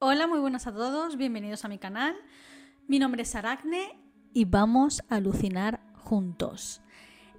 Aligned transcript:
Hola, 0.00 0.28
muy 0.28 0.38
buenas 0.38 0.68
a 0.68 0.72
todos, 0.72 1.16
bienvenidos 1.16 1.64
a 1.64 1.68
mi 1.68 1.76
canal. 1.76 2.14
Mi 2.86 3.00
nombre 3.00 3.22
es 3.22 3.34
Aracne 3.34 3.98
y 4.32 4.44
vamos 4.44 5.02
a 5.08 5.16
alucinar 5.16 5.80
juntos. 6.04 6.80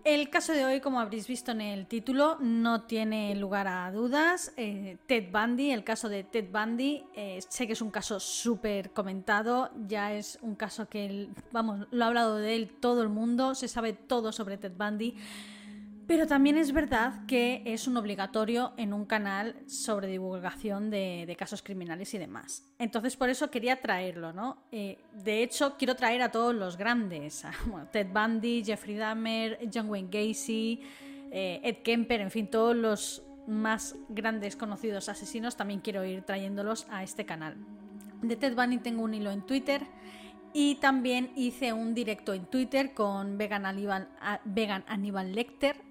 El 0.04 0.30
caso 0.30 0.52
de 0.52 0.66
hoy, 0.66 0.82
como 0.82 1.00
habréis 1.00 1.26
visto 1.26 1.54
en 1.54 1.62
el 1.62 1.88
título, 1.88 2.38
no 2.42 2.82
tiene 2.82 3.34
lugar 3.38 3.70
a 3.70 3.90
dudas. 3.94 4.52
Eh, 4.58 4.98
Ted 5.08 5.32
Bundy, 5.32 5.72
el 5.72 5.86
caso 5.86 6.10
de 6.10 6.26
Ted 6.26 6.52
Bundy, 6.52 7.06
eh, 7.16 7.40
sé 7.48 7.66
que 7.66 7.72
es 7.72 7.82
un 7.82 7.92
caso 7.92 8.20
súper 8.20 8.92
comentado, 8.92 9.72
ya 9.88 10.12
es 10.12 10.38
un 10.42 10.56
caso 10.56 10.90
que, 10.90 11.30
vamos, 11.54 11.88
lo 11.92 12.04
ha 12.04 12.08
hablado 12.08 12.36
de 12.36 12.58
él 12.58 12.76
todo 12.82 13.04
el 13.04 13.10
mundo, 13.10 13.56
se 13.56 13.70
sabe 13.70 13.94
todo 13.94 14.34
sobre 14.34 14.58
Ted 14.58 14.74
Bundy. 14.78 15.16
Pero 16.10 16.26
también 16.26 16.58
es 16.58 16.72
verdad 16.72 17.24
que 17.28 17.62
es 17.68 17.86
un 17.88 17.96
obligatorio 17.96 18.74
en 18.78 18.94
un 18.94 19.06
canal 19.06 19.56
sobre 19.68 20.08
divulgación 20.08 20.90
de, 20.90 21.36
casos 21.38 21.62
criminales 21.62 22.12
y 22.16 22.18
demás. 22.18 22.64
Entonces 22.80 23.16
por 23.16 23.30
eso 23.30 23.52
quería 23.52 23.80
traerlo, 23.80 24.34
¿no? 24.34 24.58
Eh, 24.72 24.98
de 25.24 25.44
hecho, 25.44 25.78
quiero 25.78 25.96
traer 25.96 26.24
a 26.24 26.32
todos 26.32 26.56
los 26.56 26.78
grandes. 26.78 27.46
Ted 27.92 28.08
Bundy, 28.12 28.64
Jeffrey 28.66 28.96
Dahmer, 28.96 29.60
John 29.72 29.88
Wayne 29.88 30.10
Gacy, 30.10 30.82
eh, 31.30 31.62
Ed 31.64 31.84
Kemper, 31.84 32.22
en 32.22 32.32
fin, 32.32 32.48
todos 32.48 32.76
los 32.76 33.22
más 33.46 33.96
grandes 34.10 34.56
conocidos 34.56 35.10
asesinos 35.10 35.58
también 35.58 35.80
quiero 35.80 36.04
ir 36.04 36.24
trayéndolos 36.24 36.88
a 36.90 37.04
este 37.04 37.28
canal. 37.28 37.56
De 38.24 38.36
Ted 38.36 38.56
Bundy 38.56 38.80
tengo 38.80 39.04
un 39.04 39.14
hilo 39.14 39.30
en 39.30 39.44
Twitter 39.44 39.84
y 40.54 40.74
también 40.78 41.32
hice 41.36 41.72
un 41.72 41.94
directo 41.94 42.34
en 42.34 42.48
Twitter 42.48 42.96
con 42.96 43.38
Vegan 43.38 43.64
Vegan 44.46 44.84
Aníbal 44.88 45.36
Lecter 45.36 45.89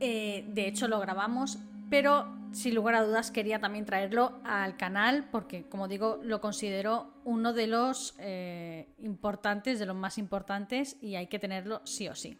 eh, 0.00 0.44
de 0.48 0.68
hecho, 0.68 0.88
lo 0.88 1.00
grabamos, 1.00 1.58
pero 1.90 2.26
sin 2.52 2.74
lugar 2.74 2.94
a 2.94 3.04
dudas 3.04 3.30
quería 3.30 3.58
también 3.58 3.84
traerlo 3.84 4.40
al 4.44 4.76
canal 4.76 5.28
porque, 5.30 5.64
como 5.68 5.88
digo, 5.88 6.20
lo 6.22 6.40
considero 6.40 7.12
uno 7.24 7.52
de 7.52 7.66
los 7.66 8.14
eh, 8.18 8.88
importantes, 8.98 9.78
de 9.78 9.86
los 9.86 9.96
más 9.96 10.18
importantes 10.18 10.96
y 11.00 11.16
hay 11.16 11.26
que 11.26 11.38
tenerlo 11.38 11.80
sí 11.84 12.08
o 12.08 12.14
sí. 12.14 12.38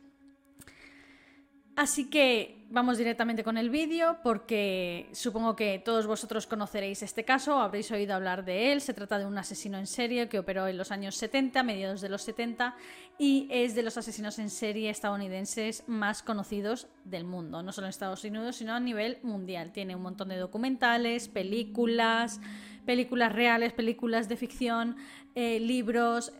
Así 1.76 2.08
que 2.08 2.64
vamos 2.70 2.98
directamente 2.98 3.42
con 3.42 3.58
el 3.58 3.68
vídeo 3.68 4.18
porque 4.22 5.08
supongo 5.12 5.56
que 5.56 5.82
todos 5.84 6.06
vosotros 6.06 6.46
conoceréis 6.46 7.02
este 7.02 7.24
caso, 7.24 7.58
habréis 7.58 7.90
oído 7.90 8.14
hablar 8.14 8.44
de 8.44 8.72
él. 8.72 8.80
Se 8.80 8.94
trata 8.94 9.18
de 9.18 9.26
un 9.26 9.36
asesino 9.36 9.76
en 9.78 9.88
serie 9.88 10.28
que 10.28 10.38
operó 10.38 10.68
en 10.68 10.78
los 10.78 10.92
años 10.92 11.16
70, 11.16 11.64
mediados 11.64 12.00
de 12.00 12.08
los 12.10 12.22
70, 12.22 12.76
y 13.18 13.48
es 13.50 13.74
de 13.74 13.82
los 13.82 13.96
asesinos 13.96 14.38
en 14.38 14.50
serie 14.50 14.88
estadounidenses 14.88 15.82
más 15.88 16.22
conocidos 16.22 16.86
del 17.04 17.24
mundo, 17.24 17.60
no 17.64 17.72
solo 17.72 17.88
en 17.88 17.90
Estados 17.90 18.22
Unidos, 18.22 18.54
sino 18.54 18.72
a 18.72 18.78
nivel 18.78 19.18
mundial. 19.24 19.72
Tiene 19.72 19.96
un 19.96 20.02
montón 20.02 20.28
de 20.28 20.36
documentales, 20.36 21.26
películas, 21.26 22.40
películas 22.86 23.32
reales, 23.32 23.72
películas 23.72 24.28
de 24.28 24.36
ficción, 24.36 24.96
eh, 25.34 25.58
libros. 25.58 26.32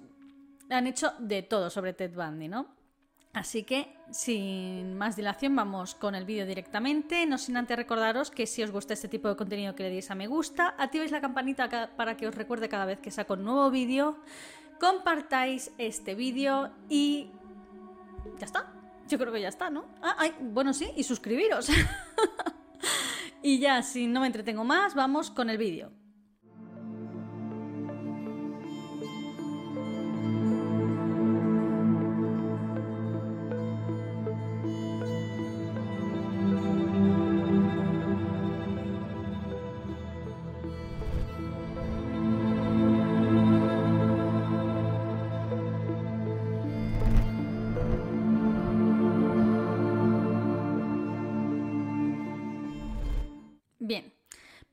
Han 0.70 0.86
hecho 0.86 1.12
de 1.18 1.42
todo 1.42 1.70
sobre 1.70 1.92
Ted 1.92 2.14
Bundy, 2.14 2.46
¿no? 2.46 2.83
Así 3.34 3.64
que, 3.64 3.92
sin 4.10 4.96
más 4.96 5.16
dilación, 5.16 5.56
vamos 5.56 5.96
con 5.96 6.14
el 6.14 6.24
vídeo 6.24 6.46
directamente. 6.46 7.26
No 7.26 7.36
sin 7.36 7.56
antes 7.56 7.76
recordaros 7.76 8.30
que 8.30 8.46
si 8.46 8.62
os 8.62 8.70
gusta 8.70 8.94
este 8.94 9.08
tipo 9.08 9.28
de 9.28 9.34
contenido 9.34 9.74
que 9.74 9.82
le 9.82 9.90
deis 9.90 10.10
a 10.12 10.14
me 10.14 10.28
gusta, 10.28 10.76
activéis 10.78 11.10
la 11.10 11.20
campanita 11.20 11.90
para 11.96 12.16
que 12.16 12.28
os 12.28 12.34
recuerde 12.34 12.68
cada 12.68 12.86
vez 12.86 13.00
que 13.00 13.10
saco 13.10 13.34
un 13.34 13.42
nuevo 13.42 13.70
vídeo, 13.72 14.20
compartáis 14.78 15.72
este 15.78 16.14
vídeo 16.14 16.70
y... 16.88 17.32
Ya 18.38 18.46
está. 18.46 18.72
Yo 19.08 19.18
creo 19.18 19.32
que 19.32 19.40
ya 19.40 19.48
está, 19.48 19.68
¿no? 19.68 19.84
Ah, 20.00 20.14
ay, 20.16 20.34
bueno, 20.40 20.72
sí, 20.72 20.92
y 20.96 21.02
suscribiros. 21.02 21.68
y 23.42 23.58
ya, 23.58 23.82
si 23.82 24.06
no 24.06 24.20
me 24.20 24.28
entretengo 24.28 24.62
más, 24.62 24.94
vamos 24.94 25.32
con 25.32 25.50
el 25.50 25.58
vídeo. 25.58 25.90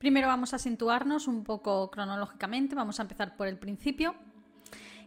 Primero 0.02 0.26
vamos 0.26 0.52
a 0.52 0.58
situarnos 0.58 1.28
un 1.28 1.44
poco 1.44 1.88
cronológicamente, 1.88 2.74
vamos 2.74 2.98
a 2.98 3.02
empezar 3.02 3.36
por 3.36 3.46
el 3.46 3.56
principio. 3.56 4.16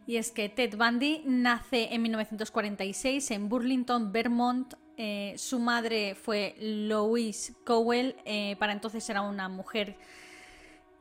Y 0.07 0.15
es 0.15 0.31
que 0.31 0.47
Ted 0.47 0.77
Bundy 0.77 1.21
nace 1.25 1.93
en 1.93 2.01
1946 2.01 3.31
en 3.31 3.49
Burlington, 3.49 4.13
Vermont. 4.13 4.75
Eh, 4.95 5.33
su 5.35 5.59
madre 5.59 6.15
fue 6.15 6.55
Louise 6.61 7.55
Cowell, 7.65 8.15
eh, 8.23 8.55
para 8.57 8.71
entonces 8.71 9.09
era 9.09 9.21
una 9.21 9.49
mujer 9.49 9.97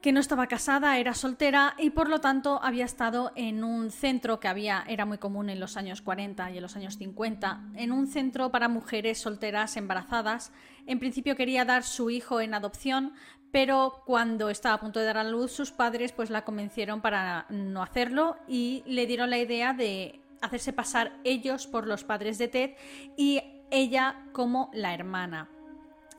que 0.03 0.10
no 0.10 0.19
estaba 0.19 0.49
casada, 0.49 0.99
era 0.99 1.15
soltera 1.15 1.77
y 1.78 1.91
por 1.91 2.09
lo 2.09 2.21
tanto 2.21 2.60
había 2.65 2.84
estado 2.84 3.31
en 3.37 3.62
un 3.62 3.93
centro 3.93 4.41
que 4.41 4.49
había, 4.49 4.84
era 4.88 5.06
muy 5.06 5.19
común 5.19 5.49
en 5.49 5.60
los 5.60 5.77
años 5.77 6.03
40 6.03 6.50
y 6.50 6.56
en 6.56 6.62
los 6.62 6.75
años 6.75 6.99
50, 6.99 7.62
en 7.77 7.93
un 7.93 8.09
centro 8.09 8.50
para 8.50 8.69
mujeres 8.69 9.19
solteras 9.19 9.77
embarazadas. 9.77 10.53
En 10.87 10.99
principio 10.99 11.37
quería 11.37 11.65
dar 11.65 11.84
su 11.84 12.10
hijo 12.10 12.41
en 12.41 12.53
adopción, 12.53 13.15
pero 13.54 14.03
cuando 14.04 14.50
estaba 14.50 14.75
a 14.75 14.81
punto 14.81 14.98
de 14.98 15.06
dar 15.06 15.16
a 15.16 15.22
luz 15.22 15.53
sus 15.53 15.70
padres 15.70 16.10
pues 16.10 16.28
la 16.28 16.44
convencieron 16.44 17.00
para 17.00 17.47
no 17.50 17.84
hacerlo 17.84 18.37
y 18.48 18.82
le 18.84 19.06
dieron 19.06 19.31
la 19.31 19.38
idea 19.38 19.72
de 19.72 20.19
hacerse 20.42 20.72
pasar 20.72 21.12
ellos 21.22 21.69
por 21.69 21.87
los 21.87 22.03
padres 22.03 22.37
de 22.38 22.48
Ted 22.48 22.70
y 23.16 23.41
ella 23.70 24.26
como 24.32 24.72
la 24.75 24.92
hermana. 24.92 25.48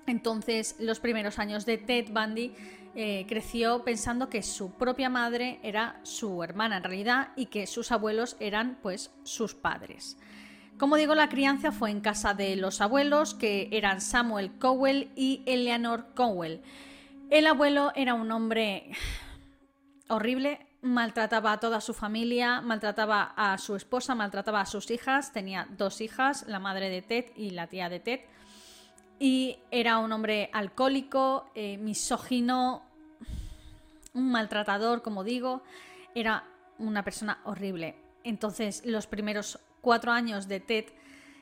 Entonces, 0.07 0.77
los 0.79 1.01
primeros 1.01 1.37
años 1.37 1.65
de 1.65 1.77
Ted 1.77 2.05
Bundy 2.09 2.53
eh, 2.95 3.25
creció 3.27 3.83
pensando 3.83 4.29
que 4.29 4.41
su 4.41 4.71
propia 4.71 5.09
madre 5.09 5.59
era 5.61 5.99
su 6.03 6.41
hermana 6.41 6.77
en 6.77 6.83
realidad 6.83 7.33
y 7.35 7.47
que 7.47 7.67
sus 7.67 7.91
abuelos 7.91 8.37
eran 8.39 8.77
pues 8.81 9.11
sus 9.23 9.55
padres. 9.55 10.15
Como 10.77 10.95
digo, 10.95 11.15
la 11.15 11.27
crianza 11.27 11.73
fue 11.73 11.91
en 11.91 11.99
casa 11.99 12.33
de 12.33 12.55
los 12.55 12.79
abuelos, 12.79 13.33
que 13.33 13.67
eran 13.73 13.99
Samuel 13.99 14.57
Cowell 14.57 15.09
y 15.17 15.43
Eleanor 15.45 16.13
Cowell. 16.15 16.61
El 17.35 17.47
abuelo 17.47 17.91
era 17.95 18.13
un 18.13 18.31
hombre 18.31 18.91
horrible, 20.07 20.67
maltrataba 20.81 21.51
a 21.51 21.59
toda 21.59 21.81
su 21.81 21.93
familia, 21.93 22.61
maltrataba 22.61 23.33
a 23.35 23.57
su 23.57 23.75
esposa, 23.75 24.15
maltrataba 24.15 24.61
a 24.61 24.65
sus 24.65 24.89
hijas, 24.89 25.33
tenía 25.33 25.67
dos 25.77 25.99
hijas, 25.99 26.45
la 26.47 26.59
madre 26.59 26.87
de 26.87 27.01
Ted 27.01 27.25
y 27.35 27.49
la 27.49 27.67
tía 27.67 27.89
de 27.89 27.99
Ted. 27.99 28.21
Y 29.19 29.57
era 29.69 29.97
un 29.97 30.13
hombre 30.13 30.49
alcohólico, 30.53 31.51
eh, 31.55 31.75
misógino, 31.75 32.83
un 34.13 34.31
maltratador, 34.31 35.01
como 35.01 35.25
digo. 35.25 35.61
Era 36.15 36.45
una 36.77 37.03
persona 37.03 37.39
horrible. 37.43 37.97
Entonces, 38.23 38.81
los 38.85 39.07
primeros 39.07 39.59
cuatro 39.81 40.13
años 40.13 40.47
de 40.47 40.61
Ted 40.61 40.85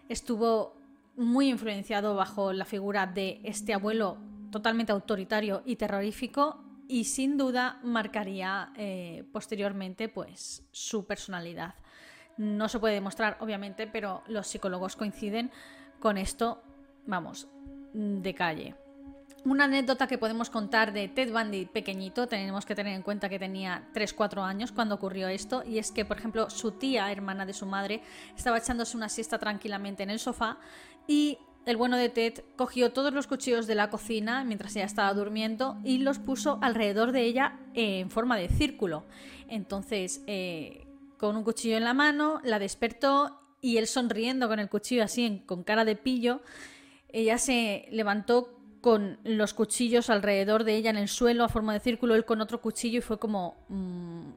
estuvo 0.09 0.73
muy 1.17 1.49
influenciado 1.49 2.15
bajo 2.15 2.51
la 2.51 2.65
figura 2.65 3.05
de 3.05 3.41
este 3.43 3.75
abuelo 3.75 4.32
totalmente 4.53 4.93
autoritario 4.93 5.63
y 5.65 5.75
terrorífico 5.75 6.63
y 6.87 7.03
sin 7.03 7.37
duda 7.37 7.79
marcaría 7.83 8.71
eh, 8.77 9.25
posteriormente 9.33 10.07
pues 10.07 10.63
su 10.71 11.05
personalidad. 11.05 11.75
No 12.37 12.69
se 12.69 12.79
puede 12.79 12.93
demostrar 12.95 13.37
obviamente, 13.41 13.87
pero 13.87 14.23
los 14.27 14.47
psicólogos 14.47 14.95
coinciden 14.95 15.51
con 15.99 16.17
esto 16.17 16.63
vamos, 17.05 17.47
de 17.93 18.33
calle. 18.33 18.75
Una 19.45 19.65
anécdota 19.65 20.07
que 20.07 20.17
podemos 20.17 20.49
contar 20.49 20.93
de 20.93 21.09
Ted 21.09 21.33
Bundy 21.33 21.65
pequeñito, 21.65 22.27
tenemos 22.27 22.65
que 22.65 22.75
tener 22.75 22.93
en 22.93 23.01
cuenta 23.01 23.27
que 23.27 23.37
tenía 23.37 23.89
3-4 23.93 24.41
años 24.41 24.71
cuando 24.71 24.95
ocurrió 24.95 25.27
esto, 25.27 25.63
y 25.65 25.79
es 25.79 25.91
que, 25.91 26.05
por 26.05 26.17
ejemplo, 26.17 26.49
su 26.49 26.71
tía, 26.71 27.11
hermana 27.11 27.45
de 27.45 27.53
su 27.53 27.65
madre, 27.65 28.01
estaba 28.37 28.57
echándose 28.57 28.95
una 28.95 29.09
siesta 29.09 29.37
tranquilamente 29.37 30.03
en 30.03 30.11
el 30.11 30.19
sofá 30.19 30.59
y 31.07 31.39
el 31.65 31.77
bueno 31.77 31.97
de 31.97 32.09
Ted 32.09 32.43
cogió 32.55 32.91
todos 32.91 33.13
los 33.13 33.27
cuchillos 33.27 33.67
de 33.67 33.75
la 33.75 33.89
cocina 33.89 34.43
mientras 34.43 34.75
ella 34.75 34.85
estaba 34.85 35.13
durmiendo 35.13 35.77
y 35.83 35.99
los 35.99 36.19
puso 36.19 36.59
alrededor 36.61 37.11
de 37.11 37.21
ella 37.21 37.59
en 37.73 38.09
forma 38.09 38.37
de 38.37 38.49
círculo. 38.49 39.05
Entonces, 39.47 40.21
eh, 40.27 40.85
con 41.17 41.37
un 41.37 41.43
cuchillo 41.43 41.77
en 41.77 41.85
la 41.85 41.93
mano, 41.93 42.41
la 42.43 42.59
despertó 42.59 43.39
y 43.61 43.77
él 43.77 43.87
sonriendo 43.87 44.49
con 44.49 44.59
el 44.59 44.69
cuchillo 44.69 45.03
así, 45.03 45.43
con 45.45 45.63
cara 45.63 45.85
de 45.85 45.95
pillo, 45.95 46.41
ella 47.09 47.37
se 47.37 47.87
levantó 47.91 48.59
con 48.81 49.19
los 49.23 49.53
cuchillos 49.53 50.09
alrededor 50.09 50.65
de 50.65 50.75
ella 50.75 50.89
en 50.89 50.97
el 50.97 51.07
suelo 51.07 51.45
a 51.45 51.49
forma 51.49 51.73
de 51.73 51.79
círculo, 51.79 52.15
él 52.15 52.25
con 52.25 52.41
otro 52.41 52.61
cuchillo 52.61 52.99
y 52.99 53.01
fue 53.01 53.19
como... 53.19 53.55
Mm, 53.69 54.31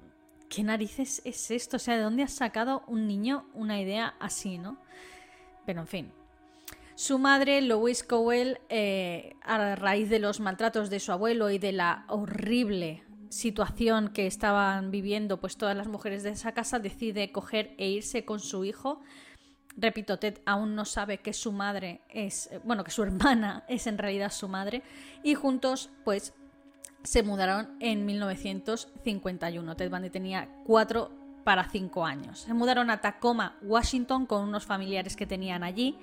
¿Qué 0.48 0.62
narices 0.62 1.22
es 1.24 1.50
esto? 1.50 1.76
O 1.76 1.80
sea, 1.80 1.96
¿de 1.96 2.02
dónde 2.02 2.22
has 2.22 2.32
sacado 2.32 2.84
un 2.86 3.08
niño 3.08 3.46
una 3.52 3.80
idea 3.80 4.14
así, 4.20 4.58
no? 4.58 4.78
Pero 5.66 5.80
en 5.80 5.86
fin. 5.88 6.12
Su 6.96 7.18
madre, 7.18 7.60
Louise 7.60 8.06
Cowell, 8.06 8.58
eh, 8.70 9.36
a 9.42 9.76
raíz 9.76 10.08
de 10.08 10.18
los 10.18 10.40
maltratos 10.40 10.88
de 10.88 10.98
su 10.98 11.12
abuelo 11.12 11.50
y 11.50 11.58
de 11.58 11.72
la 11.72 12.06
horrible 12.08 13.04
situación 13.28 14.08
que 14.08 14.26
estaban 14.26 14.90
viviendo 14.90 15.38
pues 15.38 15.58
todas 15.58 15.76
las 15.76 15.88
mujeres 15.88 16.22
de 16.22 16.30
esa 16.30 16.52
casa, 16.52 16.78
decide 16.78 17.30
coger 17.32 17.74
e 17.76 17.90
irse 17.90 18.24
con 18.24 18.40
su 18.40 18.64
hijo. 18.64 19.02
Repito, 19.76 20.18
Ted 20.18 20.38
aún 20.46 20.74
no 20.74 20.86
sabe 20.86 21.18
que 21.18 21.34
su 21.34 21.52
madre 21.52 22.00
es, 22.08 22.46
eh, 22.50 22.60
bueno, 22.64 22.82
que 22.82 22.90
su 22.90 23.02
hermana 23.04 23.64
es 23.68 23.86
en 23.86 23.98
realidad 23.98 24.32
su 24.32 24.48
madre 24.48 24.82
y 25.22 25.34
juntos 25.34 25.90
pues 26.02 26.32
se 27.02 27.22
mudaron 27.22 27.76
en 27.78 28.06
1951. 28.06 29.76
Ted 29.76 29.90
Bundy 29.90 30.08
tenía 30.08 30.48
cuatro 30.64 31.10
para 31.44 31.68
cinco 31.68 32.06
años. 32.06 32.40
Se 32.40 32.54
mudaron 32.54 32.88
a 32.88 33.02
Tacoma, 33.02 33.58
Washington, 33.60 34.24
con 34.24 34.42
unos 34.42 34.64
familiares 34.64 35.14
que 35.14 35.26
tenían 35.26 35.62
allí 35.62 35.98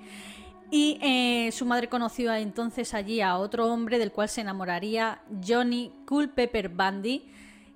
y 0.76 0.98
eh, 1.02 1.52
su 1.52 1.66
madre 1.66 1.88
conoció 1.88 2.34
entonces 2.34 2.94
allí 2.94 3.20
a 3.20 3.38
otro 3.38 3.72
hombre 3.72 4.00
del 4.00 4.10
cual 4.10 4.28
se 4.28 4.40
enamoraría, 4.40 5.22
Johnny 5.46 5.92
Culpeper 6.04 6.68
Bundy. 6.68 7.30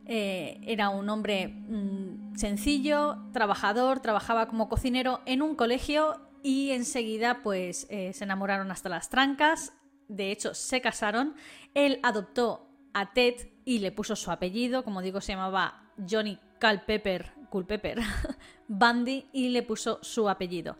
Eh, 0.05 0.59
era 0.65 0.89
un 0.89 1.09
hombre 1.09 1.47
mm, 1.47 2.35
sencillo, 2.35 3.19
trabajador, 3.33 4.01
trabajaba 4.01 4.49
como 4.49 4.69
cocinero 4.69 5.21
en 5.27 5.43
un 5.43 5.55
colegio 5.55 6.21
y 6.43 6.73
enseguida 6.73 7.41
pues 7.45 7.87
eh, 7.89 8.13
se 8.15 8.25
enamoraron 8.25 8.73
hasta 8.73 8.89
las 8.89 9.11
trancas. 9.11 9.73
De 10.09 10.33
hecho, 10.33 10.53
se 10.53 10.81
casaron. 10.81 11.37
Él 11.75 12.01
adoptó 12.03 12.67
a 12.95 13.13
Ted 13.13 13.49
y 13.65 13.79
le 13.79 13.93
puso 13.93 14.17
su 14.17 14.33
apellido, 14.33 14.83
como 14.83 15.03
digo, 15.03 15.21
se 15.21 15.35
llamaba 15.35 15.85
Johnny 16.11 16.37
Culpeper, 16.61 17.31
Culpeper 17.49 18.01
Bundy 18.67 19.27
y 19.33 19.51
le 19.51 19.63
puso 19.63 20.01
su 20.03 20.29
apellido. 20.29 20.77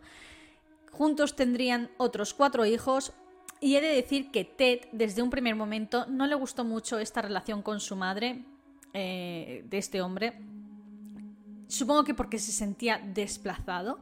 Juntos 0.99 1.37
tendrían 1.37 1.89
otros 1.95 2.33
cuatro 2.33 2.65
hijos 2.65 3.13
y 3.61 3.77
he 3.77 3.81
de 3.81 3.87
decir 3.87 4.31
que 4.31 4.43
Ted 4.43 4.81
desde 4.91 5.21
un 5.21 5.29
primer 5.29 5.55
momento 5.55 6.05
no 6.09 6.27
le 6.27 6.35
gustó 6.35 6.65
mucho 6.65 6.99
esta 6.99 7.21
relación 7.21 7.61
con 7.61 7.79
su 7.79 7.95
madre 7.95 8.43
eh, 8.91 9.63
de 9.69 9.77
este 9.77 10.01
hombre. 10.01 10.41
Supongo 11.69 12.03
que 12.03 12.13
porque 12.13 12.37
se 12.37 12.51
sentía 12.51 12.97
desplazado. 12.97 13.99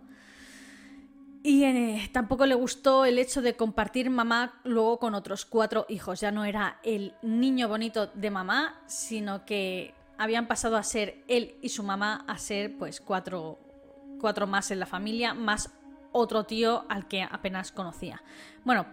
Y 1.44 1.65
eh, 1.65 2.09
tampoco 2.11 2.47
le 2.47 2.55
gustó 2.55 3.05
el 3.05 3.19
hecho 3.19 3.43
de 3.43 3.55
compartir 3.55 4.09
mamá 4.09 4.59
luego 4.63 4.97
con 4.97 5.13
otros 5.13 5.45
cuatro 5.45 5.85
hijos. 5.89 6.21
Ya 6.21 6.31
no 6.31 6.45
era 6.45 6.79
el 6.81 7.13
niño 7.21 7.67
bonito 7.67 8.07
de 8.07 8.31
mamá, 8.31 8.81
sino 8.88 9.45
que 9.45 9.93
habían 10.17 10.47
pasado 10.47 10.77
a 10.77 10.81
ser 10.81 11.23
él 11.27 11.57
y 11.61 11.69
su 11.69 11.83
mamá 11.83 12.25
a 12.27 12.39
ser 12.39 12.75
pues 12.75 13.00
cuatro, 13.01 13.59
cuatro 14.19 14.47
más 14.47 14.71
en 14.71 14.79
la 14.79 14.88
familia, 14.88 15.35
más 15.35 15.76
otro 16.17 16.43
tío 16.45 16.85
al 16.89 17.07
que 17.07 17.23
apenas 17.23 17.71
conocía. 17.71 18.21
Bueno, 18.63 18.85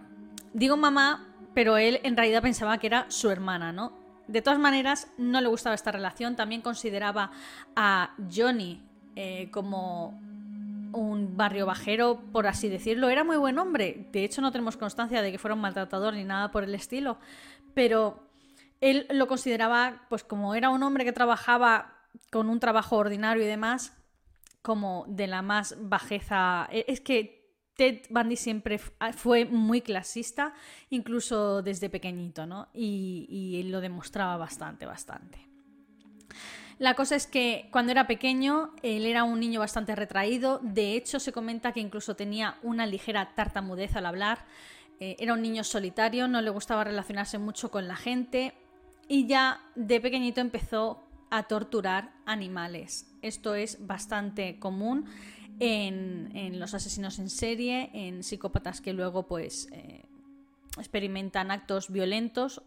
digo 0.53 0.77
mamá, 0.77 1.27
pero 1.53 1.77
él 1.77 1.99
en 2.03 2.15
realidad 2.15 2.41
pensaba 2.41 2.77
que 2.77 2.87
era 2.87 3.05
su 3.09 3.29
hermana, 3.29 3.71
¿no? 3.71 3.93
De 4.27 4.41
todas 4.41 4.59
maneras, 4.59 5.07
no 5.17 5.39
le 5.41 5.47
gustaba 5.47 5.75
esta 5.75 5.91
relación. 5.91 6.35
También 6.35 6.61
consideraba 6.61 7.31
a 7.75 8.15
Johnny 8.33 8.81
eh, 9.15 9.49
como 9.51 10.19
un 10.93 11.37
barrio 11.37 11.65
bajero, 11.65 12.21
por 12.31 12.47
así 12.47 12.69
decirlo. 12.69 13.09
Era 13.09 13.23
muy 13.23 13.37
buen 13.37 13.59
hombre. 13.59 14.07
De 14.11 14.23
hecho, 14.23 14.41
no 14.41 14.51
tenemos 14.51 14.77
constancia 14.77 15.21
de 15.21 15.31
que 15.31 15.37
fuera 15.37 15.53
un 15.53 15.61
maltratador 15.61 16.13
ni 16.13 16.23
nada 16.23 16.51
por 16.51 16.63
el 16.63 16.73
estilo. 16.73 17.17
Pero 17.73 18.27
él 18.81 19.05
lo 19.11 19.27
consideraba, 19.27 20.05
pues 20.09 20.23
como 20.23 20.55
era 20.55 20.69
un 20.69 20.81
hombre 20.83 21.05
que 21.05 21.13
trabajaba 21.13 21.93
con 22.31 22.49
un 22.49 22.59
trabajo 22.59 22.97
ordinario 22.97 23.43
y 23.43 23.47
demás, 23.47 23.93
como 24.65 25.05
de 25.07 25.27
la 25.27 25.43
más 25.43 25.77
bajeza. 25.79 26.67
E, 26.71 26.85
es 26.87 26.99
que 26.99 27.53
Ted 27.75 28.01
Bundy 28.09 28.35
siempre 28.35 28.79
ah, 28.99 29.13
fue 29.13 29.45
muy 29.45 29.81
clasista, 29.81 30.55
incluso 30.89 31.61
desde 31.61 31.87
pequeñito, 31.91 32.47
¿no? 32.47 32.69
Y, 32.73 33.27
y 33.29 33.61
lo 33.69 33.79
demostraba 33.79 34.37
bastante, 34.37 34.87
bastante. 34.87 35.37
La 36.79 36.95
cosa 36.95 37.15
es 37.15 37.27
que 37.27 37.69
cuando 37.71 37.91
era 37.91 38.07
pequeño, 38.07 38.73
él 38.81 39.05
era 39.05 39.23
un 39.23 39.39
niño 39.39 39.59
bastante 39.59 39.95
retraído. 39.95 40.59
De 40.63 40.95
hecho, 40.95 41.19
se 41.19 41.31
comenta 41.31 41.71
que 41.71 41.79
incluso 41.79 42.15
tenía 42.15 42.57
una 42.63 42.87
ligera 42.87 43.35
tartamudez 43.35 43.95
al 43.95 44.07
hablar. 44.07 44.45
Eh, 44.99 45.15
era 45.19 45.33
un 45.33 45.43
niño 45.43 45.63
solitario, 45.63 46.27
no 46.27 46.41
le 46.41 46.49
gustaba 46.49 46.83
relacionarse 46.83 47.37
mucho 47.37 47.69
con 47.69 47.87
la 47.87 47.95
gente. 47.95 48.55
Y 49.07 49.27
ya 49.27 49.61
de 49.75 50.01
pequeñito 50.01 50.41
empezó 50.41 51.04
a 51.29 51.43
torturar 51.43 52.13
animales. 52.25 53.11
Esto 53.21 53.55
es 53.55 53.85
bastante 53.85 54.59
común 54.59 55.05
en, 55.59 56.59
los 56.59 56.73
asesinos 56.73 57.19
en 57.19 57.29
serie, 57.29 57.89
en 57.93 58.23
psicópatas 58.23 58.81
que 58.81 58.93
luego 58.93 59.23
pues 59.23 59.69
eh, 59.71 60.03
experimentan 60.77 61.51
actos 61.51 61.89
violentos 61.89 62.61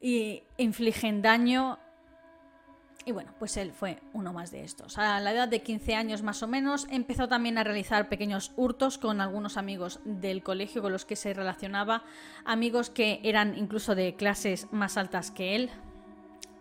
y 0.00 0.42
infligen 0.58 1.22
daño. 1.22 1.78
Y 3.06 3.12
bueno, 3.12 3.34
pues 3.38 3.58
él 3.58 3.72
fue 3.72 4.00
uno 4.14 4.32
más 4.32 4.50
de 4.50 4.64
estos. 4.64 4.96
A 4.96 5.20
la 5.20 5.32
edad 5.32 5.46
de 5.46 5.60
15 5.60 5.94
años 5.94 6.22
más 6.22 6.42
o 6.42 6.48
menos 6.48 6.86
empezó 6.90 7.28
también 7.28 7.58
a 7.58 7.64
realizar 7.64 8.08
pequeños 8.08 8.52
hurtos 8.56 8.96
con 8.96 9.20
algunos 9.20 9.58
amigos 9.58 10.00
del 10.06 10.42
colegio 10.42 10.80
con 10.80 10.92
los 10.92 11.04
que 11.04 11.16
se 11.16 11.34
relacionaba, 11.34 12.02
amigos 12.46 12.88
que 12.88 13.20
eran 13.22 13.58
incluso 13.58 13.94
de 13.94 14.14
clases 14.14 14.68
más 14.72 14.96
altas 14.96 15.30
que 15.30 15.54
él, 15.54 15.70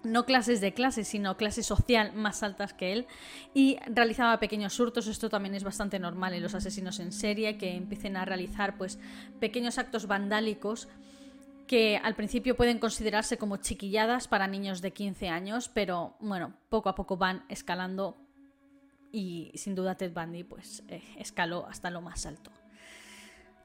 no 0.04 0.26
clases 0.26 0.62
de 0.62 0.74
clase, 0.74 1.04
sino 1.04 1.38
clase 1.38 1.64
social 1.64 2.14
más 2.14 2.44
altas 2.44 2.74
que 2.74 2.94
él, 2.94 3.08
y 3.54 3.78
realizaba 3.88 4.40
pequeños 4.40 4.80
hurtos. 4.80 5.08
Esto 5.08 5.30
también 5.30 5.56
es 5.56 5.64
bastante 5.64 6.00
normal 6.00 6.34
en 6.34 6.44
los 6.44 6.56
asesinos 6.56 7.00
en 7.00 7.12
serie, 7.12 7.58
que 7.58 7.76
empiecen 7.76 8.18
a 8.18 8.26
realizar 8.26 8.78
pues, 8.78 9.00
pequeños 9.40 9.78
actos 9.78 10.08
vandálicos 10.08 10.88
que 11.68 11.98
al 11.98 12.16
principio 12.16 12.56
pueden 12.56 12.78
considerarse 12.80 13.38
como 13.38 13.58
chiquilladas 13.58 14.28
para 14.28 14.48
niños 14.48 14.82
de 14.82 14.92
15 14.92 15.30
años, 15.30 15.70
pero 15.70 16.16
bueno, 16.20 16.54
poco 16.70 16.90
a 16.90 16.96
poco 16.96 17.18
van 17.18 17.46
escalando 17.50 18.18
y 19.12 19.52
sin 19.56 19.76
duda 19.76 19.96
Ted 19.96 20.12
Bundy 20.14 20.44
pues 20.44 20.84
eh, 20.90 21.02
escaló 21.18 21.66
hasta 21.68 21.90
lo 21.90 22.02
más 22.02 22.26
alto. 22.26 22.52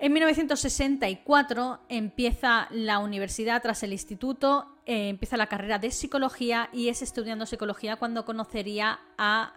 En 0.01 0.13
1964 0.13 1.81
empieza 1.89 2.69
la 2.71 3.01
universidad 3.01 3.61
tras 3.61 3.83
el 3.83 3.93
instituto, 3.93 4.77
eh, 4.87 5.09
empieza 5.09 5.37
la 5.37 5.49
carrera 5.49 5.81
de 5.81 5.91
psicología 5.91 6.71
y 6.73 6.89
es 6.89 7.03
estudiando 7.03 7.47
psicología 7.47 7.97
cuando 7.97 8.25
conocería 8.25 9.01
a 9.17 9.55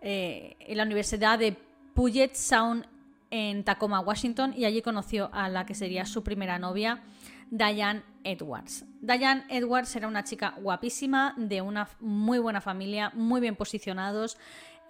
eh, 0.00 0.56
la 0.70 0.82
Universidad 0.82 1.38
de 1.38 1.56
Puget 1.94 2.34
Sound 2.34 2.84
en 3.30 3.62
Tacoma, 3.62 4.00
Washington, 4.00 4.54
y 4.56 4.64
allí 4.64 4.82
conoció 4.82 5.30
a 5.32 5.48
la 5.48 5.64
que 5.66 5.74
sería 5.74 6.04
su 6.04 6.24
primera 6.24 6.58
novia, 6.58 7.02
Diane 7.50 8.02
Edwards. 8.24 8.84
Diane 9.00 9.44
Edwards 9.48 9.94
era 9.94 10.08
una 10.08 10.24
chica 10.24 10.54
guapísima, 10.60 11.34
de 11.36 11.60
una 11.60 11.88
muy 12.00 12.40
buena 12.40 12.60
familia, 12.60 13.12
muy 13.14 13.40
bien 13.40 13.54
posicionados, 13.54 14.36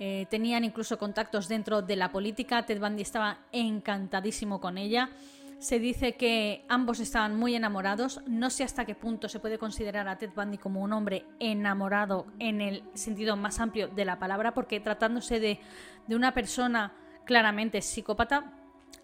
eh, 0.03 0.27
tenían 0.31 0.65
incluso 0.65 0.99
contactos 0.99 1.47
dentro 1.47 1.83
de 1.83 1.95
la 1.95 2.11
política. 2.11 2.65
Ted 2.65 2.81
Bundy 2.81 3.03
estaba 3.03 3.41
encantadísimo 3.53 4.59
con 4.59 4.79
ella. 4.79 5.11
Se 5.59 5.79
dice 5.79 6.15
que 6.17 6.65
ambos 6.71 7.01
estaban 7.01 7.37
muy 7.37 7.55
enamorados. 7.55 8.23
No 8.27 8.49
sé 8.49 8.65
hasta 8.65 8.87
qué 8.87 8.95
punto 8.95 9.29
se 9.29 9.41
puede 9.41 9.59
considerar 9.59 10.09
a 10.09 10.17
Ted 10.17 10.31
Bundy 10.35 10.57
como 10.57 10.81
un 10.81 10.95
hombre 10.95 11.27
enamorado 11.39 12.27
en 12.39 12.63
el 12.63 12.83
sentido 12.95 13.37
más 13.37 13.61
amplio 13.61 13.89
de 13.89 14.07
la 14.07 14.19
palabra, 14.19 14.55
porque 14.55 14.81
tratándose 14.81 15.39
de, 15.39 15.61
de 16.07 16.17
una 16.17 16.33
persona 16.33 16.95
claramente 17.27 17.83
psicópata, 17.83 18.55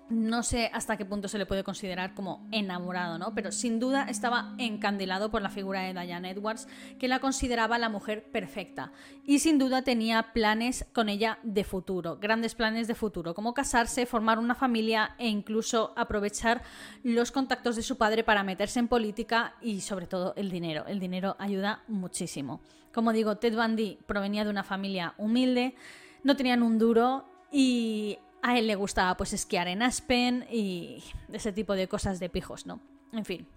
no 0.08 0.42
sé 0.42 0.70
hasta 0.72 0.96
qué 0.96 1.04
punto 1.04 1.28
se 1.28 1.38
le 1.38 1.46
puede 1.46 1.64
considerar 1.64 2.14
como 2.14 2.46
enamorado, 2.52 3.18
¿no? 3.18 3.34
Pero 3.34 3.50
sin 3.52 3.80
duda 3.80 4.06
estaba 4.08 4.54
encandilado 4.58 5.30
por 5.30 5.42
la 5.42 5.50
figura 5.50 5.82
de 5.82 5.92
Diane 5.92 6.30
Edwards, 6.30 6.68
que 6.98 7.08
la 7.08 7.18
consideraba 7.18 7.78
la 7.78 7.88
mujer 7.88 8.30
perfecta. 8.30 8.92
Y 9.24 9.40
sin 9.40 9.58
duda 9.58 9.82
tenía 9.82 10.32
planes 10.32 10.86
con 10.92 11.08
ella 11.08 11.38
de 11.42 11.64
futuro, 11.64 12.18
grandes 12.18 12.54
planes 12.54 12.88
de 12.88 12.94
futuro, 12.94 13.34
como 13.34 13.54
casarse, 13.54 14.06
formar 14.06 14.38
una 14.38 14.54
familia 14.54 15.14
e 15.18 15.28
incluso 15.28 15.92
aprovechar 15.96 16.62
los 17.02 17.32
contactos 17.32 17.76
de 17.76 17.82
su 17.82 17.98
padre 17.98 18.22
para 18.24 18.44
meterse 18.44 18.78
en 18.78 18.88
política 18.88 19.54
y 19.60 19.80
sobre 19.80 20.06
todo 20.06 20.34
el 20.36 20.50
dinero. 20.50 20.84
El 20.86 21.00
dinero 21.00 21.36
ayuda 21.38 21.82
muchísimo. 21.88 22.60
Como 22.92 23.12
digo, 23.12 23.36
Ted 23.36 23.54
Bundy 23.54 23.98
provenía 24.06 24.44
de 24.44 24.50
una 24.50 24.64
familia 24.64 25.14
humilde, 25.18 25.74
no 26.22 26.36
tenían 26.36 26.62
un 26.62 26.78
duro 26.78 27.26
y 27.52 28.18
a 28.46 28.56
él 28.56 28.68
le 28.68 28.76
gustaba 28.76 29.16
pues 29.16 29.32
esquiar 29.32 29.66
en 29.66 29.82
Aspen 29.82 30.46
y 30.48 31.02
ese 31.32 31.52
tipo 31.52 31.74
de 31.74 31.88
cosas 31.88 32.20
de 32.20 32.28
pijos, 32.28 32.64
¿no? 32.64 32.80
En 33.12 33.24
fin. 33.24 33.48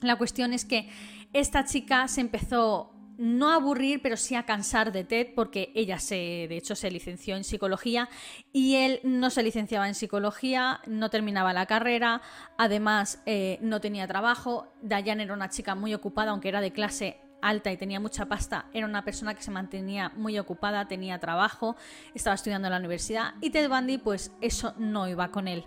La 0.00 0.16
cuestión 0.16 0.54
es 0.54 0.64
que 0.64 0.88
esta 1.34 1.66
chica 1.66 2.08
se 2.08 2.22
empezó 2.22 2.90
no 3.18 3.50
a 3.50 3.56
aburrir, 3.56 4.00
pero 4.02 4.16
sí 4.16 4.34
a 4.34 4.44
cansar 4.44 4.92
de 4.92 5.04
Ted, 5.04 5.34
porque 5.36 5.72
ella 5.74 5.98
se, 5.98 6.46
de 6.48 6.56
hecho, 6.56 6.74
se 6.74 6.90
licenció 6.90 7.36
en 7.36 7.44
psicología 7.44 8.08
y 8.50 8.76
él 8.76 9.00
no 9.04 9.28
se 9.28 9.42
licenciaba 9.42 9.86
en 9.88 9.94
psicología, 9.94 10.80
no 10.86 11.10
terminaba 11.10 11.52
la 11.52 11.66
carrera, 11.66 12.22
además 12.56 13.22
eh, 13.26 13.58
no 13.60 13.80
tenía 13.82 14.08
trabajo. 14.08 14.72
Diane 14.80 15.24
era 15.24 15.34
una 15.34 15.50
chica 15.50 15.74
muy 15.74 15.92
ocupada, 15.92 16.30
aunque 16.30 16.48
era 16.48 16.62
de 16.62 16.72
clase 16.72 17.18
alta 17.48 17.70
y 17.70 17.76
tenía 17.76 18.00
mucha 18.00 18.26
pasta, 18.26 18.66
era 18.72 18.86
una 18.86 19.04
persona 19.04 19.34
que 19.34 19.42
se 19.42 19.50
mantenía 19.50 20.10
muy 20.16 20.38
ocupada, 20.38 20.88
tenía 20.88 21.18
trabajo, 21.18 21.76
estaba 22.14 22.34
estudiando 22.34 22.68
en 22.68 22.72
la 22.72 22.78
universidad 22.78 23.34
y 23.40 23.50
Ted 23.50 23.68
Bundy 23.68 23.98
pues 23.98 24.32
eso 24.40 24.74
no 24.78 25.08
iba 25.08 25.30
con 25.30 25.48
él. 25.48 25.66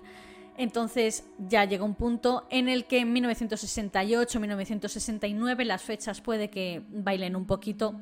Entonces 0.58 1.26
ya 1.38 1.66
llega 1.66 1.84
un 1.84 1.94
punto 1.94 2.48
en 2.50 2.68
el 2.68 2.86
que 2.86 2.98
en 3.00 3.14
1968-1969, 3.16 5.66
las 5.66 5.84
fechas 5.84 6.20
puede 6.20 6.50
que 6.50 6.82
bailen 6.90 7.36
un 7.36 7.46
poquito, 7.46 7.94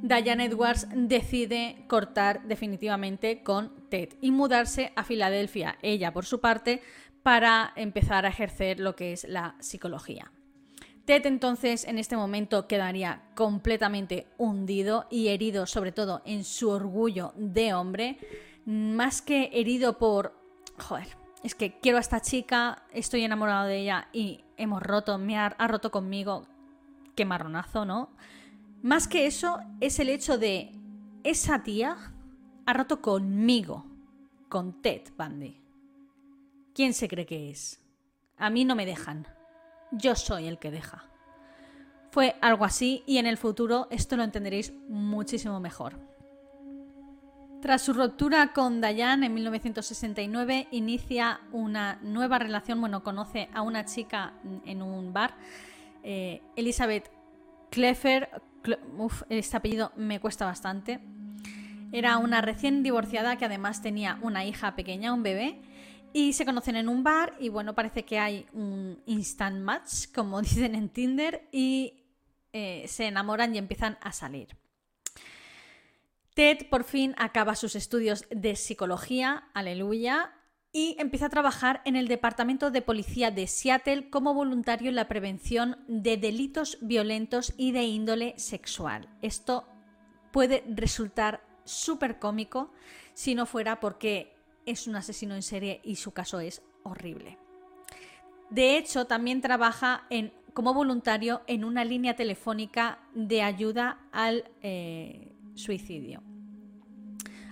Diane 0.00 0.44
Edwards 0.44 0.86
decide 0.94 1.84
cortar 1.86 2.42
definitivamente 2.42 3.42
con 3.42 3.72
Ted 3.88 4.10
y 4.20 4.30
mudarse 4.32 4.92
a 4.96 5.04
Filadelfia, 5.04 5.78
ella 5.80 6.12
por 6.12 6.26
su 6.26 6.40
parte, 6.40 6.82
para 7.22 7.72
empezar 7.74 8.26
a 8.26 8.28
ejercer 8.28 8.80
lo 8.80 8.94
que 8.94 9.14
es 9.14 9.24
la 9.24 9.56
psicología. 9.60 10.30
Ted 11.04 11.26
entonces 11.26 11.84
en 11.84 11.98
este 11.98 12.16
momento 12.16 12.66
quedaría 12.66 13.22
completamente 13.34 14.26
hundido 14.38 15.06
y 15.10 15.28
herido 15.28 15.66
sobre 15.66 15.92
todo 15.92 16.22
en 16.24 16.44
su 16.44 16.70
orgullo 16.70 17.34
de 17.36 17.74
hombre, 17.74 18.18
más 18.64 19.20
que 19.20 19.50
herido 19.52 19.98
por, 19.98 20.34
joder, 20.78 21.08
es 21.42 21.54
que 21.54 21.78
quiero 21.78 21.98
a 21.98 22.00
esta 22.00 22.20
chica, 22.20 22.84
estoy 22.92 23.22
enamorado 23.22 23.66
de 23.66 23.80
ella 23.80 24.08
y 24.14 24.44
hemos 24.56 24.82
roto, 24.82 25.18
me 25.18 25.36
ha, 25.36 25.50
roto 25.50 25.90
conmigo, 25.90 26.46
qué 27.14 27.26
marronazo, 27.26 27.84
¿no? 27.84 28.08
Más 28.82 29.06
que 29.06 29.26
eso, 29.26 29.60
es 29.80 29.98
el 29.98 30.08
hecho 30.08 30.38
de 30.38 30.72
esa 31.22 31.62
tía 31.62 32.14
ha 32.64 32.72
roto 32.72 33.02
conmigo, 33.02 33.84
con 34.48 34.80
Ted 34.80 35.02
Bundy. 35.18 35.60
¿Quién 36.74 36.94
se 36.94 37.08
cree 37.08 37.26
que 37.26 37.50
es? 37.50 37.82
A 38.38 38.48
mí 38.48 38.64
no 38.64 38.74
me 38.74 38.86
dejan. 38.86 39.26
Yo 39.96 40.14
soy 40.14 40.46
el 40.46 40.58
que 40.58 40.70
deja. 40.70 41.04
Fue 42.10 42.36
algo 42.40 42.64
así 42.64 43.02
y 43.06 43.18
en 43.18 43.26
el 43.26 43.36
futuro 43.36 43.88
esto 43.90 44.16
lo 44.16 44.22
entenderéis 44.22 44.72
muchísimo 44.88 45.58
mejor. 45.60 45.98
Tras 47.60 47.82
su 47.82 47.94
ruptura 47.94 48.52
con 48.52 48.80
Diane 48.80 49.26
en 49.26 49.34
1969, 49.34 50.68
inicia 50.70 51.40
una 51.50 51.98
nueva 52.02 52.38
relación. 52.38 52.80
Bueno, 52.80 53.02
conoce 53.02 53.48
a 53.54 53.62
una 53.62 53.84
chica 53.86 54.34
en 54.66 54.82
un 54.82 55.12
bar, 55.14 55.34
eh, 56.02 56.42
Elizabeth 56.56 57.10
Clefer 57.70 58.28
uf, 58.98 59.22
este 59.28 59.56
apellido 59.56 59.92
me 59.96 60.20
cuesta 60.20 60.44
bastante. 60.44 61.00
Era 61.92 62.18
una 62.18 62.40
recién 62.40 62.82
divorciada 62.82 63.36
que 63.36 63.44
además 63.44 63.82
tenía 63.82 64.18
una 64.22 64.44
hija 64.44 64.74
pequeña, 64.74 65.12
un 65.12 65.22
bebé, 65.22 65.60
y 66.14 66.32
se 66.32 66.44
conocen 66.44 66.76
en 66.76 66.88
un 66.88 67.02
bar 67.02 67.34
y 67.40 67.48
bueno, 67.48 67.74
parece 67.74 68.04
que 68.04 68.20
hay 68.20 68.46
un 68.52 69.02
instant 69.04 69.58
match, 69.60 70.06
como 70.14 70.40
dicen 70.42 70.76
en 70.76 70.88
Tinder, 70.88 71.48
y 71.50 72.04
eh, 72.52 72.84
se 72.86 73.08
enamoran 73.08 73.52
y 73.52 73.58
empiezan 73.58 73.98
a 74.00 74.12
salir. 74.12 74.56
Ted 76.34 76.68
por 76.70 76.84
fin 76.84 77.16
acaba 77.18 77.56
sus 77.56 77.74
estudios 77.74 78.26
de 78.30 78.54
psicología, 78.54 79.48
aleluya, 79.54 80.32
y 80.72 80.94
empieza 81.00 81.26
a 81.26 81.30
trabajar 81.30 81.82
en 81.84 81.96
el 81.96 82.06
Departamento 82.06 82.70
de 82.70 82.82
Policía 82.82 83.32
de 83.32 83.48
Seattle 83.48 84.08
como 84.08 84.34
voluntario 84.34 84.90
en 84.90 84.96
la 84.96 85.08
prevención 85.08 85.78
de 85.88 86.16
delitos 86.16 86.78
violentos 86.80 87.54
y 87.56 87.72
de 87.72 87.82
índole 87.82 88.34
sexual. 88.38 89.08
Esto 89.20 89.68
puede 90.30 90.62
resultar 90.68 91.44
súper 91.64 92.20
cómico 92.20 92.72
si 93.14 93.34
no 93.34 93.46
fuera 93.46 93.80
porque 93.80 94.33
es 94.66 94.86
un 94.86 94.96
asesino 94.96 95.34
en 95.34 95.42
serie 95.42 95.80
y 95.84 95.96
su 95.96 96.12
caso 96.12 96.40
es 96.40 96.62
horrible. 96.82 97.38
De 98.50 98.76
hecho, 98.76 99.06
también 99.06 99.40
trabaja 99.40 100.06
como 100.52 100.74
voluntario 100.74 101.42
en 101.46 101.64
una 101.64 101.84
línea 101.84 102.14
telefónica 102.14 103.00
de 103.14 103.42
ayuda 103.42 103.98
al 104.12 104.44
eh, 104.62 105.32
suicidio. 105.54 106.22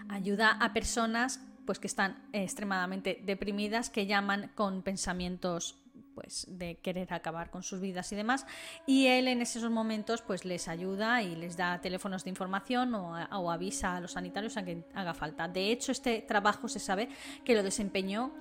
Ayuda 0.08 0.50
a 0.52 0.72
personas 0.72 1.40
pues 1.66 1.78
que 1.78 1.86
están 1.86 2.28
extremadamente 2.32 3.20
deprimidas, 3.24 3.88
que 3.90 4.06
llaman 4.06 4.50
con 4.54 4.82
pensamientos 4.82 5.81
pues 6.14 6.46
de 6.48 6.76
querer 6.76 7.12
acabar 7.12 7.50
con 7.50 7.62
sus 7.62 7.80
vidas 7.80 8.12
y 8.12 8.16
demás 8.16 8.46
y 8.86 9.06
él 9.06 9.28
en 9.28 9.42
esos 9.42 9.68
momentos 9.70 10.22
pues 10.22 10.44
les 10.44 10.68
ayuda 10.68 11.22
y 11.22 11.36
les 11.36 11.56
da 11.56 11.80
teléfonos 11.80 12.24
de 12.24 12.30
información 12.30 12.94
o, 12.94 13.12
o, 13.12 13.50
avisa 13.50 13.96
a 13.96 14.00
los 14.00 14.12
sanitarios 14.12 14.56
a 14.56 14.64
que 14.64 14.84
haga 14.94 15.14
falta. 15.14 15.48
De 15.48 15.70
hecho, 15.70 15.92
este 15.92 16.22
trabajo 16.22 16.68
se 16.68 16.78
sabe 16.78 17.08
que 17.44 17.54
lo 17.54 17.62
desempeñó 17.62 18.32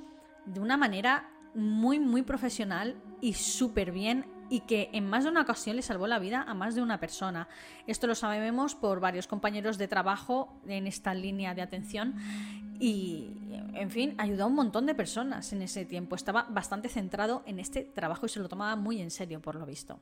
de 0.46 0.60
una 0.60 0.78
manera 0.78 1.30
muy 1.54 2.00
muy 2.00 2.22
profesional 2.22 3.01
y 3.20 3.34
súper 3.34 3.92
bien 3.92 4.41
y 4.51 4.60
que 4.60 4.89
en 4.91 5.10
más 5.10 5.24
de 5.24 5.29
una 5.29 5.41
ocasión 5.41 5.77
le 5.77 5.81
salvó 5.81 6.08
la 6.08 6.20
vida 6.20 6.43
a 6.46 6.53
más 6.53 6.75
de 6.75 6.81
una 6.81 7.00
persona. 7.00 7.48
Esto 7.88 8.05
lo 8.05 8.15
sabemos 8.15 8.75
por 8.75 9.00
varios 9.00 9.25
compañeros 9.25 9.77
de 9.77 9.88
trabajo 9.88 10.60
en 10.67 10.88
esta 10.88 11.13
línea 11.13 11.55
de 11.55 11.62
atención 11.62 12.15
y, 12.77 13.29
en 13.74 13.89
fin, 13.89 14.13
ayudó 14.17 14.43
a 14.43 14.48
un 14.48 14.55
montón 14.55 14.86
de 14.86 14.93
personas 14.93 15.53
en 15.53 15.62
ese 15.62 15.86
tiempo. 15.86 16.17
Estaba 16.17 16.48
bastante 16.50 16.89
centrado 16.89 17.43
en 17.46 17.60
este 17.60 17.84
trabajo 17.84 18.25
y 18.25 18.29
se 18.29 18.41
lo 18.41 18.50
tomaba 18.50 18.75
muy 18.75 19.01
en 19.01 19.10
serio, 19.10 19.41
por 19.41 19.55
lo 19.55 19.65
visto. 19.65 20.01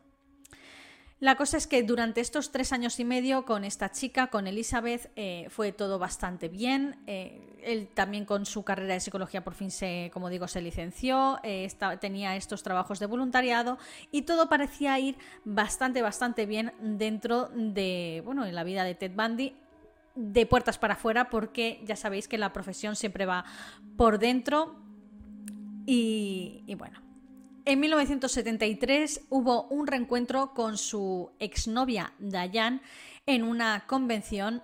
La 1.19 1.35
cosa 1.35 1.57
es 1.57 1.67
que 1.67 1.83
durante 1.83 2.21
estos 2.21 2.49
tres 2.49 2.71
años 2.71 2.97
y 2.97 3.03
medio 3.03 3.43
con 3.43 3.65
esta 3.65 3.91
chica, 3.91 4.27
con 4.27 4.47
Elizabeth, 4.47 5.11
eh, 5.17 5.47
fue 5.49 5.73
todo 5.73 5.99
bastante 5.99 6.47
bien. 6.47 6.95
Eh, 7.07 7.59
él 7.61 7.89
también 7.93 8.23
con 8.23 8.45
su 8.45 8.63
carrera 8.63 8.93
de 8.93 9.01
psicología 9.01 9.43
por 9.43 9.53
fin 9.53 9.69
se, 9.69 10.11
como 10.13 10.29
digo, 10.29 10.47
se 10.47 10.61
licenció, 10.61 11.37
eh, 11.43 11.69
tenía 11.99 12.37
estos 12.37 12.63
trabajos 12.63 12.99
de 12.99 13.05
voluntariado 13.05 13.77
y 14.11 14.21
todo 14.21 14.47
parecía 14.47 14.97
ir 14.97 15.17
bastante, 15.43 16.01
bastante 16.01 16.45
bien 16.45 16.71
dentro 16.79 17.49
de, 17.53 18.21
bueno, 18.23 18.45
en 18.45 18.55
la 18.55 18.63
vida 18.63 18.85
de 18.85 18.95
Ted 18.95 19.11
Bundy 19.13 19.57
de 20.15 20.45
puertas 20.45 20.77
para 20.77 20.93
afuera 20.93 21.29
porque 21.29 21.81
ya 21.83 21.97
sabéis 21.97 22.29
que 22.29 22.37
la 22.37 22.53
profesión 22.53 22.95
siempre 22.95 23.25
va 23.25 23.43
por 23.97 24.19
dentro 24.19 24.77
y 25.85 26.75
bueno, 26.77 27.08
en 27.69 27.79
1973 27.81 29.27
hubo 29.29 29.65
un 29.65 29.85
reencuentro 29.85 30.55
con 30.55 30.75
su 30.75 31.31
exnovia 31.37 32.13
Dayan 32.17 32.81
en 33.27 33.43
una 33.43 33.85
convención 33.85 34.63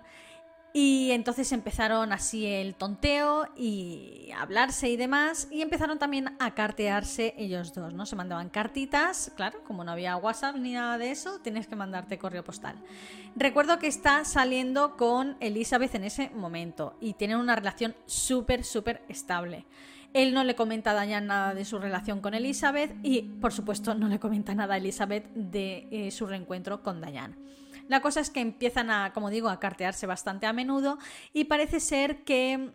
y 0.72 1.12
entonces 1.12 1.52
empezaron 1.52 2.12
así 2.12 2.46
el 2.46 2.74
tonteo 2.74 3.46
y 3.56 4.30
hablarse 4.36 4.88
y 4.88 4.96
demás 4.96 5.46
y 5.52 5.62
empezaron 5.62 6.00
también 6.00 6.36
a 6.40 6.54
cartearse 6.54 7.32
ellos 7.38 7.72
dos, 7.74 7.94
¿no? 7.94 8.06
Se 8.06 8.16
mandaban 8.16 8.50
cartitas, 8.50 9.32
claro, 9.36 9.62
como 9.62 9.84
no 9.84 9.92
había 9.92 10.16
WhatsApp 10.16 10.56
ni 10.56 10.72
nada 10.72 10.98
de 10.98 11.12
eso, 11.12 11.38
tienes 11.40 11.68
que 11.68 11.76
mandarte 11.76 12.18
correo 12.18 12.42
postal. 12.42 12.76
Recuerdo 13.36 13.78
que 13.78 13.86
está 13.86 14.24
saliendo 14.24 14.96
con 14.96 15.36
Elizabeth 15.38 15.94
en 15.94 16.02
ese 16.02 16.30
momento 16.30 16.96
y 17.00 17.14
tienen 17.14 17.36
una 17.38 17.54
relación 17.54 17.94
súper, 18.04 18.64
súper 18.64 19.04
estable. 19.08 19.64
Él 20.16 20.32
no 20.32 20.44
le 20.44 20.54
comenta 20.54 20.92
a 20.92 20.94
Dayan 20.94 21.26
nada 21.26 21.52
de 21.52 21.66
su 21.66 21.78
relación 21.78 22.22
con 22.22 22.32
Elizabeth 22.32 22.96
y, 23.02 23.20
por 23.20 23.52
supuesto, 23.52 23.94
no 23.94 24.08
le 24.08 24.18
comenta 24.18 24.54
nada 24.54 24.72
a 24.72 24.76
Elizabeth 24.78 25.26
de 25.34 25.86
eh, 25.90 26.10
su 26.10 26.24
reencuentro 26.24 26.82
con 26.82 27.02
Dayan. 27.02 27.36
La 27.86 28.00
cosa 28.00 28.20
es 28.20 28.30
que 28.30 28.40
empiezan 28.40 28.90
a, 28.90 29.12
como 29.12 29.28
digo, 29.28 29.50
a 29.50 29.60
cartearse 29.60 30.06
bastante 30.06 30.46
a 30.46 30.54
menudo 30.54 30.96
y 31.34 31.44
parece 31.44 31.80
ser 31.80 32.24
que 32.24 32.70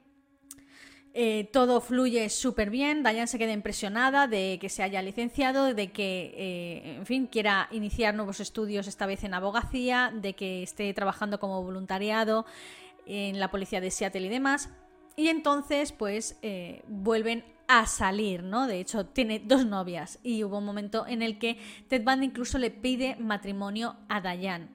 eh, 1.15 1.49
todo 1.51 1.81
fluye 1.81 2.29
súper 2.29 2.69
bien. 2.69 3.01
Dayan 3.01 3.27
se 3.27 3.39
queda 3.39 3.53
impresionada 3.53 4.27
de 4.27 4.59
que 4.61 4.69
se 4.69 4.83
haya 4.83 5.01
licenciado, 5.01 5.73
de 5.73 5.91
que, 5.91 6.35
eh, 6.37 6.95
en 6.97 7.07
fin, 7.07 7.25
quiera 7.25 7.69
iniciar 7.71 8.13
nuevos 8.13 8.39
estudios, 8.39 8.85
esta 8.85 9.07
vez 9.07 9.23
en 9.23 9.33
abogacía, 9.33 10.13
de 10.13 10.35
que 10.35 10.61
esté 10.61 10.93
trabajando 10.93 11.39
como 11.39 11.63
voluntariado 11.63 12.45
en 13.07 13.39
la 13.39 13.49
policía 13.49 13.81
de 13.81 13.89
Seattle 13.89 14.27
y 14.27 14.29
demás. 14.29 14.69
Y 15.15 15.27
entonces, 15.27 15.91
pues, 15.91 16.37
eh, 16.41 16.83
vuelven 16.87 17.43
a 17.67 17.85
salir, 17.85 18.43
¿no? 18.43 18.67
De 18.67 18.79
hecho, 18.79 19.05
tiene 19.05 19.39
dos 19.39 19.65
novias 19.65 20.19
y 20.23 20.43
hubo 20.43 20.57
un 20.57 20.65
momento 20.65 21.07
en 21.07 21.21
el 21.21 21.39
que 21.39 21.57
Ted 21.87 22.03
Bundy 22.03 22.25
incluso 22.25 22.57
le 22.57 22.69
pide 22.69 23.15
matrimonio 23.15 23.95
a 24.09 24.19
Diane. 24.19 24.69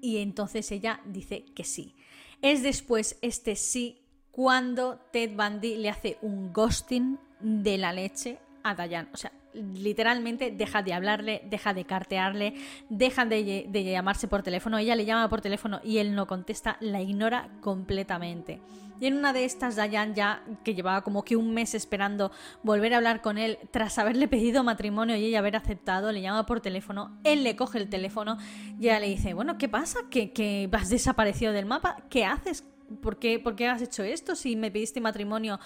Y 0.00 0.18
entonces 0.18 0.70
ella 0.72 1.00
dice 1.06 1.44
que 1.54 1.64
sí. 1.64 1.94
Es 2.42 2.62
después 2.62 3.18
este 3.22 3.56
sí 3.56 4.02
cuando 4.32 4.98
Ted 5.12 5.36
Bundy 5.36 5.76
le 5.76 5.90
hace 5.90 6.18
un 6.22 6.52
ghosting 6.52 7.18
de 7.40 7.78
la 7.78 7.92
leche 7.92 8.38
a 8.64 8.74
Diane. 8.74 9.08
O 9.12 9.16
sea, 9.16 9.32
literalmente 9.54 10.50
deja 10.50 10.82
de 10.82 10.92
hablarle, 10.92 11.42
deja 11.48 11.74
de 11.74 11.84
cartearle, 11.84 12.54
deja 12.88 13.24
de, 13.24 13.68
llamarse 13.84 14.28
por 14.28 14.42
teléfono, 14.42 14.78
ella 14.78 14.96
le 14.96 15.04
llama 15.04 15.28
por 15.28 15.40
teléfono 15.40 15.80
y 15.84 15.98
él 15.98 16.14
no 16.14 16.26
contesta, 16.26 16.76
la 16.80 17.00
ignora 17.00 17.48
completamente. 17.60 18.60
Y 19.00 19.06
en 19.06 19.14
una 19.14 19.32
de 19.32 19.44
estas, 19.44 19.74
Dayan 19.74 20.14
ya, 20.14 20.44
que 20.62 20.74
llevaba 20.74 21.02
como 21.02 21.24
que 21.24 21.36
un 21.36 21.52
mes 21.52 21.74
esperando 21.74 22.30
volver 22.62 22.94
a 22.94 22.98
hablar 22.98 23.22
con 23.22 23.38
él, 23.38 23.58
tras 23.70 23.98
haberle 23.98 24.28
pedido 24.28 24.62
matrimonio 24.62 25.16
y 25.16 25.24
ella 25.24 25.40
haber 25.40 25.56
aceptado, 25.56 26.12
le 26.12 26.22
llama 26.22 26.46
por 26.46 26.60
teléfono, 26.60 27.18
él 27.24 27.42
le 27.42 27.56
coge 27.56 27.78
el 27.78 27.88
teléfono 27.88 28.38
y 28.78 28.84
ella 28.84 29.00
le 29.00 29.08
dice, 29.08 29.34
bueno, 29.34 29.58
¿qué 29.58 29.68
pasa? 29.68 29.98
¿Que, 30.10 30.68
has 30.72 30.90
desaparecido 30.90 31.52
del 31.52 31.66
mapa? 31.66 32.04
¿Qué 32.08 32.24
haces? 32.24 32.64
¿Por 33.02 33.18
qué, 33.18 33.38
¿Por 33.38 33.56
qué 33.56 33.66
has 33.66 33.82
hecho 33.82 34.04
esto 34.04 34.36
si 34.36 34.56
me 34.56 34.70
pediste 34.70 35.00
matrimonio 35.00 35.58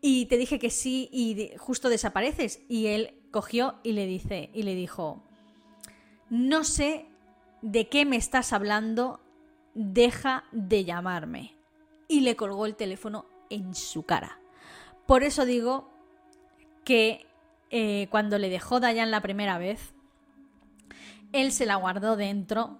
y 0.00 0.26
te 0.26 0.36
dije 0.36 0.58
que 0.58 0.70
sí 0.70 1.08
y 1.10 1.50
justo 1.58 1.88
desapareces? 1.88 2.60
Y 2.68 2.86
él 2.86 3.17
cogió 3.30 3.76
y 3.82 3.92
le 3.92 4.06
dice 4.06 4.50
y 4.52 4.62
le 4.62 4.74
dijo, 4.74 5.22
"No 6.30 6.64
sé 6.64 7.06
de 7.62 7.88
qué 7.88 8.04
me 8.04 8.16
estás 8.16 8.52
hablando, 8.52 9.20
deja 9.74 10.44
de 10.52 10.84
llamarme." 10.84 11.54
Y 12.08 12.20
le 12.20 12.36
colgó 12.36 12.66
el 12.66 12.76
teléfono 12.76 13.26
en 13.50 13.74
su 13.74 14.04
cara. 14.04 14.38
Por 15.06 15.22
eso 15.22 15.44
digo 15.44 15.90
que 16.84 17.26
eh, 17.70 18.08
cuando 18.10 18.38
le 18.38 18.48
dejó 18.48 18.80
Dayan 18.80 19.10
la 19.10 19.20
primera 19.20 19.58
vez, 19.58 19.94
él 21.32 21.52
se 21.52 21.66
la 21.66 21.76
guardó 21.76 22.16
dentro 22.16 22.78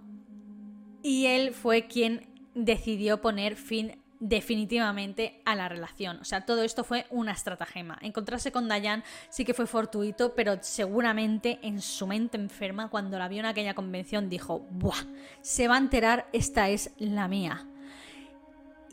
y 1.02 1.26
él 1.26 1.52
fue 1.52 1.86
quien 1.86 2.26
decidió 2.54 3.20
poner 3.20 3.56
fin 3.56 4.02
definitivamente 4.20 5.40
a 5.44 5.54
la 5.54 5.68
relación. 5.68 6.18
O 6.20 6.24
sea, 6.24 6.44
todo 6.44 6.62
esto 6.62 6.84
fue 6.84 7.06
una 7.10 7.32
estratagema. 7.32 7.98
Encontrarse 8.00 8.52
con 8.52 8.68
Dayan 8.68 9.04
sí 9.28 9.44
que 9.44 9.54
fue 9.54 9.66
fortuito, 9.66 10.34
pero 10.34 10.58
seguramente 10.60 11.58
en 11.62 11.80
su 11.80 12.06
mente 12.06 12.36
enferma, 12.36 12.88
cuando 12.88 13.18
la 13.18 13.28
vio 13.28 13.40
en 13.40 13.46
aquella 13.46 13.74
convención, 13.74 14.28
dijo, 14.28 14.66
¡buah! 14.70 15.04
Se 15.40 15.68
va 15.68 15.76
a 15.76 15.78
enterar, 15.78 16.28
esta 16.32 16.68
es 16.68 16.90
la 16.98 17.28
mía. 17.28 17.66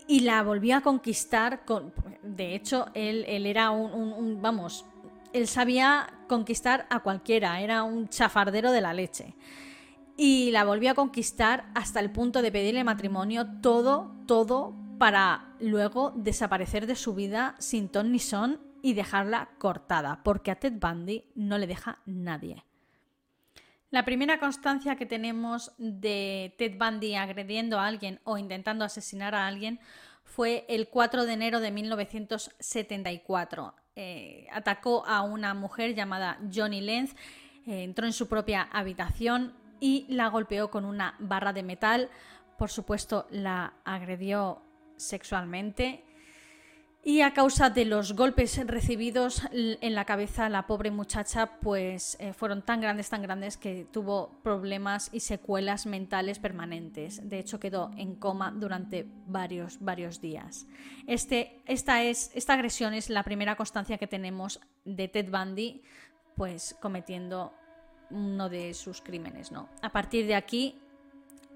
Y 0.07 0.21
la 0.21 0.43
volvió 0.43 0.77
a 0.77 0.81
conquistar 0.81 1.65
con... 1.65 1.91
De 2.21 2.53
hecho, 2.53 2.87
él, 2.93 3.25
él 3.27 3.47
era 3.47 3.71
un, 3.71 4.39
Vamos, 4.41 4.85
él 5.33 5.47
sabía 5.47 6.13
conquistar 6.27 6.85
a 6.89 6.99
cualquiera, 6.99 7.59
era 7.61 7.83
un 7.83 8.07
chafardero 8.09 8.71
de 8.71 8.81
la 8.81 8.93
leche. 8.93 9.33
Y 10.17 10.51
la 10.51 10.63
volvió 10.63 10.91
a 10.91 10.93
conquistar 10.93 11.65
hasta 11.73 11.99
el 11.99 12.11
punto 12.11 12.41
de 12.41 12.51
pedirle 12.51 12.83
matrimonio 12.83 13.47
todo, 13.61 14.15
todo 14.27 14.84
para 14.97 15.55
luego 15.59 16.13
desaparecer 16.15 16.87
de 16.87 16.95
su 16.95 17.13
vida 17.15 17.55
sin 17.59 17.89
ton 17.89 18.11
ni 18.11 18.19
son 18.19 18.59
y 18.81 18.93
dejarla 18.93 19.49
cortada, 19.57 20.21
porque 20.23 20.51
a 20.51 20.59
Ted 20.59 20.73
Bundy 20.73 21.25
no 21.35 21.57
le 21.57 21.67
deja 21.67 21.99
nadie. 22.05 22.63
La 23.91 24.03
primera 24.03 24.39
constancia 24.39 24.95
que 24.95 25.05
tenemos 25.05 25.73
de 25.77 26.55
Ted 26.57 26.77
Bundy 26.77 27.15
agrediendo 27.15 27.79
a 27.79 27.87
alguien 27.87 28.19
o 28.25 28.37
intentando 28.37 28.83
asesinar 28.83 29.33
a 29.35 29.47
alguien 29.47 29.79
fue 30.23 30.65
el 30.67 30.89
4 30.89 31.25
de 31.25 31.33
enero 31.33 31.61
de 31.61 31.71
1974. 31.71 33.73
Eh, 33.95 34.47
atacó 34.51 35.05
a 35.05 35.21
una 35.21 35.53
mujer 35.53 35.95
llamada 35.95 36.37
Johnny 36.53 36.81
Lenz, 36.81 37.15
eh, 37.65 37.83
entró 37.83 38.05
en 38.05 38.11
su 38.11 38.27
propia 38.27 38.63
habitación 38.63 39.53
y 39.79 40.05
la 40.09 40.27
golpeó 40.27 40.69
con 40.69 40.83
una 40.83 41.15
barra 41.19 41.53
de 41.53 41.63
metal. 41.63 42.09
Por 42.57 42.69
supuesto, 42.69 43.27
la 43.29 43.75
agredió 43.85 44.64
sexualmente 44.97 46.03
y 47.07 47.21
a 47.21 47.35
causa 47.35 47.69
de 47.69 47.85
los 47.85 48.13
golpes 48.15 48.59
recibidos 48.65 49.43
en 49.53 49.93
la 49.93 50.05
cabeza 50.05 50.49
la 50.49 50.65
pobre 50.65 50.89
muchacha 50.89 51.59
pues 51.61 52.17
eh, 52.19 52.33
fueron 52.33 52.63
tan 52.63 52.81
grandes 52.81 53.11
tan 53.11 53.21
grandes 53.21 53.57
que 53.57 53.85
tuvo 53.91 54.39
problemas 54.41 55.11
y 55.13 55.19
secuelas 55.19 55.85
mentales 55.85 56.39
permanentes. 56.39 57.29
De 57.29 57.37
hecho 57.37 57.59
quedó 57.59 57.91
en 57.95 58.15
coma 58.15 58.51
durante 58.51 59.05
varios 59.27 59.77
varios 59.79 60.19
días. 60.19 60.65
Este, 61.05 61.61
esta 61.67 62.01
es 62.01 62.31
esta 62.33 62.53
agresión 62.53 62.95
es 62.95 63.11
la 63.11 63.21
primera 63.21 63.55
constancia 63.55 63.99
que 63.99 64.07
tenemos 64.07 64.59
de 64.83 65.07
Ted 65.07 65.29
Bundy 65.29 65.83
pues 66.35 66.75
cometiendo 66.81 67.53
uno 68.09 68.49
de 68.49 68.73
sus 68.73 69.01
crímenes 69.01 69.51
no 69.51 69.69
a 69.83 69.91
partir 69.91 70.25
de 70.25 70.35
aquí 70.35 70.79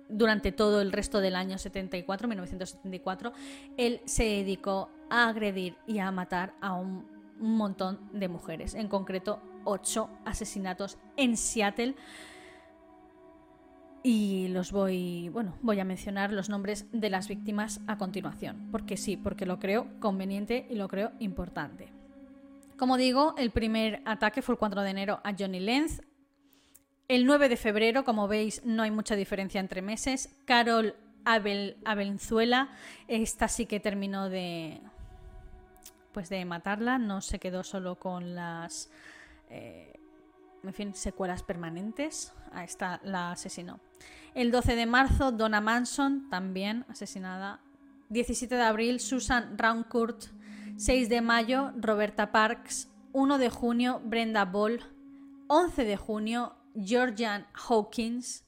durante 0.09 0.51
todo 0.51 0.81
el 0.81 0.91
resto 0.91 1.21
del 1.21 1.35
año 1.35 1.57
74, 1.57 2.27
1974, 2.27 3.31
él 3.77 4.01
se 4.05 4.23
dedicó 4.23 4.89
a 5.09 5.29
agredir 5.29 5.75
y 5.87 5.99
a 5.99 6.11
matar 6.11 6.53
a 6.61 6.73
un, 6.73 7.19
montón 7.39 7.99
de 8.11 8.27
mujeres, 8.27 8.73
en 8.73 8.89
concreto 8.89 9.41
ocho 9.63 10.09
asesinatos 10.25 10.97
en 11.15 11.37
Seattle. 11.37 11.95
Y 14.03 14.49
los 14.49 14.73
voy, 14.73 15.29
bueno, 15.29 15.55
voy 15.61 15.79
a 15.79 15.85
mencionar 15.85 16.33
los 16.33 16.49
nombres 16.49 16.85
de 16.91 17.09
las 17.09 17.29
víctimas 17.29 17.79
a 17.87 17.97
continuación, 17.97 18.67
porque 18.73 18.97
sí, 18.97 19.15
porque 19.15 19.45
lo 19.45 19.57
creo 19.57 19.87
conveniente 20.01 20.67
y 20.69 20.75
lo 20.75 20.89
creo 20.89 21.13
importante. 21.19 21.93
Como 22.77 22.97
digo, 22.97 23.35
el 23.37 23.51
primer 23.51 24.01
ataque 24.05 24.41
fue 24.41 24.55
el 24.55 24.59
4 24.59 24.81
de 24.81 24.89
enero 24.89 25.19
a 25.23 25.33
Johnny 25.37 25.59
Lenz, 25.59 26.01
el 27.09 27.25
9 27.25 27.49
de 27.49 27.57
febrero, 27.57 28.05
como 28.05 28.29
veis, 28.29 28.61
no 28.63 28.83
hay 28.83 28.91
mucha 28.91 29.15
diferencia 29.15 29.59
entre 29.59 29.81
meses. 29.81 30.29
Carol 30.45 30.95
Abel, 31.25 31.75
Abenzuela, 31.83 32.69
esta 33.09 33.49
sí 33.49 33.65
que 33.65 33.81
terminó 33.81 34.29
de, 34.29 34.79
pues 36.13 36.29
de 36.29 36.45
matarla, 36.45 36.97
no 36.97 37.19
se 37.19 37.39
quedó 37.39 37.63
solo 37.63 37.95
con 37.95 38.36
las 38.36 38.89
eh, 39.49 39.99
en 40.63 40.73
fin, 40.73 40.93
secuelas 40.93 41.43
permanentes. 41.43 42.34
A 42.51 42.63
esta 42.63 42.99
la 43.03 43.31
asesinó. 43.31 43.79
El 44.34 44.51
12 44.51 44.75
de 44.75 44.86
marzo, 44.86 45.31
Donna 45.31 45.62
Manson, 45.62 46.29
también 46.29 46.86
asesinada. 46.89 47.60
17 48.10 48.55
de 48.55 48.62
abril, 48.62 48.99
Susan 48.99 49.57
Rauncourt. 49.57 50.25
6 50.77 51.10
de 51.10 51.21
mayo, 51.21 51.71
Roberta 51.77 52.31
Parks. 52.31 52.89
1 53.13 53.38
de 53.38 53.49
junio, 53.49 54.01
Brenda 54.03 54.45
Ball. 54.45 54.81
11 55.47 55.84
de 55.84 55.97
junio, 55.97 56.55
Georgian 56.75 57.47
Hawkins 57.53 58.45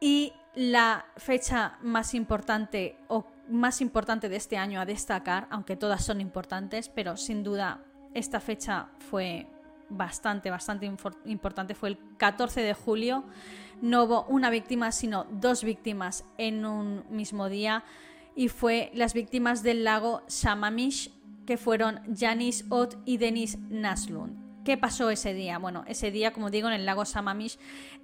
y 0.00 0.32
la 0.54 1.06
fecha 1.16 1.78
más 1.82 2.14
importante 2.14 2.96
o 3.08 3.26
más 3.48 3.80
importante 3.80 4.28
de 4.28 4.36
este 4.36 4.56
año 4.56 4.80
a 4.80 4.86
destacar, 4.86 5.46
aunque 5.50 5.76
todas 5.76 6.04
son 6.04 6.20
importantes, 6.20 6.88
pero 6.88 7.16
sin 7.16 7.42
duda 7.42 7.84
esta 8.14 8.40
fecha 8.40 8.88
fue 9.10 9.46
bastante, 9.88 10.50
bastante 10.50 10.86
importante, 11.24 11.74
fue 11.74 11.90
el 11.90 11.98
14 12.16 12.62
de 12.62 12.74
julio. 12.74 13.24
No 13.82 14.04
hubo 14.04 14.24
una 14.26 14.50
víctima, 14.50 14.92
sino 14.92 15.24
dos 15.24 15.64
víctimas 15.64 16.24
en 16.38 16.64
un 16.64 17.04
mismo 17.10 17.48
día 17.48 17.84
y 18.34 18.48
fue 18.48 18.90
las 18.94 19.14
víctimas 19.14 19.62
del 19.62 19.84
lago 19.84 20.22
Samamish, 20.26 21.12
que 21.46 21.56
fueron 21.56 22.00
Janice 22.16 22.64
Ott 22.68 22.96
y 23.04 23.16
Denis 23.16 23.58
Naslund. 23.68 24.39
¿Qué 24.64 24.76
pasó 24.76 25.08
ese 25.08 25.32
día? 25.32 25.58
Bueno, 25.58 25.84
ese 25.86 26.10
día, 26.10 26.32
como 26.32 26.50
digo, 26.50 26.68
en 26.68 26.74
el 26.74 26.84
lago 26.84 27.06
Samamish 27.06 27.58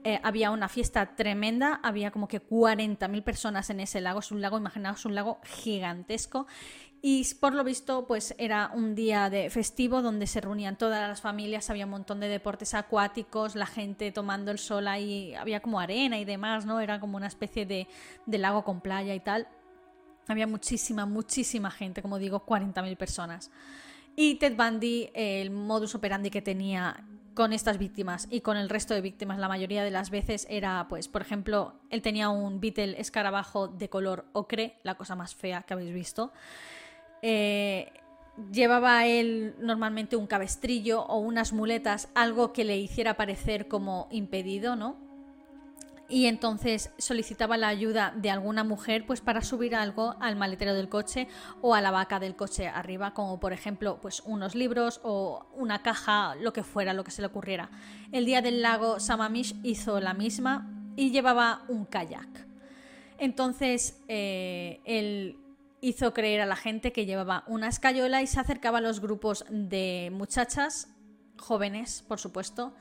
eh, 0.04 0.20
había 0.22 0.50
una 0.50 0.68
fiesta 0.70 1.14
tremenda, 1.14 1.80
había 1.82 2.10
como 2.10 2.28
que 2.28 2.40
40.000 2.42 3.22
personas 3.22 3.68
en 3.68 3.80
ese 3.80 4.00
lago, 4.00 4.20
es 4.20 4.32
un 4.32 4.40
lago, 4.40 4.56
imaginaos, 4.56 5.04
un 5.04 5.14
lago 5.14 5.38
gigantesco. 5.44 6.46
Y 7.02 7.26
por 7.34 7.54
lo 7.54 7.62
visto, 7.62 8.06
pues 8.06 8.34
era 8.38 8.70
un 8.72 8.94
día 8.94 9.28
de 9.28 9.50
festivo 9.50 10.00
donde 10.00 10.26
se 10.26 10.40
reunían 10.40 10.78
todas 10.78 11.06
las 11.06 11.20
familias, 11.20 11.68
había 11.68 11.84
un 11.84 11.90
montón 11.90 12.20
de 12.20 12.28
deportes 12.28 12.72
acuáticos, 12.72 13.54
la 13.54 13.66
gente 13.66 14.10
tomando 14.10 14.50
el 14.50 14.58
sol 14.58 14.88
ahí, 14.88 15.34
había 15.34 15.60
como 15.60 15.78
arena 15.78 16.18
y 16.18 16.24
demás, 16.24 16.64
¿no? 16.64 16.80
Era 16.80 17.00
como 17.00 17.18
una 17.18 17.26
especie 17.26 17.66
de, 17.66 17.86
de 18.24 18.38
lago 18.38 18.64
con 18.64 18.80
playa 18.80 19.14
y 19.14 19.20
tal. 19.20 19.46
Había 20.26 20.46
muchísima, 20.46 21.04
muchísima 21.04 21.70
gente, 21.70 22.00
como 22.00 22.18
digo, 22.18 22.46
40.000 22.46 22.96
personas. 22.96 23.50
Y 24.16 24.36
Ted 24.36 24.56
Bundy, 24.56 25.10
el 25.12 25.50
modus 25.50 25.94
operandi 25.94 26.30
que 26.30 26.40
tenía 26.40 27.04
con 27.34 27.52
estas 27.52 27.76
víctimas 27.76 28.26
y 28.30 28.40
con 28.40 28.56
el 28.56 28.70
resto 28.70 28.94
de 28.94 29.02
víctimas 29.02 29.38
la 29.38 29.46
mayoría 29.46 29.84
de 29.84 29.90
las 29.90 30.08
veces 30.08 30.46
era, 30.48 30.86
pues, 30.88 31.06
por 31.06 31.20
ejemplo, 31.20 31.74
él 31.90 32.00
tenía 32.00 32.30
un 32.30 32.58
Beetle 32.58 32.98
escarabajo 32.98 33.68
de 33.68 33.90
color 33.90 34.24
ocre, 34.32 34.78
la 34.84 34.94
cosa 34.94 35.14
más 35.16 35.34
fea 35.34 35.62
que 35.62 35.74
habéis 35.74 35.92
visto. 35.92 36.32
Eh, 37.20 37.92
llevaba 38.50 39.06
él 39.06 39.54
normalmente 39.58 40.16
un 40.16 40.26
cabestrillo 40.26 41.02
o 41.02 41.18
unas 41.18 41.52
muletas, 41.52 42.08
algo 42.14 42.54
que 42.54 42.64
le 42.64 42.78
hiciera 42.78 43.18
parecer 43.18 43.68
como 43.68 44.08
impedido, 44.10 44.76
¿no? 44.76 45.05
Y 46.08 46.26
entonces 46.26 46.90
solicitaba 46.98 47.56
la 47.56 47.68
ayuda 47.68 48.12
de 48.16 48.30
alguna 48.30 48.64
mujer 48.64 49.04
pues 49.06 49.20
para 49.20 49.42
subir 49.42 49.74
algo 49.74 50.16
al 50.20 50.36
maletero 50.36 50.74
del 50.74 50.88
coche 50.88 51.28
o 51.60 51.74
a 51.74 51.80
la 51.80 51.90
vaca 51.90 52.20
del 52.20 52.36
coche 52.36 52.68
arriba 52.68 53.12
como 53.12 53.40
por 53.40 53.52
ejemplo 53.52 53.98
pues 54.00 54.22
unos 54.24 54.54
libros 54.54 55.00
o 55.02 55.46
una 55.54 55.82
caja 55.82 56.34
lo 56.36 56.52
que 56.52 56.62
fuera 56.62 56.92
lo 56.92 57.04
que 57.04 57.10
se 57.10 57.22
le 57.22 57.26
ocurriera. 57.26 57.70
El 58.12 58.24
día 58.24 58.42
del 58.42 58.62
lago 58.62 59.00
Samamish 59.00 59.56
hizo 59.62 60.00
la 60.00 60.14
misma 60.14 60.70
y 60.96 61.10
llevaba 61.10 61.64
un 61.68 61.84
kayak. 61.84 62.46
Entonces 63.18 64.00
eh, 64.08 64.80
él 64.84 65.38
hizo 65.80 66.14
creer 66.14 66.40
a 66.40 66.46
la 66.46 66.56
gente 66.56 66.92
que 66.92 67.06
llevaba 67.06 67.44
una 67.46 67.68
escayola 67.68 68.22
y 68.22 68.26
se 68.26 68.40
acercaba 68.40 68.78
a 68.78 68.80
los 68.80 69.00
grupos 69.00 69.44
de 69.50 70.10
muchachas 70.12 70.88
jóvenes 71.36 72.02
por 72.06 72.18
supuesto 72.18 72.74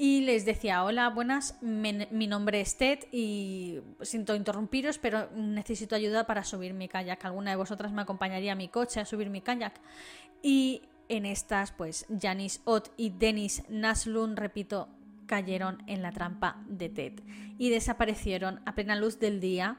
y 0.00 0.20
les 0.20 0.44
decía, 0.44 0.84
hola, 0.84 1.10
buenas, 1.10 1.60
mi 1.60 2.26
nombre 2.28 2.60
es 2.60 2.76
Ted 2.76 3.00
y 3.10 3.80
siento 4.00 4.36
interrumpiros, 4.36 4.96
pero 4.98 5.28
necesito 5.34 5.96
ayuda 5.96 6.24
para 6.24 6.44
subir 6.44 6.72
mi 6.72 6.86
kayak. 6.86 7.24
¿Alguna 7.24 7.50
de 7.50 7.56
vosotras 7.56 7.92
me 7.92 8.02
acompañaría 8.02 8.52
a 8.52 8.54
mi 8.54 8.68
coche 8.68 9.00
a 9.00 9.04
subir 9.04 9.28
mi 9.28 9.40
kayak? 9.40 9.80
Y 10.40 10.82
en 11.08 11.26
estas, 11.26 11.72
pues, 11.72 12.06
Janice 12.20 12.60
Ott 12.64 12.90
y 12.96 13.10
Dennis 13.10 13.64
Naslund, 13.68 14.38
repito, 14.38 14.88
cayeron 15.26 15.82
en 15.88 16.00
la 16.00 16.12
trampa 16.12 16.62
de 16.68 16.88
Ted 16.88 17.20
y 17.58 17.70
desaparecieron 17.70 18.60
a 18.66 18.76
plena 18.76 18.94
luz 18.94 19.18
del 19.18 19.40
día 19.40 19.78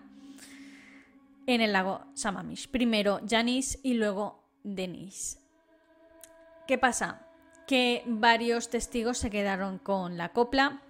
en 1.47 1.62
el 1.62 1.71
lago 1.71 2.01
Samamish. 2.13 2.67
Primero 2.67 3.21
Janice 3.25 3.79
y 3.84 3.93
luego 3.93 4.43
Dennis. 4.63 5.39
¿Qué 6.67 6.77
pasa? 6.77 7.25
Que 7.69 8.01
varios 8.08 8.71
testigos 8.71 9.19
se 9.19 9.29
quedaron 9.29 9.77
con 9.77 10.17
la 10.17 10.29
copla 10.29 10.82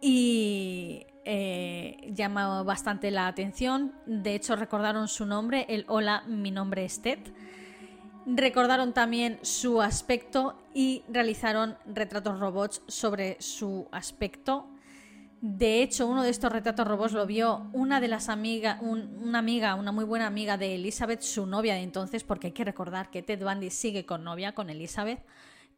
y 0.00 1.06
eh, 1.24 2.10
llamó 2.12 2.64
bastante 2.64 3.12
la 3.12 3.28
atención. 3.28 3.92
De 4.04 4.34
hecho, 4.34 4.56
recordaron 4.56 5.06
su 5.06 5.26
nombre, 5.26 5.64
el 5.68 5.84
Hola, 5.86 6.24
mi 6.26 6.50
nombre 6.50 6.84
es 6.84 7.00
Ted. 7.02 7.20
Recordaron 8.26 8.94
también 8.94 9.38
su 9.42 9.80
aspecto 9.80 10.58
y 10.74 11.04
realizaron 11.08 11.78
retratos 11.86 12.40
robots 12.40 12.82
sobre 12.88 13.36
su 13.40 13.86
aspecto. 13.92 14.66
De 15.40 15.84
hecho, 15.84 16.08
uno 16.08 16.24
de 16.24 16.30
estos 16.30 16.50
retratos 16.50 16.88
robots 16.88 17.12
lo 17.12 17.26
vio 17.26 17.70
una 17.72 18.00
de 18.00 18.08
las 18.08 18.28
amigas, 18.28 18.82
una 18.82 19.38
amiga, 19.38 19.76
una 19.76 19.92
muy 19.92 20.04
buena 20.04 20.26
amiga 20.26 20.56
de 20.56 20.74
Elizabeth, 20.74 21.20
su 21.20 21.46
novia 21.46 21.74
de 21.74 21.82
entonces, 21.82 22.24
porque 22.24 22.48
hay 22.48 22.52
que 22.52 22.64
recordar 22.64 23.08
que 23.08 23.22
Ted 23.22 23.44
Bundy 23.44 23.70
sigue 23.70 24.04
con 24.04 24.24
novia, 24.24 24.52
con 24.52 24.68
Elizabeth, 24.68 25.20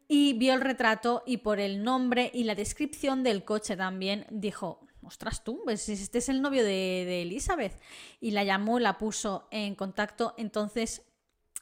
y 0.09 0.33
vio 0.33 0.55
el 0.55 0.63
retrato 0.63 1.23
y 1.27 1.39
por 1.39 1.61
el 1.61 1.85
nombre 1.85 2.31
y 2.33 2.45
la 2.45 2.55
descripción 2.55 3.23
del 3.23 3.45
coche 3.45 3.77
también 3.77 4.27
dijo, 4.31 4.81
ostras 5.03 5.45
tú, 5.45 5.61
pues 5.65 5.89
este 5.89 6.19
es 6.19 6.31
el 6.31 6.41
novio 6.41 6.65
de, 6.65 7.23
Elizabeth. 7.23 7.79
Y 8.21 8.31
la 8.31 8.43
llamó, 8.43 8.79
la 8.79 8.97
puso 8.97 9.47
en 9.51 9.75
contacto, 9.75 10.35
entonces 10.39 11.03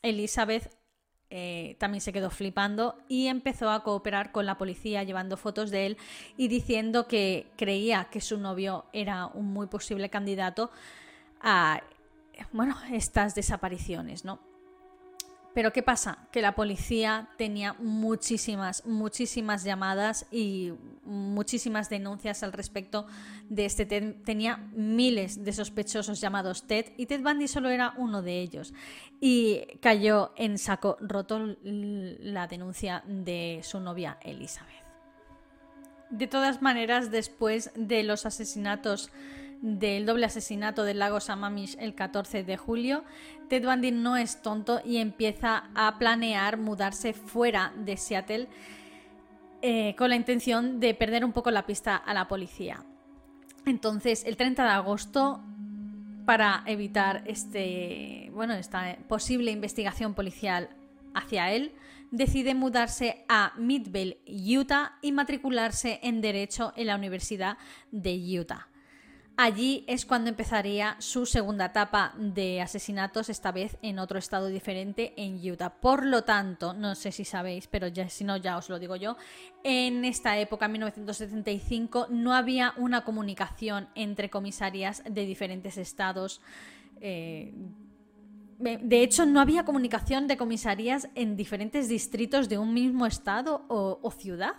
Elizabeth 0.02 0.70
eh, 1.28 1.76
también 1.80 2.00
se 2.00 2.12
quedó 2.12 2.30
flipando 2.30 2.96
y 3.08 3.26
empezó 3.26 3.68
a 3.70 3.82
cooperar 3.82 4.30
con 4.30 4.46
la 4.46 4.58
policía 4.58 5.02
llevando 5.02 5.36
fotos 5.36 5.70
de 5.72 5.86
él 5.86 5.96
y 6.36 6.46
diciendo 6.46 7.08
que 7.08 7.48
creía 7.56 8.08
que 8.12 8.20
su 8.20 8.38
novio 8.38 8.86
era 8.92 9.26
un 9.26 9.46
muy 9.46 9.66
posible 9.66 10.08
candidato 10.08 10.70
a 11.40 11.82
bueno, 12.52 12.76
estas 12.92 13.34
desapariciones, 13.34 14.24
¿no? 14.24 14.38
Pero 15.56 15.72
¿qué 15.72 15.82
pasa? 15.82 16.18
Que 16.32 16.42
la 16.42 16.54
policía 16.54 17.30
tenía 17.38 17.72
muchísimas, 17.78 18.84
muchísimas 18.84 19.64
llamadas 19.64 20.26
y 20.30 20.74
muchísimas 21.02 21.88
denuncias 21.88 22.42
al 22.42 22.52
respecto 22.52 23.06
de 23.48 23.64
este 23.64 23.86
Ted. 23.86 24.16
Tenía 24.22 24.58
miles 24.74 25.42
de 25.46 25.54
sospechosos 25.54 26.20
llamados 26.20 26.66
Ted 26.66 26.92
y 26.98 27.06
Ted 27.06 27.22
Bundy 27.22 27.48
solo 27.48 27.70
era 27.70 27.94
uno 27.96 28.20
de 28.20 28.38
ellos. 28.42 28.74
Y 29.18 29.78
cayó 29.80 30.34
en 30.36 30.58
saco 30.58 30.98
roto 31.00 31.56
la 31.62 32.46
denuncia 32.48 33.02
de 33.06 33.60
su 33.62 33.80
novia 33.80 34.18
Elizabeth. 34.20 34.84
De 36.10 36.26
todas 36.26 36.60
maneras, 36.60 37.10
después 37.10 37.70
de 37.74 38.02
los 38.02 38.26
asesinatos 38.26 39.10
del 39.62 40.06
doble 40.06 40.26
asesinato 40.26 40.84
del 40.84 40.98
lago 40.98 41.20
Sammamish 41.20 41.76
el 41.78 41.94
14 41.94 42.44
de 42.44 42.56
julio, 42.56 43.04
Ted 43.48 43.64
Bundy 43.64 43.90
no 43.90 44.16
es 44.16 44.42
tonto 44.42 44.80
y 44.84 44.98
empieza 44.98 45.70
a 45.74 45.98
planear 45.98 46.56
mudarse 46.56 47.12
fuera 47.12 47.72
de 47.76 47.96
Seattle 47.96 48.48
eh, 49.62 49.94
con 49.96 50.10
la 50.10 50.16
intención 50.16 50.80
de 50.80 50.94
perder 50.94 51.24
un 51.24 51.32
poco 51.32 51.50
la 51.50 51.66
pista 51.66 51.96
a 51.96 52.14
la 52.14 52.28
policía. 52.28 52.84
Entonces, 53.64 54.24
el 54.24 54.36
30 54.36 54.64
de 54.64 54.70
agosto, 54.70 55.40
para 56.24 56.62
evitar 56.66 57.24
este, 57.26 58.30
bueno, 58.32 58.54
esta 58.54 58.96
posible 59.08 59.50
investigación 59.50 60.14
policial 60.14 60.68
hacia 61.14 61.50
él, 61.52 61.72
decide 62.10 62.54
mudarse 62.54 63.24
a 63.28 63.52
Midvale, 63.56 64.18
Utah 64.26 64.98
y 65.02 65.12
matricularse 65.12 65.98
en 66.02 66.20
Derecho 66.20 66.72
en 66.76 66.88
la 66.88 66.96
Universidad 66.96 67.58
de 67.90 68.38
Utah. 68.38 68.68
Allí 69.38 69.84
es 69.86 70.06
cuando 70.06 70.30
empezaría 70.30 70.96
su 70.98 71.26
segunda 71.26 71.66
etapa 71.66 72.14
de 72.16 72.62
asesinatos, 72.62 73.28
esta 73.28 73.52
vez 73.52 73.76
en 73.82 73.98
otro 73.98 74.18
estado 74.18 74.46
diferente, 74.46 75.12
en 75.18 75.38
Utah. 75.46 75.68
Por 75.78 76.06
lo 76.06 76.24
tanto, 76.24 76.72
no 76.72 76.94
sé 76.94 77.12
si 77.12 77.26
sabéis, 77.26 77.66
pero 77.66 77.86
ya, 77.86 78.08
si 78.08 78.24
no 78.24 78.38
ya 78.38 78.56
os 78.56 78.70
lo 78.70 78.78
digo 78.78 78.96
yo, 78.96 79.18
en 79.62 80.06
esta 80.06 80.38
época, 80.38 80.64
en 80.64 80.72
1975, 80.72 82.06
no 82.08 82.32
había 82.32 82.72
una 82.78 83.04
comunicación 83.04 83.90
entre 83.94 84.30
comisarías 84.30 85.02
de 85.04 85.26
diferentes 85.26 85.76
estados. 85.76 86.40
Eh, 87.02 87.52
de 88.58 89.02
hecho, 89.02 89.26
no 89.26 89.40
había 89.40 89.66
comunicación 89.66 90.28
de 90.28 90.38
comisarías 90.38 91.10
en 91.14 91.36
diferentes 91.36 91.90
distritos 91.90 92.48
de 92.48 92.56
un 92.56 92.72
mismo 92.72 93.04
estado 93.04 93.66
o, 93.68 93.98
o 94.00 94.10
ciudad. 94.10 94.54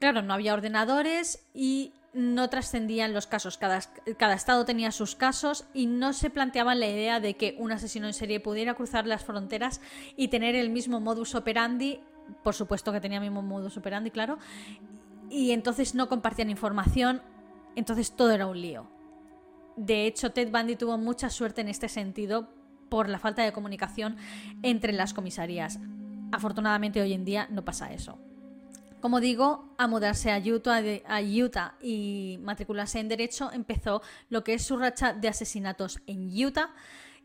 Claro, 0.00 0.22
no 0.22 0.34
había 0.34 0.54
ordenadores 0.54 1.46
y 1.54 1.92
no 2.16 2.48
trascendían 2.48 3.12
los 3.12 3.26
casos. 3.26 3.58
Cada, 3.58 4.34
estado 4.34 4.64
tenía 4.64 4.90
sus 4.90 5.14
casos 5.14 5.66
y 5.74 5.86
no 5.86 6.14
se 6.14 6.30
planteaban 6.30 6.80
la 6.80 6.88
idea 6.88 7.20
de 7.20 7.36
que 7.36 7.54
un 7.58 7.72
asesino 7.72 8.06
en 8.06 8.14
serie 8.14 8.40
pudiera 8.40 8.74
cruzar 8.74 9.06
las 9.06 9.22
fronteras 9.22 9.82
y 10.16 10.28
tener 10.28 10.56
el 10.56 10.70
mismo 10.70 10.98
modus 10.98 11.34
operandi. 11.34 12.00
Por 12.42 12.54
supuesto 12.54 12.90
que 12.90 13.02
tenía 13.02 13.18
el 13.18 13.24
mismo 13.24 13.42
modus 13.42 13.76
operandi, 13.76 14.10
claro. 14.10 14.38
Y 15.28 15.50
entonces 15.50 15.94
no 15.94 16.08
compartían 16.08 16.48
información. 16.48 17.20
Entonces 17.76 18.12
todo 18.12 18.30
era 18.30 18.46
un 18.46 18.60
lío. 18.60 18.88
De 19.76 20.06
hecho, 20.06 20.32
Ted 20.32 20.50
Bundy 20.50 20.76
tuvo 20.76 20.96
mucha 20.96 21.28
suerte 21.28 21.60
en 21.60 21.68
este 21.68 21.90
sentido 21.90 22.48
por 22.88 23.10
la 23.10 23.18
falta 23.18 23.42
de 23.42 23.52
comunicación 23.52 24.16
entre 24.62 24.94
las 24.94 25.12
comisarías. 25.12 25.78
Afortunadamente 26.32 27.02
hoy 27.02 27.12
en 27.12 27.26
día 27.26 27.46
no 27.50 27.62
pasa 27.62 27.92
eso. 27.92 28.18
Como 29.00 29.20
digo, 29.20 29.74
a 29.78 29.86
mudarse 29.86 30.32
a 30.32 30.38
Utah, 30.38 31.74
y 31.80 32.38
matricularse 32.42 32.98
en 32.98 33.08
Derecho 33.08 33.52
empezó 33.52 34.02
lo 34.30 34.42
que 34.42 34.54
es 34.54 34.64
su 34.64 34.76
racha 34.76 35.12
de 35.12 35.28
asesinatos 35.28 36.00
en 36.06 36.28
Utah 36.44 36.70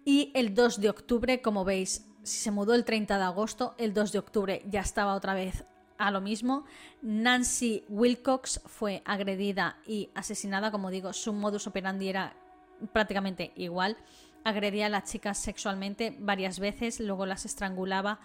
y 0.03 0.31
el 0.33 0.53
2 0.53 0.81
de 0.81 0.89
octubre, 0.89 1.41
como 1.41 1.63
veis, 1.63 2.05
si 2.23 2.39
se 2.39 2.51
mudó 2.51 2.73
el 2.73 2.85
30 2.85 3.17
de 3.17 3.23
agosto, 3.23 3.75
el 3.77 3.93
2 3.93 4.11
de 4.11 4.19
octubre 4.19 4.63
ya 4.67 4.81
estaba 4.81 5.15
otra 5.15 5.33
vez 5.33 5.63
a 5.97 6.11
lo 6.11 6.21
mismo. 6.21 6.65
Nancy 7.01 7.83
Wilcox 7.87 8.61
fue 8.65 9.01
agredida 9.05 9.77
y 9.85 10.09
asesinada, 10.13 10.71
como 10.71 10.89
digo, 10.89 11.13
su 11.13 11.33
modus 11.33 11.67
operandi 11.67 12.09
era 12.09 12.35
prácticamente 12.93 13.53
igual. 13.55 13.97
Agredía 14.43 14.87
a 14.87 14.89
las 14.89 15.11
chicas 15.11 15.37
sexualmente 15.37 16.15
varias 16.19 16.59
veces, 16.59 16.99
luego 16.99 17.25
las 17.25 17.45
estrangulaba. 17.45 18.19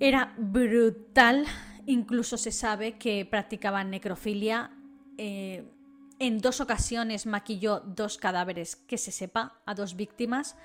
Era 0.00 0.34
brutal 0.36 1.46
Incluso 1.86 2.36
se 2.36 2.52
sabe 2.52 2.98
que 2.98 3.26
practicaban 3.26 3.90
necrofilia. 3.90 4.70
Eh, 5.18 5.64
en 6.18 6.38
dos 6.38 6.60
ocasiones 6.60 7.26
maquilló 7.26 7.80
dos 7.80 8.18
cadáveres 8.18 8.76
que 8.76 8.98
se 8.98 9.10
sepa 9.10 9.60
a 9.66 9.74
dos 9.74 9.96
víctimas, 9.96 10.56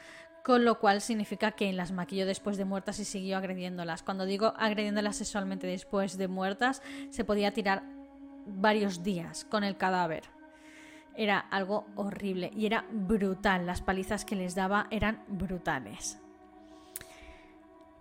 con 0.44 0.64
lo 0.64 0.80
cual 0.80 1.02
significa 1.02 1.52
que 1.54 1.74
las 1.74 1.92
maquilló 1.92 2.26
después 2.26 2.58
de 2.58 2.66
muertas 2.66 3.00
y 3.00 3.06
siguió 3.06 3.38
agrediéndolas. 3.38 4.04
Cuando 4.04 4.26
digo 4.26 4.54
agrediéndolas 4.58 5.16
sexualmente 5.16 5.66
después 5.66 6.18
de 6.18 6.28
muertas, 6.28 6.84
se 7.10 7.26
podía 7.26 7.54
tirar 7.54 7.84
varios 8.46 9.04
días 9.04 9.46
con 9.46 9.64
el 9.64 9.78
cadáver. 9.78 10.24
Era 11.16 11.40
algo 11.40 11.88
horrible 11.96 12.52
y 12.56 12.68
era 12.68 12.86
brutal. 12.92 13.66
Las 13.66 13.82
palizas 13.82 14.24
que 14.24 14.36
les 14.36 14.54
daba 14.54 14.88
eran 14.92 15.24
brutales. 15.28 16.20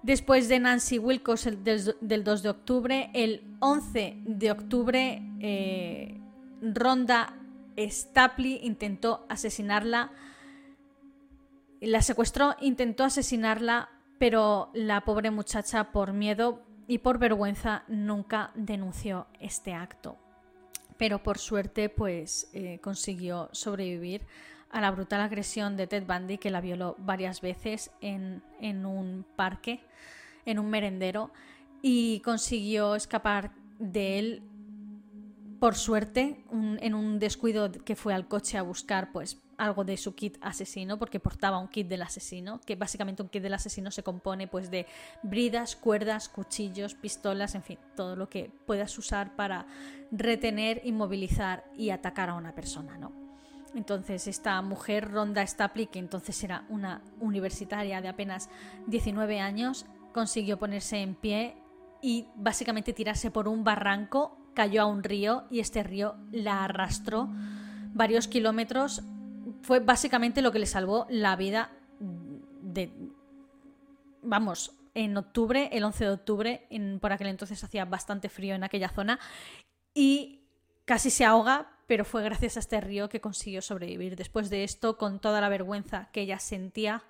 Después 0.06 0.48
de 0.48 0.60
Nancy 0.60 1.00
Wilcox 1.00 1.48
del, 1.64 2.22
2 2.22 2.42
de 2.44 2.48
octubre, 2.48 3.10
el 3.12 3.42
11 3.58 4.18
de 4.24 4.52
octubre, 4.52 5.20
eh, 5.40 6.20
Ronda 6.62 7.34
Stapley 7.76 8.60
intentó 8.62 9.26
asesinarla. 9.28 10.12
La 11.80 12.02
secuestró, 12.02 12.54
intentó 12.60 13.02
asesinarla, 13.02 13.90
pero 14.20 14.70
la 14.74 15.04
pobre 15.04 15.32
muchacha, 15.32 15.90
por 15.90 16.12
miedo 16.12 16.62
y 16.86 16.98
por 16.98 17.18
vergüenza, 17.18 17.82
nunca 17.88 18.52
denunció 18.54 19.26
este 19.40 19.74
acto. 19.74 20.18
Pero 20.98 21.20
por 21.24 21.38
suerte, 21.38 21.88
pues 21.88 22.48
eh, 22.52 22.78
consiguió 22.80 23.48
sobrevivir 23.50 24.24
a 24.70 24.80
la 24.80 24.90
brutal 24.90 25.20
agresión 25.20 25.76
de 25.76 25.86
Ted 25.86 26.04
Bundy, 26.06 26.38
que 26.38 26.50
la 26.50 26.60
violó 26.60 26.96
varias 26.98 27.40
veces 27.40 27.90
en, 28.00 28.42
un 28.84 29.24
parque, 29.36 29.80
en 30.44 30.58
un 30.58 30.70
merendero, 30.70 31.30
y 31.82 32.20
consiguió 32.20 32.94
escapar 32.94 33.52
de 33.78 34.18
él 34.18 34.42
por 35.58 35.74
suerte, 35.74 36.44
en 36.52 36.94
un 36.94 37.18
descuido 37.18 37.72
que 37.72 37.96
fue 37.96 38.12
al 38.12 38.28
coche 38.28 38.58
a 38.58 38.62
buscar 38.62 39.10
pues 39.10 39.38
algo 39.56 39.84
de 39.84 39.96
su 39.96 40.14
kit 40.14 40.36
asesino, 40.42 40.98
porque 40.98 41.18
portaba 41.18 41.58
un 41.58 41.68
kit 41.68 41.88
del 41.88 42.02
asesino, 42.02 42.60
que 42.60 42.76
básicamente 42.76 43.22
un 43.22 43.30
kit 43.30 43.42
del 43.42 43.54
asesino 43.54 43.90
se 43.90 44.02
compone 44.02 44.48
pues 44.48 44.70
de 44.70 44.86
bridas, 45.22 45.74
cuerdas, 45.74 46.28
cuchillos, 46.28 46.94
pistolas, 46.94 47.54
en 47.54 47.62
fin, 47.62 47.78
todo 47.96 48.16
lo 48.16 48.28
que 48.28 48.50
puedas 48.66 48.96
usar 48.98 49.34
para 49.34 49.66
retener, 50.10 50.82
inmovilizar 50.84 51.64
y 51.74 51.90
atacar 51.90 52.28
a 52.28 52.34
una 52.34 52.54
persona, 52.54 52.98
¿no? 52.98 53.25
Entonces 53.76 54.26
esta 54.26 54.60
mujer, 54.62 55.10
Ronda 55.10 55.46
Stapley, 55.46 55.88
que 55.88 55.98
entonces 55.98 56.42
era 56.42 56.64
una 56.70 57.02
universitaria 57.20 58.00
de 58.00 58.08
apenas 58.08 58.48
19 58.86 59.38
años, 59.38 59.84
consiguió 60.14 60.58
ponerse 60.58 61.02
en 61.02 61.14
pie 61.14 61.56
y 62.00 62.26
básicamente 62.36 62.94
tirarse 62.94 63.30
por 63.30 63.48
un 63.48 63.64
barranco, 63.64 64.38
cayó 64.54 64.80
a 64.80 64.86
un 64.86 65.02
río 65.02 65.44
y 65.50 65.60
este 65.60 65.82
río 65.82 66.16
la 66.32 66.64
arrastró 66.64 67.28
varios 67.92 68.28
kilómetros. 68.28 69.02
Fue 69.60 69.80
básicamente 69.80 70.40
lo 70.40 70.52
que 70.52 70.58
le 70.58 70.66
salvó 70.66 71.06
la 71.10 71.36
vida 71.36 71.70
de... 72.00 72.90
Vamos, 74.22 74.74
en 74.94 75.18
octubre, 75.18 75.68
el 75.70 75.84
11 75.84 76.04
de 76.04 76.10
octubre, 76.10 76.68
por 77.02 77.12
aquel 77.12 77.26
entonces 77.26 77.62
hacía 77.62 77.84
bastante 77.84 78.30
frío 78.30 78.54
en 78.54 78.64
aquella 78.64 78.88
zona, 78.88 79.20
y 79.94 80.45
casi 80.86 81.10
se 81.10 81.26
ahoga, 81.26 81.70
pero 81.86 82.06
fue 82.06 82.22
gracias 82.22 82.56
a 82.56 82.60
este 82.60 82.80
río 82.80 83.10
que 83.10 83.20
consiguió 83.20 83.60
sobrevivir. 83.60 84.16
Después 84.16 84.48
de 84.48 84.64
esto, 84.64 84.96
con 84.96 85.20
toda 85.20 85.42
la 85.42 85.50
vergüenza 85.50 86.08
que 86.12 86.22
ella 86.22 86.38
sentía, 86.38 87.02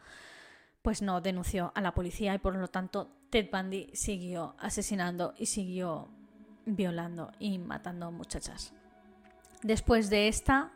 pues 0.83 1.03
no 1.03 1.21
denunció 1.21 1.73
a 1.75 1.81
la 1.81 1.95
policía 1.95 2.35
y 2.35 2.39
por 2.39 2.57
lo 2.57 2.69
tanto 2.69 3.11
Ted 3.31 3.49
Bundy 3.53 3.91
siguió 3.93 4.55
asesinando 4.59 5.35
y 5.39 5.47
siguió 5.47 6.09
violando 6.65 7.33
y 7.39 7.59
matando 7.59 8.11
muchachas. 8.11 8.73
Después 9.62 10.11
de 10.11 10.29
esta, 10.29 10.73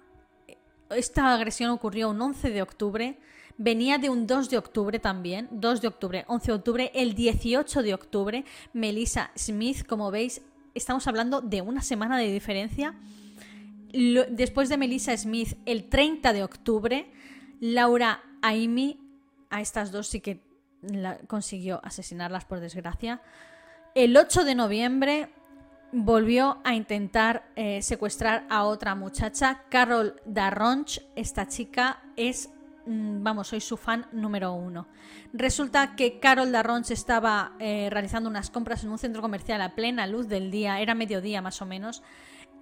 esta 0.90 1.34
agresión 1.34 1.70
ocurrió 1.70 2.10
un 2.10 2.20
11 2.20 2.50
de 2.50 2.62
octubre, 2.62 3.18
venía 3.56 3.98
de 3.98 4.10
un 4.10 4.26
2 4.26 4.50
de 4.50 4.58
octubre 4.58 4.98
también, 4.98 5.48
2 5.52 5.80
de 5.80 5.88
octubre, 5.88 6.24
11 6.26 6.46
de 6.46 6.56
octubre, 6.56 6.90
el 6.94 7.14
18 7.14 7.82
de 7.82 7.94
octubre, 7.94 8.44
Melissa 8.72 9.30
Smith, 9.36 9.86
como 9.86 10.10
veis, 10.10 10.42
estamos 10.80 11.06
hablando 11.06 11.40
de 11.40 11.60
una 11.60 11.82
semana 11.82 12.18
de 12.18 12.32
diferencia. 12.32 12.94
después 13.92 14.68
de 14.68 14.78
Melissa 14.78 15.16
Smith, 15.16 15.58
el 15.66 15.88
30 15.88 16.32
de 16.32 16.42
octubre, 16.42 17.10
Laura 17.60 18.22
Aimi, 18.40 18.98
a 19.50 19.60
estas 19.60 19.92
dos 19.92 20.06
sí 20.06 20.20
que 20.20 20.40
consiguió 21.26 21.80
asesinarlas 21.84 22.44
por 22.44 22.60
desgracia. 22.60 23.20
El 23.94 24.16
8 24.16 24.44
de 24.44 24.54
noviembre 24.54 25.28
volvió 25.92 26.58
a 26.64 26.74
intentar 26.74 27.50
eh, 27.56 27.82
secuestrar 27.82 28.46
a 28.48 28.64
otra 28.64 28.94
muchacha, 28.94 29.64
Carol 29.68 30.16
Darronch. 30.24 31.02
Esta 31.16 31.46
chica 31.48 32.00
es, 32.16 32.48
vamos, 32.90 33.48
soy 33.48 33.60
su 33.60 33.76
fan 33.76 34.06
número 34.12 34.52
uno. 34.52 34.88
Resulta 35.32 35.94
que 35.94 36.18
Carol 36.18 36.52
Darronch 36.52 36.90
estaba 36.90 37.52
eh, 37.58 37.88
realizando 37.90 38.28
unas 38.28 38.50
compras 38.50 38.84
en 38.84 38.90
un 38.90 38.98
centro 38.98 39.22
comercial 39.22 39.62
a 39.62 39.74
plena 39.74 40.06
luz 40.06 40.28
del 40.28 40.50
día, 40.50 40.80
era 40.80 40.94
mediodía 40.94 41.42
más 41.42 41.62
o 41.62 41.66
menos, 41.66 42.02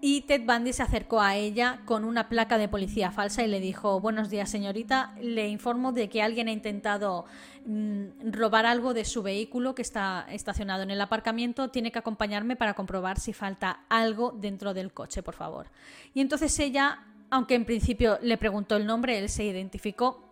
y 0.01 0.23
Ted 0.23 0.43
Bundy 0.47 0.73
se 0.73 0.85
acercó 0.85 1.21
a 1.21 1.35
ella 1.35 1.81
con 1.85 2.05
una 2.05 2.29
placa 2.29 2.57
de 2.57 2.69
policía 2.69 3.11
falsa 3.11 3.43
y 3.43 3.49
le 3.49 3.59
dijo, 3.59 3.99
buenos 4.01 4.31
días 4.31 4.49
señorita, 4.49 5.15
le 5.21 5.49
informo 5.49 5.91
de 5.91 6.09
que 6.09 6.23
alguien 6.23 6.47
ha 6.47 6.53
intentado 6.53 7.25
mm, 7.67 8.31
robar 8.31 8.65
algo 8.65 8.95
de 8.95 9.05
su 9.05 9.25
vehículo 9.25 9.75
que 9.75 9.83
está 9.83 10.25
estacionado 10.31 10.85
en 10.85 10.93
el 10.93 11.01
aparcamiento, 11.01 11.71
tiene 11.71 11.91
que 11.91 11.99
acompañarme 11.99 12.55
para 12.55 12.75
comprobar 12.75 13.19
si 13.19 13.33
falta 13.33 13.81
algo 13.89 14.31
dentro 14.31 14.73
del 14.73 14.93
coche, 14.93 15.25
por 15.25 15.35
favor. 15.35 15.67
Y 16.15 16.21
entonces 16.21 16.57
ella, 16.61 17.05
aunque 17.31 17.55
en 17.55 17.65
principio 17.65 18.19
le 18.23 18.39
preguntó 18.39 18.77
el 18.77 18.87
nombre, 18.87 19.19
él 19.19 19.29
se 19.29 19.45
identificó. 19.45 20.25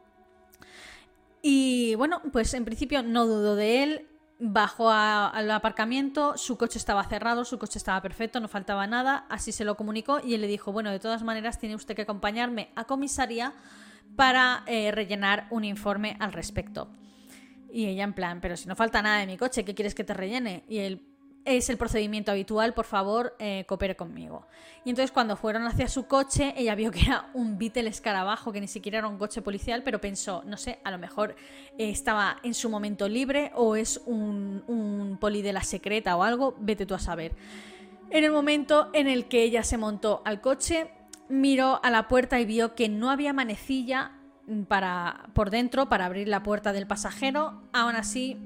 Y 1.43 1.95
bueno, 1.97 2.23
pues 2.33 2.55
en 2.55 2.65
principio 2.65 3.03
no 3.03 3.27
dudó 3.27 3.55
de 3.55 3.83
él, 3.83 4.07
Bajó 4.39 4.91
al 4.91 5.51
aparcamiento, 5.51 6.37
su 6.37 6.59
coche 6.59 6.77
estaba 6.77 7.03
cerrado, 7.05 7.47
su 7.47 7.59
coche 7.59 7.79
estaba 7.79 8.03
perfecto, 8.03 8.39
no 8.39 8.49
faltaba 8.49 8.87
nada, 8.87 9.25
así 9.31 9.51
se 9.51 9.65
lo 9.65 9.79
comunicó 9.79 10.21
y 10.23 10.35
él 10.35 10.43
le 10.43 10.47
dijo, 10.47 10.73
bueno, 10.73 10.91
de 10.91 11.01
todas 11.01 11.23
maneras 11.23 11.59
tiene 11.59 11.75
usted 11.75 11.97
que 11.97 12.03
acompañarme 12.03 12.69
a 12.75 12.85
comisaría 12.85 13.55
para 14.15 14.63
eh, 14.67 14.91
rellenar 14.93 15.47
un 15.49 15.65
informe 15.65 16.19
al 16.21 16.35
respecto. 16.35 16.91
Y 17.73 17.87
ella 17.87 18.05
en 18.05 18.13
plan, 18.13 18.43
pero 18.43 18.59
si 18.59 18.69
no 18.69 18.77
falta 18.77 19.01
nada 19.01 19.21
de 19.21 19.27
mi 19.27 19.39
coche, 19.39 19.65
¿qué 19.65 19.75
quieres 19.75 19.95
que 19.95 20.05
te 20.05 20.13
rellene? 20.13 20.65
Y 20.69 20.81
él, 20.81 21.16
es 21.47 21.71
el 21.71 21.79
procedimiento 21.79 22.33
habitual, 22.33 22.75
por 22.75 22.85
favor, 22.85 23.35
eh, 23.39 23.65
coopere 23.67 23.97
conmigo. 23.97 24.47
Y 24.85 24.91
entonces 24.91 25.13
cuando 25.13 25.37
fueron 25.37 25.67
hacia 25.67 25.89
su 25.89 26.07
coche, 26.07 26.53
ella 26.57 26.75
vio 26.75 26.91
que 26.91 27.01
era 27.01 27.31
un 27.35 27.57
Beetle 27.57 27.89
escarabajo, 27.89 28.53
que 28.53 28.61
ni 28.61 28.69
siquiera 28.69 28.99
era 28.99 29.09
un 29.09 29.17
coche 29.17 29.43
policial, 29.43 29.83
pero 29.85 30.01
pensó, 30.01 30.43
no 30.45 30.57
sé, 30.57 30.81
a 30.85 30.91
lo 30.91 30.99
mejor 30.99 31.37
eh, 31.79 31.89
estaba 31.91 32.39
en 32.43 32.53
su 32.53 32.69
momento 32.69 33.09
libre 33.09 33.53
o 33.55 33.77
es 33.77 34.03
un, 34.07 34.65
un 34.67 35.17
poli 35.19 35.41
de 35.41 35.53
la 35.53 35.63
secreta 35.63 36.17
o 36.17 36.25
algo, 36.25 36.57
vete 36.59 36.85
tú 36.85 36.95
a 36.95 36.99
saber. 36.99 37.35
En 38.11 38.25
el 38.25 38.33
momento 38.33 38.91
en 38.93 39.07
el 39.07 39.27
que 39.27 39.43
ella 39.45 39.63
se 39.63 39.79
montó 39.79 40.23
al 40.25 40.41
coche, 40.41 40.91
miró 41.29 41.81
a 41.83 41.91
la 41.91 42.09
puerta 42.09 42.41
y 42.41 42.45
vio 42.45 42.75
que 42.75 42.89
no 42.89 43.11
había 43.11 43.33
manecilla 43.33 44.13
para, 44.69 45.29
por 45.33 45.51
dentro 45.51 45.89
para 45.89 46.07
abrir 46.07 46.29
la 46.29 46.43
puerta 46.43 46.73
del 46.73 46.87
pasajero. 46.87 47.63
Aún 47.73 47.95
así, 47.95 48.37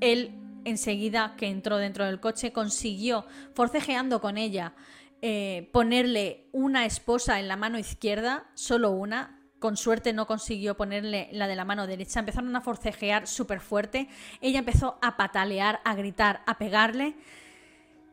él 0.00 0.43
enseguida 0.64 1.34
que 1.36 1.46
entró 1.46 1.78
dentro 1.78 2.04
del 2.04 2.20
coche, 2.20 2.52
consiguió, 2.52 3.26
forcejeando 3.54 4.20
con 4.20 4.38
ella, 4.38 4.74
eh, 5.22 5.70
ponerle 5.72 6.48
una 6.52 6.84
esposa 6.84 7.40
en 7.40 7.48
la 7.48 7.56
mano 7.56 7.78
izquierda, 7.78 8.44
solo 8.54 8.90
una. 8.90 9.40
Con 9.58 9.78
suerte 9.78 10.12
no 10.12 10.26
consiguió 10.26 10.76
ponerle 10.76 11.30
la 11.32 11.46
de 11.46 11.56
la 11.56 11.64
mano 11.64 11.86
derecha. 11.86 12.20
Empezaron 12.20 12.54
a 12.54 12.60
forcejear 12.60 13.26
súper 13.26 13.60
fuerte. 13.60 14.08
Ella 14.42 14.58
empezó 14.58 14.98
a 15.00 15.16
patalear, 15.16 15.80
a 15.84 15.94
gritar, 15.94 16.42
a 16.44 16.58
pegarle. 16.58 17.14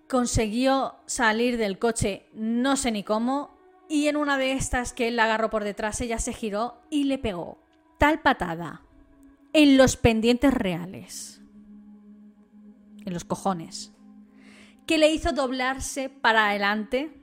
Consiguió 0.08 0.96
salir 1.06 1.58
del 1.58 1.78
coche, 1.78 2.28
no 2.34 2.78
sé 2.78 2.92
ni 2.92 3.04
cómo. 3.04 3.58
Y 3.90 4.08
en 4.08 4.16
una 4.16 4.38
de 4.38 4.54
estas 4.54 4.94
que 4.94 5.10
él 5.10 5.18
la 5.18 5.26
agarró 5.26 5.50
por 5.50 5.66
detrás, 5.66 6.00
ella 6.00 6.20
se 6.20 6.32
giró 6.32 6.82
y 6.90 7.04
le 7.04 7.18
pegó 7.18 7.62
tal 7.98 8.22
patada 8.22 8.84
en 9.52 9.76
los 9.76 9.98
pendientes 9.98 10.54
reales 10.54 11.41
en 13.06 13.14
los 13.14 13.24
cojones, 13.24 13.92
que 14.86 14.98
le 14.98 15.12
hizo 15.12 15.32
doblarse 15.32 16.10
para 16.10 16.50
adelante 16.50 17.22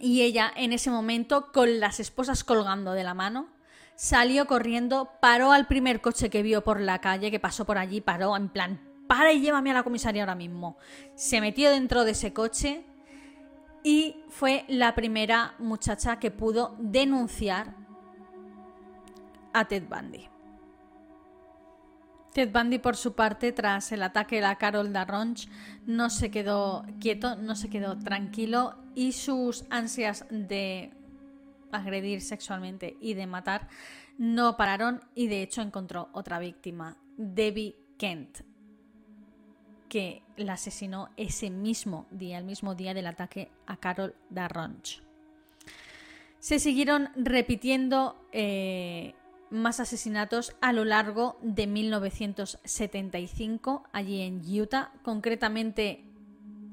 y 0.00 0.22
ella 0.22 0.52
en 0.54 0.72
ese 0.72 0.90
momento, 0.90 1.52
con 1.52 1.80
las 1.80 2.00
esposas 2.00 2.44
colgando 2.44 2.92
de 2.92 3.04
la 3.04 3.14
mano, 3.14 3.48
salió 3.94 4.46
corriendo, 4.46 5.10
paró 5.20 5.52
al 5.52 5.66
primer 5.66 6.00
coche 6.00 6.28
que 6.28 6.42
vio 6.42 6.62
por 6.62 6.80
la 6.80 7.00
calle, 7.00 7.30
que 7.30 7.40
pasó 7.40 7.64
por 7.64 7.78
allí, 7.78 8.00
paró 8.00 8.36
en 8.36 8.48
plan, 8.50 8.80
para 9.06 9.32
y 9.32 9.40
llévame 9.40 9.70
a 9.70 9.74
la 9.74 9.82
comisaría 9.82 10.22
ahora 10.22 10.34
mismo. 10.34 10.76
Se 11.14 11.40
metió 11.40 11.70
dentro 11.70 12.04
de 12.04 12.10
ese 12.10 12.32
coche 12.32 12.84
y 13.82 14.16
fue 14.28 14.64
la 14.68 14.94
primera 14.94 15.54
muchacha 15.58 16.18
que 16.18 16.30
pudo 16.30 16.76
denunciar 16.78 17.74
a 19.52 19.64
Ted 19.66 19.84
Bundy. 19.88 20.28
Ted 22.36 22.52
Bundy, 22.52 22.78
por 22.78 22.96
su 22.96 23.14
parte, 23.14 23.50
tras 23.50 23.92
el 23.92 24.02
ataque 24.02 24.44
a 24.44 24.56
Carol 24.56 24.92
Darronch, 24.92 25.48
no 25.86 26.10
se 26.10 26.30
quedó 26.30 26.84
quieto, 27.00 27.34
no 27.34 27.56
se 27.56 27.70
quedó 27.70 27.98
tranquilo 27.98 28.74
y 28.94 29.12
sus 29.12 29.64
ansias 29.70 30.26
de 30.28 30.92
agredir 31.72 32.20
sexualmente 32.20 32.98
y 33.00 33.14
de 33.14 33.26
matar 33.26 33.68
no 34.18 34.58
pararon 34.58 35.00
y 35.14 35.28
de 35.28 35.40
hecho 35.40 35.62
encontró 35.62 36.10
otra 36.12 36.38
víctima, 36.38 36.98
Debbie 37.16 37.74
Kent, 37.96 38.40
que 39.88 40.22
la 40.36 40.52
asesinó 40.52 41.08
ese 41.16 41.48
mismo 41.48 42.06
día, 42.10 42.36
el 42.36 42.44
mismo 42.44 42.74
día 42.74 42.92
del 42.92 43.06
ataque 43.06 43.50
a 43.66 43.78
Carol 43.78 44.14
Darronch. 44.28 45.02
Se 46.38 46.58
siguieron 46.58 47.08
repitiendo 47.16 48.28
eh, 48.30 49.14
más 49.50 49.80
asesinatos 49.80 50.54
a 50.60 50.72
lo 50.72 50.84
largo 50.84 51.38
de 51.42 51.66
1975 51.66 53.84
allí 53.92 54.22
en 54.22 54.40
Utah. 54.40 54.92
Concretamente, 55.02 56.04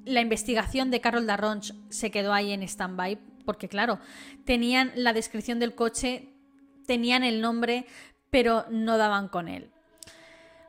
la 0.06 0.22
investigación 0.22 0.92
de 0.92 1.02
Carol 1.02 1.28
Darronch 1.28 1.74
se 1.90 2.12
quedó 2.12 2.34
ahí 2.34 2.52
en 2.52 2.64
stand-by 2.64 3.20
porque, 3.46 3.70
claro, 3.70 4.00
tenían 4.46 4.92
la 4.96 5.14
descripción 5.14 5.60
del 5.60 5.76
coche, 5.76 6.30
tenían 6.86 7.24
el 7.24 7.42
nombre, 7.42 7.86
pero 8.30 8.66
no 8.70 8.98
daban 8.98 9.28
con 9.28 9.48
él. 9.48 9.72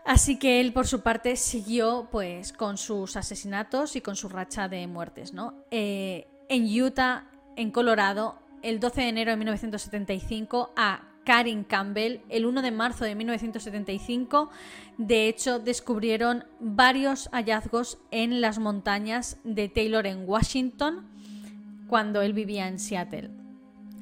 Así 0.04 0.38
que 0.38 0.60
él, 0.60 0.72
por 0.72 0.86
su 0.86 1.00
parte, 1.00 1.36
siguió 1.36 2.08
pues 2.10 2.52
con 2.52 2.76
sus 2.76 3.16
asesinatos 3.16 3.96
y 3.96 4.02
con 4.02 4.16
su 4.16 4.28
racha 4.28 4.68
de 4.68 4.86
muertes, 4.86 5.32
¿no? 5.32 5.64
Eh, 5.70 6.26
en 6.48 6.82
Utah, 6.82 7.26
en 7.56 7.70
Colorado, 7.70 8.38
el 8.62 8.80
12 8.80 9.00
de 9.00 9.08
enero 9.08 9.30
de 9.30 9.38
1975, 9.38 10.72
a 10.76 11.13
Karin 11.24 11.64
Campbell 11.64 12.20
el 12.28 12.46
1 12.46 12.62
de 12.62 12.70
marzo 12.70 13.04
de 13.04 13.14
1975. 13.14 14.50
De 14.98 15.28
hecho, 15.28 15.58
descubrieron 15.58 16.44
varios 16.60 17.28
hallazgos 17.32 17.98
en 18.10 18.40
las 18.40 18.58
montañas 18.58 19.38
de 19.44 19.68
Taylor 19.68 20.06
en 20.06 20.28
Washington 20.28 21.08
cuando 21.88 22.22
él 22.22 22.32
vivía 22.32 22.68
en 22.68 22.78
Seattle. 22.78 23.30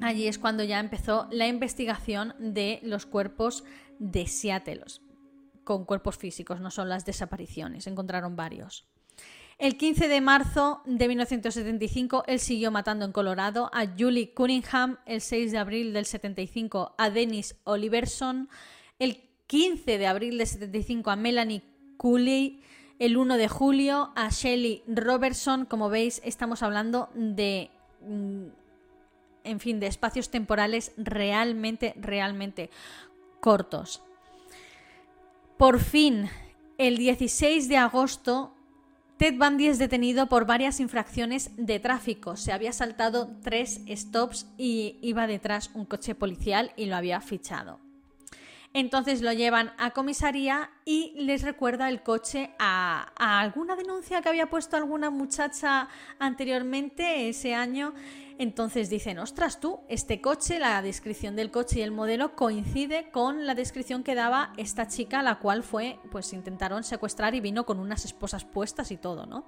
Allí 0.01 0.27
es 0.27 0.39
cuando 0.39 0.65
ya 0.65 0.81
empezó 0.81 1.29
la 1.31 1.47
investigación 1.47 2.35
de 2.39 2.81
los 2.83 3.07
cuerpos 3.07 3.65
de 4.01 4.27
Seattle, 4.27 4.85
con 5.63 5.85
cuerpos 5.85 6.17
físicos, 6.17 6.61
no 6.61 6.73
son 6.73 6.89
las 6.89 7.05
desapariciones, 7.05 7.87
encontraron 7.87 8.35
varios. 8.35 8.92
El 9.63 9.77
15 9.77 10.09
de 10.09 10.21
marzo 10.21 10.83
de 10.87 11.07
1975, 11.07 12.25
él 12.27 12.41
siguió 12.41 12.73
matando 12.73 13.05
en 13.05 13.13
Colorado 13.13 13.71
a 13.73 13.87
Julie 13.97 14.35
Cunningham. 14.35 14.99
El 15.07 15.21
6 15.21 15.53
de 15.53 15.59
abril 15.59 15.93
del 15.93 16.05
75 16.05 16.97
a 16.99 17.11
Dennis 17.11 17.55
Oliverson. 17.63 18.49
El 18.99 19.23
15 19.47 19.99
de 19.99 20.07
abril 20.09 20.39
del 20.39 20.49
75 20.49 21.13
a 21.13 21.15
Melanie 21.15 21.63
Cooley. 21.97 22.61
El 22.99 23.17
1 23.17 23.37
de 23.37 23.47
julio 23.47 24.11
a 24.17 24.31
Shelley 24.31 24.83
Robertson. 24.89 25.65
Como 25.67 25.89
veis, 25.89 26.21
estamos 26.25 26.65
hablando 26.65 27.09
de. 27.15 27.71
Mm, 28.01 28.47
en 29.45 29.61
fin, 29.61 29.79
de 29.79 29.87
espacios 29.87 30.29
temporales 30.29 30.91
realmente, 30.97 31.95
realmente 32.01 32.69
cortos. 33.39 34.03
Por 35.57 35.79
fin, 35.79 36.29
el 36.79 36.97
16 36.97 37.69
de 37.69 37.77
agosto 37.77 38.52
Ted 39.23 39.39
Bundy 39.39 39.69
es 39.69 39.79
detenido 39.79 40.27
por 40.27 40.47
varias 40.47 40.81
infracciones 40.81 41.53
de 41.57 41.79
tráfico. 41.79 42.37
Se 42.37 42.51
había 42.51 42.73
saltado 42.73 43.31
tres 43.41 43.81
stops 43.89 44.49
y 44.59 44.99
iba 45.01 45.29
detrás 45.29 45.71
un 45.75 45.85
coche 45.85 46.17
policial 46.17 46.73
y 46.77 46.87
lo 46.87 46.97
había 46.97 47.21
fichado. 47.21 47.79
Entonces 48.75 49.23
lo 49.23 49.33
llevan 49.33 49.71
a 49.79 49.93
comisaría 49.93 50.71
y 50.85 51.13
les 51.15 51.43
recuerda 51.43 51.89
el 51.89 52.03
coche 52.03 52.51
a, 52.59 53.13
alguna 53.17 53.77
denuncia 53.77 54.23
que 54.23 54.29
había 54.29 54.51
puesto 54.51 54.77
alguna 54.77 55.09
muchacha 55.09 55.89
anteriormente 56.19 57.29
ese 57.29 57.55
año. 57.55 57.95
Entonces 58.43 58.91
dicen, 58.91 59.21
ostras 59.21 59.61
tú, 59.61 59.79
este 59.89 60.21
coche, 60.21 60.59
la 60.59 60.83
descripción 60.83 61.37
del 61.37 61.53
coche 61.53 61.79
y 61.79 61.83
el 61.83 61.93
modelo 61.93 62.35
coincide 62.35 63.09
con 63.13 63.47
la 63.47 63.55
descripción 63.55 64.03
que 64.03 64.17
daba 64.17 64.53
esta 64.57 64.89
chica, 64.89 65.23
la 65.23 65.39
cual 65.39 65.63
fue, 65.63 66.01
pues 66.11 66.33
intentaron 66.33 66.83
secuestrar 66.83 67.37
y 67.37 67.41
vino 67.41 67.65
con 67.65 67.79
unas 67.79 68.05
esposas 68.05 68.45
puestas 68.45 68.91
y 68.91 68.97
todo, 68.97 69.27
¿no? 69.27 69.45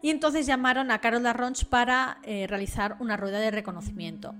Y 0.00 0.08
entonces 0.08 0.46
llamaron 0.46 0.90
a 0.90 1.02
Carol 1.02 1.22
Darronch 1.22 1.66
para 1.66 2.20
eh, 2.22 2.46
realizar 2.48 2.96
una 2.98 3.18
rueda 3.18 3.40
de 3.40 3.50
reconocimiento. 3.50 4.34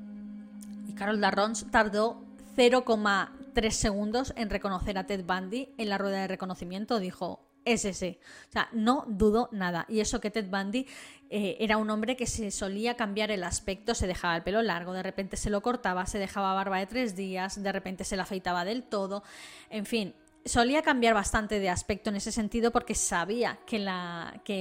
Y 0.86 0.94
Carol 0.94 1.20
Darronch 1.20 1.70
tardó 1.70 2.24
0,3 2.56 3.70
segundos 3.70 4.32
en 4.36 4.48
reconocer 4.48 4.96
a 4.96 5.04
Ted 5.04 5.26
Bundy 5.26 5.74
en 5.76 5.90
la 5.90 5.98
rueda 5.98 6.22
de 6.22 6.28
reconocimiento. 6.28 7.00
Dijo, 7.00 7.46
es 7.72 7.84
ese. 7.84 8.18
O 8.48 8.52
sea, 8.52 8.68
no 8.72 9.04
dudo 9.08 9.48
nada. 9.52 9.84
Y 9.88 10.00
eso 10.00 10.20
que 10.20 10.30
Ted 10.30 10.48
Bundy 10.48 10.86
eh, 11.30 11.56
era 11.60 11.76
un 11.76 11.90
hombre 11.90 12.16
que 12.16 12.26
se 12.26 12.50
solía 12.50 12.96
cambiar 12.96 13.30
el 13.30 13.44
aspecto, 13.44 13.94
se 13.94 14.06
dejaba 14.06 14.36
el 14.36 14.42
pelo 14.42 14.62
largo, 14.62 14.92
de 14.92 15.02
repente 15.02 15.36
se 15.36 15.50
lo 15.50 15.60
cortaba, 15.60 16.06
se 16.06 16.18
dejaba 16.18 16.54
barba 16.54 16.78
de 16.78 16.86
tres 16.86 17.16
días, 17.16 17.62
de 17.62 17.72
repente 17.72 18.04
se 18.04 18.16
la 18.16 18.22
afeitaba 18.22 18.64
del 18.64 18.82
todo. 18.82 19.22
En 19.68 19.84
fin, 19.84 20.14
solía 20.44 20.82
cambiar 20.82 21.14
bastante 21.14 21.60
de 21.60 21.68
aspecto 21.68 22.10
en 22.10 22.16
ese 22.16 22.32
sentido 22.32 22.72
porque 22.72 22.94
sabía 22.94 23.58
que, 23.66 23.78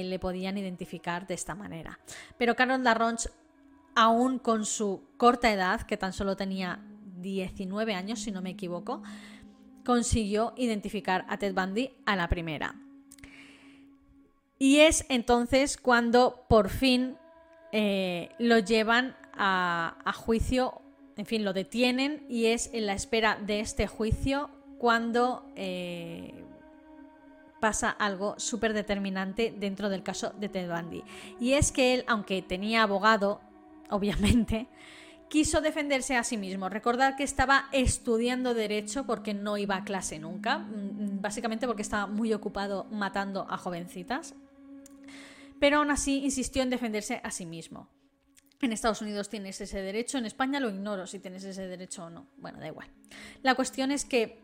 le 0.04 0.18
podían 0.18 0.58
identificar 0.58 1.26
de 1.26 1.34
esta 1.34 1.54
manera. 1.54 1.98
Pero 2.36 2.54
Carol 2.54 2.84
Darronch, 2.84 3.28
aún 3.94 4.38
con 4.38 4.64
su 4.64 5.02
corta 5.16 5.50
edad, 5.50 5.82
que 5.82 5.96
tan 5.96 6.12
solo 6.12 6.36
tenía 6.36 6.84
19 7.16 7.94
años, 7.94 8.20
si 8.20 8.30
no 8.30 8.42
me 8.42 8.50
equivoco, 8.50 9.02
consiguió 9.84 10.52
identificar 10.56 11.24
a 11.28 11.38
Ted 11.38 11.54
Bundy 11.54 11.90
a 12.04 12.14
la 12.14 12.28
primera. 12.28 12.74
Y 14.58 14.80
es 14.80 15.06
entonces 15.08 15.76
cuando 15.76 16.44
por 16.48 16.68
fin 16.68 17.16
eh, 17.72 18.30
lo 18.38 18.58
llevan 18.58 19.16
a, 19.34 19.94
juicio, 20.16 20.80
en 21.16 21.26
fin, 21.26 21.44
lo 21.44 21.52
detienen 21.52 22.26
y 22.28 22.46
es 22.46 22.70
en 22.72 22.86
la 22.86 22.94
espera 22.94 23.38
de 23.40 23.60
este 23.60 23.86
juicio 23.86 24.50
cuando 24.78 25.44
eh, 25.54 26.34
pasa 27.60 27.90
algo 27.90 28.34
súper 28.38 28.72
determinante 28.72 29.54
dentro 29.56 29.88
del 29.88 30.02
caso 30.02 30.32
de 30.38 30.48
Ted 30.48 30.70
Bundy. 30.70 31.04
Y 31.40 31.52
es 31.52 31.70
que 31.70 31.94
él, 31.94 32.04
aunque 32.08 32.42
tenía 32.42 32.82
abogado, 32.82 33.40
obviamente, 33.90 34.66
quiso 35.28 35.60
defenderse 35.60 36.16
a 36.16 36.24
sí 36.24 36.36
mismo. 36.36 36.68
Recordar 36.68 37.16
que 37.16 37.24
estaba 37.24 37.66
estudiando 37.72 38.54
derecho 38.54 39.04
porque 39.04 39.34
no 39.34 39.56
iba 39.58 39.76
a 39.76 39.84
clase 39.84 40.18
nunca, 40.18 40.58
mm, 40.58 41.20
básicamente 41.20 41.66
porque 41.66 41.82
estaba 41.82 42.06
muy 42.06 42.32
ocupado 42.32 42.86
matando 42.90 43.46
a 43.48 43.56
jovencitas. 43.56 44.34
Pero 45.60 45.78
aún 45.78 45.90
así 45.90 46.24
insistió 46.24 46.62
en 46.62 46.70
defenderse 46.70 47.20
a 47.22 47.30
sí 47.30 47.46
mismo. 47.46 47.88
En 48.60 48.72
Estados 48.72 49.02
Unidos 49.02 49.28
tienes 49.28 49.60
ese 49.60 49.80
derecho, 49.82 50.18
en 50.18 50.26
España 50.26 50.58
lo 50.58 50.68
ignoro 50.68 51.06
si 51.06 51.20
tienes 51.20 51.44
ese 51.44 51.68
derecho 51.68 52.06
o 52.06 52.10
no. 52.10 52.26
Bueno, 52.38 52.58
da 52.58 52.66
igual. 52.66 52.88
La 53.42 53.54
cuestión 53.54 53.92
es 53.92 54.04
que 54.04 54.40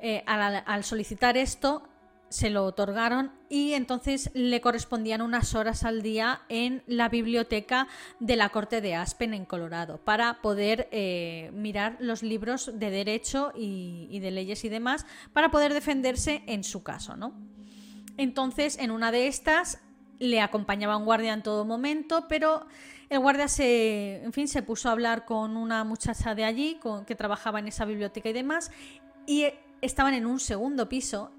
eh, 0.00 0.24
al, 0.26 0.82
solicitar 0.84 1.36
esto 1.36 1.88
se 2.30 2.48
lo 2.48 2.64
otorgaron 2.64 3.30
y 3.50 3.74
entonces 3.74 4.30
le 4.32 4.62
correspondían 4.62 5.20
unas 5.20 5.54
horas 5.54 5.84
al 5.84 6.00
día 6.00 6.42
en 6.48 6.82
la 6.86 7.10
biblioteca 7.10 7.86
de 8.18 8.36
la 8.36 8.48
Corte 8.48 8.80
de 8.80 8.94
Aspen 8.94 9.34
en 9.34 9.44
Colorado 9.44 9.98
para 9.98 10.40
poder 10.40 10.88
eh, 10.90 11.50
mirar 11.52 11.98
los 12.00 12.22
libros 12.22 12.70
de 12.74 12.90
derecho 12.90 13.52
y, 13.54 14.18
de 14.18 14.30
leyes 14.30 14.64
y 14.64 14.70
demás 14.70 15.04
para 15.34 15.50
poder 15.50 15.74
defenderse 15.74 16.42
en 16.46 16.64
su 16.64 16.82
caso, 16.82 17.16
¿no? 17.16 17.34
Entonces, 18.16 18.78
en 18.78 18.90
una 18.90 19.12
de 19.12 19.26
estas 19.26 19.82
le 20.22 20.40
acompañaba 20.40 20.96
un 20.96 21.04
guardia 21.04 21.32
en 21.32 21.42
todo 21.42 21.64
momento, 21.64 22.26
pero 22.28 22.66
el 23.10 23.18
guardia 23.18 23.48
se, 23.48 24.22
en 24.22 24.32
fin, 24.32 24.48
se 24.48 24.62
puso 24.62 24.88
a 24.88 24.92
hablar 24.92 25.24
con 25.24 25.56
una 25.56 25.84
muchacha 25.84 26.34
de 26.34 26.44
allí 26.44 26.78
que 27.06 27.14
trabajaba 27.14 27.58
en 27.58 27.68
esa 27.68 27.84
biblioteca 27.84 28.28
y 28.28 28.32
demás, 28.32 28.70
y 29.26 29.46
estaban 29.80 30.14
en 30.14 30.26
un 30.26 30.40
segundo 30.40 30.88
piso 30.88 31.32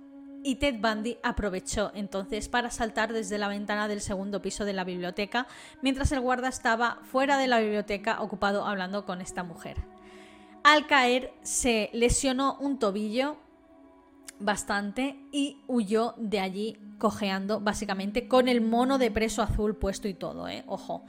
y 0.44 0.56
Ted 0.56 0.76
Bundy 0.80 1.18
aprovechó 1.24 1.92
entonces 1.96 2.50
para 2.50 2.70
saltar 2.70 3.14
desde 3.14 3.38
la 3.38 3.48
ventana 3.48 3.88
del 3.88 4.02
segundo 4.02 4.42
piso 4.42 4.66
de 4.66 4.74
la 4.74 4.84
biblioteca 4.84 5.48
mientras 5.82 6.12
el 6.12 6.20
guarda 6.20 6.50
estaba 6.50 7.00
fuera 7.04 7.38
de 7.38 7.48
la 7.48 7.60
biblioteca 7.60 8.22
ocupado 8.22 8.66
hablando 8.66 9.06
con 9.06 9.22
esta 9.22 9.44
mujer. 9.44 9.78
Al 10.64 10.86
caer 10.86 11.34
se 11.42 11.90
lesionó 11.94 12.58
un 12.60 12.78
tobillo 12.78 13.38
bastante 14.40 15.18
y 15.32 15.58
huyó 15.68 16.16
de 16.18 16.40
allí 16.40 16.78
cojeando 16.98 17.60
básicamente 17.60 18.28
con 18.28 18.48
el 18.48 18.62
mono 18.62 18.98
de 18.98 19.12
preso 19.12 19.42
azul 19.42 19.76
puesto 19.76 20.08
y 20.08 20.14
todo, 20.14 20.48
¿eh? 20.48 20.64
ojo. 20.68 21.06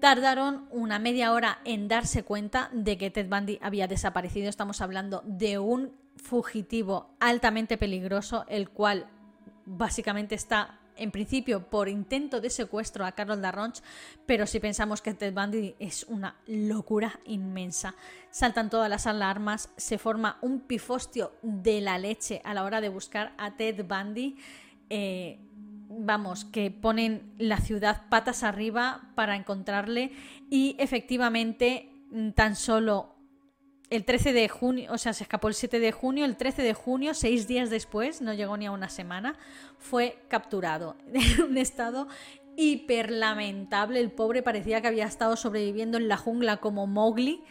Tardaron 0.00 0.68
una 0.70 1.00
media 1.00 1.32
hora 1.32 1.58
en 1.64 1.88
darse 1.88 2.22
cuenta 2.22 2.70
de 2.72 2.96
que 2.96 3.10
Ted 3.10 3.28
Bundy 3.28 3.58
había 3.60 3.88
desaparecido. 3.88 4.48
Estamos 4.48 4.80
hablando 4.80 5.22
de 5.26 5.58
un 5.58 5.92
fugitivo 6.16 7.10
altamente 7.18 7.76
peligroso, 7.78 8.44
el 8.48 8.70
cual 8.70 9.08
básicamente 9.66 10.36
está 10.36 10.77
en 10.98 11.10
principio 11.10 11.68
por 11.68 11.88
intento 11.88 12.40
de 12.40 12.50
secuestro 12.50 13.06
a 13.06 13.12
Carol 13.12 13.40
Darronch, 13.40 13.80
pero 14.26 14.46
si 14.46 14.60
pensamos 14.60 15.00
que 15.00 15.14
Ted 15.14 15.32
Bundy 15.32 15.74
es 15.78 16.04
una 16.04 16.36
locura 16.46 17.20
inmensa. 17.24 17.94
Saltan 18.30 18.70
todas 18.70 18.90
las 18.90 19.06
alarmas, 19.06 19.70
se 19.76 19.98
forma 19.98 20.38
un 20.42 20.60
pifostio 20.60 21.32
de 21.42 21.80
la 21.80 21.98
leche 21.98 22.40
a 22.44 22.54
la 22.54 22.64
hora 22.64 22.80
de 22.80 22.88
buscar 22.88 23.32
a 23.38 23.56
Ted 23.56 23.84
Bundy. 23.84 24.36
Eh, 24.90 25.38
vamos, 25.88 26.44
que 26.44 26.70
ponen 26.70 27.32
la 27.38 27.58
ciudad 27.58 28.08
patas 28.08 28.42
arriba 28.42 29.10
para 29.14 29.36
encontrarle 29.36 30.12
y 30.50 30.76
efectivamente 30.78 31.90
tan 32.34 32.56
solo 32.56 33.17
el 33.90 34.04
13 34.04 34.32
de 34.32 34.48
junio, 34.48 34.92
o 34.92 34.98
sea, 34.98 35.12
se 35.12 35.24
escapó 35.24 35.48
el 35.48 35.54
7 35.54 35.80
de 35.80 35.92
junio, 35.92 36.24
el 36.24 36.36
13 36.36 36.62
de 36.62 36.74
junio, 36.74 37.14
seis 37.14 37.48
días 37.48 37.70
después, 37.70 38.20
no 38.20 38.34
llegó 38.34 38.56
ni 38.56 38.66
a 38.66 38.72
una 38.72 38.88
semana, 38.88 39.36
fue 39.78 40.18
capturado 40.28 40.96
en 41.12 41.42
un 41.42 41.58
estado 41.58 42.08
hiper 42.56 43.10
lamentable. 43.10 44.00
El 44.00 44.10
pobre 44.10 44.42
parecía 44.42 44.80
que 44.80 44.88
había 44.88 45.06
estado 45.06 45.36
sobreviviendo 45.36 45.96
en 45.96 46.08
la 46.08 46.16
jungla 46.16 46.58
como 46.58 46.86
Mowgli 46.86 47.42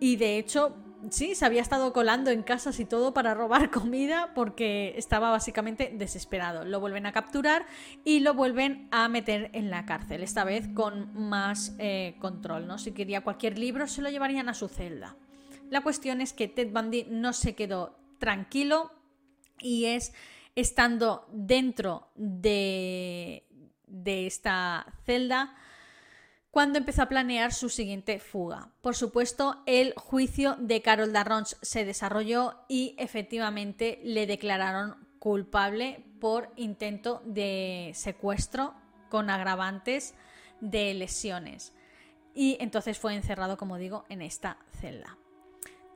y 0.00 0.16
de 0.16 0.38
hecho, 0.38 0.76
sí, 1.10 1.34
se 1.34 1.44
había 1.44 1.62
estado 1.62 1.92
colando 1.92 2.30
en 2.30 2.42
casas 2.42 2.80
y 2.80 2.84
todo 2.84 3.12
para 3.12 3.34
robar 3.34 3.70
comida 3.72 4.32
porque 4.34 4.94
estaba 4.96 5.30
básicamente 5.30 5.92
desesperado. 5.94 6.64
Lo 6.64 6.80
vuelven 6.80 7.04
a 7.04 7.12
capturar 7.12 7.66
y 8.04 8.20
lo 8.20 8.32
vuelven 8.32 8.88
a 8.92 9.08
meter 9.08 9.50
en 9.52 9.70
la 9.70 9.84
cárcel, 9.84 10.22
esta 10.22 10.44
vez 10.44 10.68
con 10.68 11.12
más 11.28 11.74
eh, 11.78 12.16
control, 12.18 12.66
¿no? 12.66 12.78
Si 12.78 12.92
quería 12.92 13.22
cualquier 13.22 13.58
libro, 13.58 13.86
se 13.86 14.00
lo 14.00 14.08
llevarían 14.08 14.48
a 14.48 14.54
su 14.54 14.68
celda. 14.68 15.16
La 15.70 15.82
cuestión 15.82 16.20
es 16.20 16.32
que 16.32 16.48
Ted 16.48 16.72
Bundy 16.72 17.06
no 17.08 17.32
se 17.32 17.54
quedó 17.54 17.98
tranquilo 18.18 18.92
y 19.58 19.86
es 19.86 20.12
estando 20.54 21.26
dentro 21.32 22.10
de, 22.14 23.42
esta 24.04 24.86
celda 25.04 25.54
cuando 26.50 26.78
empezó 26.78 27.02
a 27.02 27.08
planear 27.08 27.52
su 27.52 27.68
siguiente 27.68 28.18
fuga. 28.18 28.70
Por 28.80 28.96
supuesto, 28.96 29.62
el 29.66 29.92
juicio 29.94 30.56
de 30.58 30.80
Carol 30.80 31.12
Darronch 31.12 31.54
se 31.60 31.84
desarrolló 31.84 32.64
y 32.68 32.94
efectivamente 32.98 34.00
le 34.04 34.26
declararon 34.26 34.96
culpable 35.18 36.04
por 36.20 36.50
intento 36.56 37.22
de 37.26 37.92
secuestro 37.94 38.74
con 39.10 39.28
agravantes 39.28 40.14
de 40.60 40.94
lesiones. 40.94 41.74
Y 42.34 42.56
entonces 42.60 42.98
fue 42.98 43.14
encerrado, 43.14 43.58
como 43.58 43.76
digo, 43.76 44.04
en 44.08 44.22
esta 44.22 44.58
celda. 44.80 45.18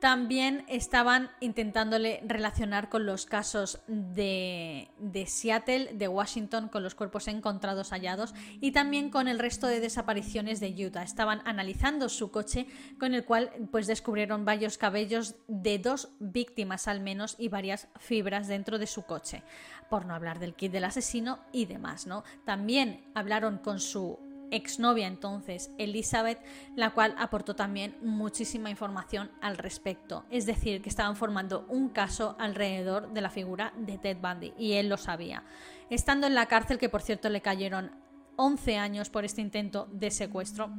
También 0.01 0.65
estaban 0.67 1.29
intentándole 1.41 2.23
relacionar 2.25 2.89
con 2.89 3.05
los 3.05 3.27
casos 3.27 3.81
de, 3.87 4.89
Seattle, 5.27 5.91
de 5.93 6.07
Washington, 6.07 6.69
con 6.69 6.81
los 6.81 6.95
cuerpos 6.95 7.27
encontrados 7.27 7.91
hallados 7.91 8.33
y 8.59 8.71
también 8.71 9.11
con 9.11 9.27
el 9.27 9.37
resto 9.37 9.67
de 9.67 9.79
desapariciones 9.79 10.59
de 10.59 10.73
Utah. 10.87 11.03
Estaban 11.03 11.43
analizando 11.45 12.09
su 12.09 12.31
coche 12.31 12.65
con 12.99 13.13
el 13.13 13.25
cual 13.25 13.51
pues 13.71 13.85
descubrieron 13.85 14.43
varios 14.43 14.79
cabellos 14.79 15.35
de 15.47 15.77
dos 15.77 16.09
víctimas 16.19 16.87
al 16.87 16.99
menos 16.99 17.35
y 17.37 17.49
varias 17.49 17.87
fibras 17.99 18.47
dentro 18.47 18.79
de 18.79 18.87
su 18.87 19.03
coche. 19.03 19.43
Por 19.87 20.07
no 20.07 20.15
hablar 20.15 20.39
del 20.39 20.55
kit 20.55 20.71
del 20.71 20.85
asesino 20.85 21.37
y 21.51 21.65
demás, 21.65 22.07
¿no? 22.07 22.23
También 22.43 23.05
hablaron 23.13 23.59
con 23.59 23.79
su 23.79 24.30
exnovia 24.51 25.07
entonces, 25.07 25.71
Elizabeth, 25.77 26.39
la 26.75 26.91
cual 26.91 27.15
aportó 27.17 27.55
también 27.55 27.95
muchísima 28.01 28.69
información 28.69 29.31
al 29.41 29.57
respecto. 29.57 30.25
Es 30.29 30.45
decir, 30.45 30.81
que 30.81 30.89
estaban 30.89 31.15
formando 31.15 31.65
un 31.69 31.89
caso 31.89 32.35
alrededor 32.37 33.11
de 33.13 33.21
la 33.21 33.29
figura 33.29 33.73
de 33.77 33.97
Ted 33.97 34.17
Bundy 34.21 34.53
y 34.57 34.73
él 34.73 34.89
lo 34.89 34.97
sabía. 34.97 35.43
Estando 35.89 36.27
en 36.27 36.35
la 36.35 36.45
cárcel, 36.45 36.77
que 36.77 36.89
por 36.89 37.01
cierto 37.01 37.29
le 37.29 37.41
cayeron 37.41 37.91
11 38.35 38.77
años 38.77 39.09
por 39.09 39.25
este 39.25 39.41
intento 39.41 39.87
de 39.91 40.11
secuestro, 40.11 40.69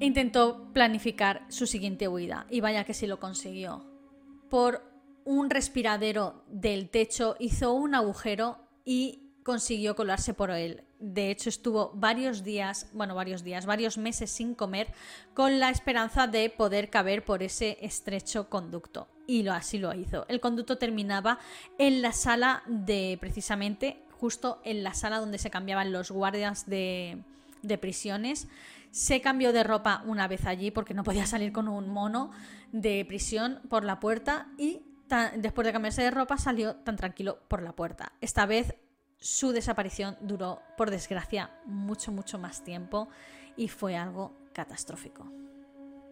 intentó 0.00 0.68
planificar 0.72 1.44
su 1.48 1.66
siguiente 1.66 2.08
huida 2.08 2.46
y 2.50 2.60
vaya 2.60 2.84
que 2.84 2.94
sí 2.94 3.06
lo 3.06 3.20
consiguió. 3.20 3.84
por 4.48 4.96
un 5.24 5.50
respiradero 5.50 6.44
del 6.46 6.88
techo, 6.88 7.34
hizo 7.40 7.72
un 7.72 7.96
agujero 7.96 8.58
y 8.84 9.32
consiguió 9.42 9.96
colarse 9.96 10.34
por 10.34 10.52
él. 10.52 10.85
De 10.98 11.30
hecho, 11.30 11.48
estuvo 11.48 11.90
varios 11.94 12.42
días, 12.42 12.88
bueno, 12.92 13.14
varios 13.14 13.44
días, 13.44 13.66
varios 13.66 13.98
meses 13.98 14.30
sin 14.30 14.54
comer, 14.54 14.88
con 15.34 15.60
la 15.60 15.70
esperanza 15.70 16.26
de 16.26 16.48
poder 16.48 16.88
caber 16.88 17.24
por 17.24 17.42
ese 17.42 17.78
estrecho 17.82 18.48
conducto. 18.48 19.08
Y 19.26 19.42
lo, 19.42 19.52
así 19.52 19.78
lo 19.78 19.92
hizo. 19.94 20.24
El 20.28 20.40
conducto 20.40 20.78
terminaba 20.78 21.38
en 21.78 22.00
la 22.00 22.12
sala 22.12 22.62
de, 22.66 23.18
precisamente, 23.20 24.02
justo 24.10 24.60
en 24.64 24.82
la 24.82 24.94
sala 24.94 25.18
donde 25.18 25.38
se 25.38 25.50
cambiaban 25.50 25.92
los 25.92 26.10
guardias 26.10 26.66
de, 26.66 27.18
de 27.62 27.78
prisiones. 27.78 28.48
Se 28.90 29.20
cambió 29.20 29.52
de 29.52 29.64
ropa 29.64 30.02
una 30.06 30.28
vez 30.28 30.46
allí 30.46 30.70
porque 30.70 30.94
no 30.94 31.04
podía 31.04 31.26
salir 31.26 31.52
con 31.52 31.68
un 31.68 31.88
mono 31.88 32.30
de 32.72 33.04
prisión 33.04 33.60
por 33.68 33.84
la 33.84 34.00
puerta 34.00 34.48
y 34.56 34.80
después 35.36 35.66
de 35.66 35.72
cambiarse 35.72 36.02
de 36.02 36.10
ropa 36.10 36.38
salió 36.38 36.76
tan 36.76 36.96
tranquilo 36.96 37.38
por 37.48 37.62
la 37.62 37.72
puerta. 37.72 38.12
Esta 38.20 38.46
vez 38.46 38.74
su 39.18 39.52
desaparición 39.52 40.16
duró, 40.20 40.62
por 40.76 40.90
desgracia, 40.90 41.50
mucho, 41.64 42.12
mucho 42.12 42.38
más 42.38 42.62
tiempo 42.62 43.08
y 43.56 43.68
fue 43.68 43.96
algo 43.96 44.32
catastrófico. 44.52 45.30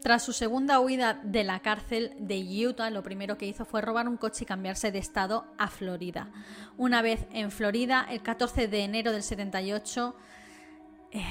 Tras 0.05 0.23
su 0.23 0.35
segunda 0.35 0.81
huida 0.81 1.19
de 1.23 1.45
la 1.45 1.61
cárcel 1.61 2.15
de 2.19 2.67
Utah, 2.67 2.91
lo 2.91 3.03
primero 3.03 3.39
que 3.39 3.47
hizo 3.47 3.65
fue 3.65 3.81
robar 3.81 4.07
un 4.07 4.19
coche 4.19 4.45
y 4.45 4.47
cambiarse 4.47 4.93
de 4.93 4.99
estado 4.99 5.47
a 5.57 5.69
Florida. 5.69 6.31
Una 6.77 7.01
vez 7.01 7.27
en 7.33 7.51
Florida, 7.51 8.07
el 8.11 8.21
14 8.21 8.69
de 8.69 8.85
enero 8.85 9.13
del 9.13 9.23
78, 9.23 10.15
eh, 11.11 11.25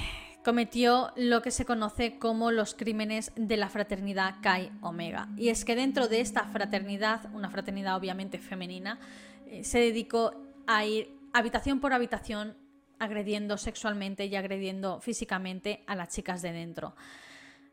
cometió 0.44 1.12
lo 1.14 1.40
que 1.40 1.52
se 1.52 1.64
conoce 1.64 2.18
como 2.18 2.50
los 2.50 2.74
crímenes 2.74 3.30
de 3.36 3.56
la 3.56 3.68
fraternidad 3.68 4.34
Chi 4.42 4.72
Omega. 4.80 5.28
Y 5.36 5.50
es 5.50 5.64
que 5.64 5.76
dentro 5.76 6.08
de 6.08 6.20
esta 6.20 6.42
fraternidad, 6.44 7.32
una 7.32 7.50
fraternidad 7.50 7.96
obviamente 7.96 8.38
femenina, 8.38 8.98
eh, 9.46 9.62
se 9.62 9.78
dedicó 9.78 10.34
a 10.66 10.84
ir 10.84 11.13
habitación 11.34 11.80
por 11.80 11.92
habitación 11.92 12.56
agrediendo 12.98 13.58
sexualmente 13.58 14.24
y 14.24 14.36
agrediendo 14.36 15.00
físicamente 15.00 15.84
a 15.86 15.96
las 15.96 16.08
chicas 16.08 16.40
de 16.40 16.52
dentro. 16.52 16.94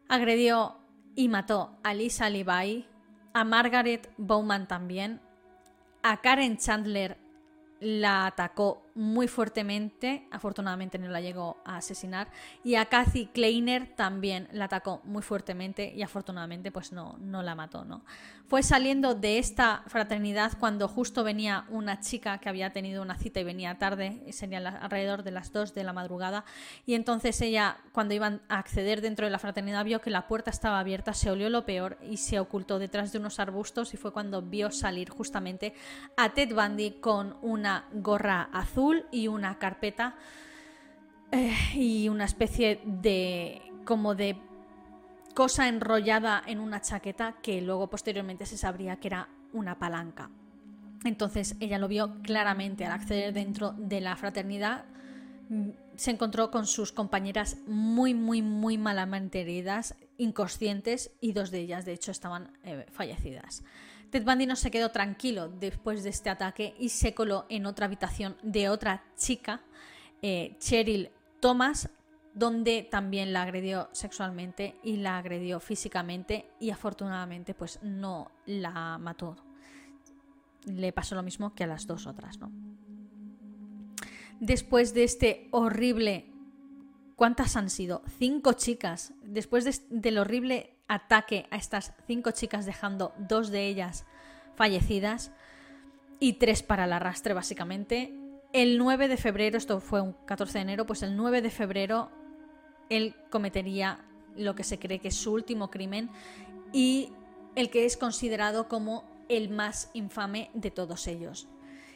Agredió 0.09 0.80
y 1.16 1.30
mató 1.30 1.78
a 1.84 1.93
Lisa 1.93 2.30
Levi, 2.30 2.86
a 3.34 3.43
Margaret 3.45 4.12
Bowman 4.18 4.68
también, 4.68 5.22
a 6.03 6.20
Karen 6.20 6.57
Chandler 6.57 7.18
la 7.80 8.26
atacó 8.26 8.84
muy 8.95 9.27
fuertemente, 9.27 10.27
afortunadamente 10.31 10.99
no 10.99 11.07
la 11.09 11.21
llegó 11.21 11.57
a 11.65 11.77
asesinar, 11.77 12.29
y 12.63 12.75
a 12.75 12.85
Kathy 12.85 13.27
Kleiner 13.27 13.95
también 13.95 14.47
la 14.51 14.65
atacó 14.65 15.01
muy 15.03 15.21
fuertemente 15.21 15.93
y 15.95 16.01
afortunadamente 16.01 16.71
pues 16.71 16.91
no, 16.91 17.15
no 17.19 17.41
la 17.41 17.55
mató, 17.55 17.85
¿no? 17.85 18.03
Fue 18.47 18.63
saliendo 18.63 19.15
de 19.15 19.39
esta 19.39 19.83
fraternidad 19.87 20.51
cuando 20.59 20.89
justo 20.89 21.23
venía 21.23 21.65
una 21.69 22.01
chica 22.01 22.39
que 22.39 22.49
había 22.49 22.73
tenido 22.73 23.01
una 23.01 23.17
cita 23.17 23.39
y 23.39 23.45
venía 23.45 23.77
tarde, 23.77 24.21
sería 24.33 24.57
alrededor 24.57 25.23
de 25.23 25.31
las 25.31 25.53
2 25.53 25.73
de 25.73 25.83
la 25.85 25.93
madrugada, 25.93 26.43
y 26.85 26.95
entonces 26.95 27.39
ella 27.41 27.77
cuando 27.93 28.13
iban 28.13 28.41
a 28.49 28.59
acceder 28.59 28.99
dentro 28.99 29.25
de 29.25 29.31
la 29.31 29.39
fraternidad 29.39 29.85
vio 29.85 30.01
que 30.01 30.09
la 30.09 30.27
puerta 30.27 30.51
estaba 30.51 30.79
abierta, 30.79 31.13
se 31.13 31.31
olió 31.31 31.49
lo 31.49 31.65
peor 31.65 31.97
y 32.01 32.17
se 32.17 32.39
ocultó 32.39 32.77
detrás 32.77 33.13
de 33.13 33.19
unos 33.19 33.39
arbustos 33.39 33.93
y 33.93 33.97
fue 33.97 34.11
cuando 34.11 34.41
vio 34.41 34.69
salir 34.71 35.09
justamente 35.09 35.73
a 36.17 36.33
Ted 36.33 36.53
Bundy 36.53 36.99
con 36.99 37.37
una 37.41 37.87
gorra 37.93 38.49
azul 38.51 38.80
y 39.11 39.27
una 39.27 39.57
carpeta 39.59 40.15
eh, 41.32 41.55
y 41.75 42.09
una 42.09 42.25
especie 42.25 42.82
de 42.86 43.61
como 43.86 44.15
de 44.15 44.38
cosa 45.34 45.67
enrollada 45.67 46.43
en 46.45 46.59
una 46.59 46.82
chaqueta 46.82 47.36
que 47.41 47.61
luego 47.61 47.89
posteriormente 47.89 48.45
se 48.45 48.57
sabría 48.57 48.97
que 48.97 49.07
era 49.07 49.29
una 49.53 49.79
palanca. 49.79 50.29
Entonces 51.03 51.55
ella 51.59 51.79
lo 51.79 51.88
vio 51.88 52.21
claramente 52.21 52.86
al 52.86 52.91
acceder 52.91 53.34
dentro 53.34 53.73
de 53.77 54.01
la 54.01 54.15
fraternidad. 54.15 54.86
Se 55.95 56.11
encontró 56.11 56.51
con 56.51 56.67
sus 56.67 56.91
compañeras 56.91 57.57
muy, 57.65 58.13
muy, 58.13 58.41
muy 58.41 58.77
malamente 58.77 59.41
heridas, 59.41 59.95
inconscientes 60.17 61.11
y 61.19 61.34
dos 61.34 61.49
de 61.51 61.59
ellas, 61.59 61.86
de 61.86 61.93
hecho, 61.93 62.11
estaban 62.11 62.51
eh, 62.63 62.86
fallecidas. 62.91 63.63
Ted 64.12 64.26
Bundy 64.26 64.45
no 64.45 64.57
se 64.57 64.72
quedó 64.72 64.91
tranquilo 64.91 65.47
después 65.47 66.03
de 66.03 66.09
este 66.09 66.30
ataque 66.30 66.76
y 66.78 66.89
se 66.89 67.14
coló 67.14 67.45
en 67.47 67.66
otra 67.66 67.86
habitación 67.86 68.36
de 68.43 68.68
otra 68.68 69.05
chica, 69.16 69.62
eh, 70.22 70.57
Cheryl 70.59 71.09
Thomas, 71.39 71.89
donde 72.34 72.88
también 72.89 73.32
la 73.32 73.43
agredió 73.43 73.89
sexualmente 73.93 74.76
y 74.84 74.97
la 74.97 75.18
agredió 75.18 75.62
físicamente 75.62 76.49
y 76.59 76.72
afortunadamente 76.72 77.53
pues 77.53 77.80
no 77.84 78.32
la 78.45 78.97
mató. 78.97 79.38
Le 80.66 80.91
pasó 80.91 81.16
lo 81.16 81.24
mismo 81.24 81.55
que 81.55 81.64
a 81.64 81.68
las 81.68 81.88
dos 81.88 82.05
otras, 82.05 82.38
¿no? 82.38 82.51
Después 84.39 84.93
de 84.93 85.03
este 85.03 85.47
horrible... 85.51 86.28
¿Cuántas 87.16 87.55
han 87.55 87.70
sido? 87.70 88.01
Cinco 88.18 88.53
chicas. 88.53 89.14
Después 89.22 89.84
del 89.91 90.18
horrible 90.18 90.80
ataque 90.91 91.47
a 91.51 91.55
estas 91.55 91.93
cinco 92.05 92.31
chicas 92.31 92.65
dejando 92.65 93.13
dos 93.17 93.49
de 93.49 93.65
ellas 93.65 94.05
fallecidas 94.55 95.31
y 96.19 96.33
tres 96.33 96.63
para 96.63 96.83
el 96.83 96.91
arrastre 96.91 97.33
básicamente. 97.33 98.13
El 98.51 98.77
9 98.77 99.07
de 99.07 99.15
febrero, 99.15 99.57
esto 99.57 99.79
fue 99.79 100.01
un 100.01 100.11
14 100.25 100.57
de 100.57 100.61
enero, 100.63 100.85
pues 100.85 101.01
el 101.03 101.15
9 101.15 101.41
de 101.41 101.49
febrero 101.49 102.11
él 102.89 103.15
cometería 103.29 104.03
lo 104.35 104.53
que 104.53 104.65
se 104.65 104.79
cree 104.79 104.99
que 104.99 105.07
es 105.07 105.15
su 105.15 105.31
último 105.31 105.71
crimen 105.71 106.09
y 106.73 107.13
el 107.55 107.69
que 107.69 107.85
es 107.85 107.95
considerado 107.95 108.67
como 108.67 109.05
el 109.29 109.49
más 109.49 109.89
infame 109.93 110.51
de 110.53 110.71
todos 110.71 111.07
ellos. 111.07 111.47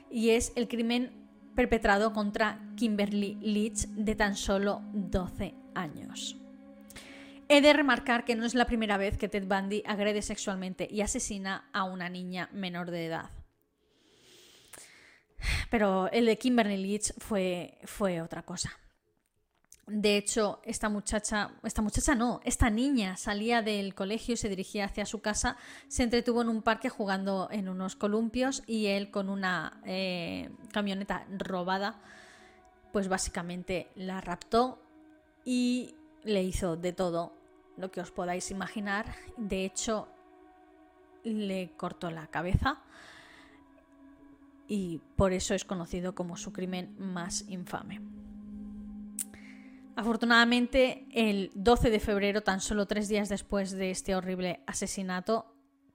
Y 0.09 0.29
es 0.29 0.53
el 0.55 0.69
crimen 0.69 1.11
perpetrado 1.53 2.13
contra 2.13 2.61
Kimberly 2.77 3.37
Leach 3.41 3.87
de 3.89 4.15
tan 4.15 4.37
solo 4.37 4.81
12 4.93 5.53
años. 5.73 6.44
He 7.47 7.61
de 7.61 7.73
remarcar 7.73 8.25
que 8.25 8.35
no 8.35 8.45
es 8.45 8.55
la 8.55 8.65
primera 8.65 8.97
vez 8.97 9.17
que 9.17 9.29
Ted 9.29 9.47
Bundy 9.47 9.83
agrede 9.85 10.21
sexualmente 10.21 10.87
y 10.89 11.01
asesina 11.01 11.69
a 11.73 11.83
una 11.83 12.09
niña 12.09 12.49
menor 12.51 12.89
de 12.89 13.05
edad. 13.05 13.29
Pero 15.69 16.09
el 16.11 16.25
de 16.25 16.37
Kimberly 16.37 16.77
Leach 16.77 17.13
fue, 17.19 17.77
fue 17.83 18.21
otra 18.21 18.43
cosa. 18.43 18.71
De 19.87 20.17
hecho, 20.17 20.61
esta 20.65 20.89
muchacha, 20.89 21.51
esta 21.61 21.83
muchacha 21.83 22.15
no, 22.15 22.41
esta 22.43 22.71
niña 22.71 23.17
salía 23.17 23.61
del 23.61 23.93
colegio 23.93 24.33
y 24.33 24.37
se 24.37 24.49
dirigía 24.49 24.85
hacia 24.85 25.05
su 25.05 25.21
casa, 25.21 25.57
se 25.87 26.01
entretuvo 26.01 26.41
en 26.41 26.49
un 26.49 26.63
parque 26.63 26.89
jugando 26.89 27.49
en 27.51 27.69
unos 27.69 27.95
columpios 27.95 28.63
y 28.65 28.87
él 28.87 29.11
con 29.11 29.29
una 29.29 29.79
eh, 29.85 30.49
camioneta 30.71 31.27
robada, 31.37 32.01
pues 32.91 33.07
básicamente 33.07 33.91
la 33.93 34.21
raptó 34.21 34.81
y 35.43 35.93
le 36.25 36.43
hizo 36.43 36.75
de 36.75 36.91
todo 36.91 37.33
lo 37.77 37.91
que 37.91 38.01
os 38.01 38.11
podáis 38.11 38.51
imaginar. 38.51 39.15
De 39.37 39.63
hecho, 39.63 40.09
le 41.23 41.71
cortó 41.77 42.11
la 42.11 42.27
cabeza 42.27 42.81
y 44.67 44.99
por 45.15 45.31
eso 45.33 45.53
es 45.53 45.63
conocido 45.63 46.15
como 46.15 46.37
su 46.37 46.51
crimen 46.51 46.95
más 46.97 47.45
infame. 47.47 48.01
Afortunadamente, 49.95 51.05
el 51.13 51.51
12 51.53 51.89
de 51.89 51.99
febrero, 51.99 52.43
tan 52.43 52.59
solo 52.59 52.85
tres 52.85 53.07
días 53.07 53.29
después 53.29 53.71
de 53.71 53.91
este 53.91 54.15
horrible 54.15 54.59
asesinato, 54.65 55.45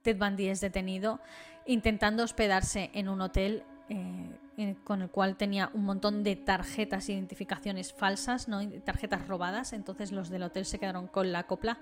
Ted 0.01 0.17
Bundy 0.17 0.47
es 0.47 0.61
detenido 0.61 1.21
intentando 1.67 2.23
hospedarse 2.23 2.89
en 2.93 3.07
un 3.07 3.21
hotel 3.21 3.63
eh, 3.89 4.35
con 4.83 5.01
el 5.01 5.09
cual 5.09 5.37
tenía 5.37 5.69
un 5.73 5.85
montón 5.85 6.23
de 6.23 6.35
tarjetas 6.35 7.09
identificaciones 7.09 7.93
falsas, 7.93 8.47
¿no? 8.47 8.67
tarjetas 8.81 9.27
robadas. 9.27 9.73
Entonces 9.73 10.11
los 10.11 10.29
del 10.29 10.43
hotel 10.43 10.65
se 10.65 10.79
quedaron 10.79 11.07
con 11.07 11.31
la 11.31 11.43
copla 11.43 11.79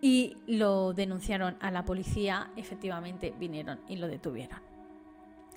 y 0.00 0.36
lo 0.46 0.92
denunciaron 0.92 1.56
a 1.60 1.70
la 1.70 1.84
policía. 1.84 2.50
Efectivamente 2.56 3.34
vinieron 3.38 3.80
y 3.88 3.96
lo 3.96 4.08
detuvieron. 4.08 4.60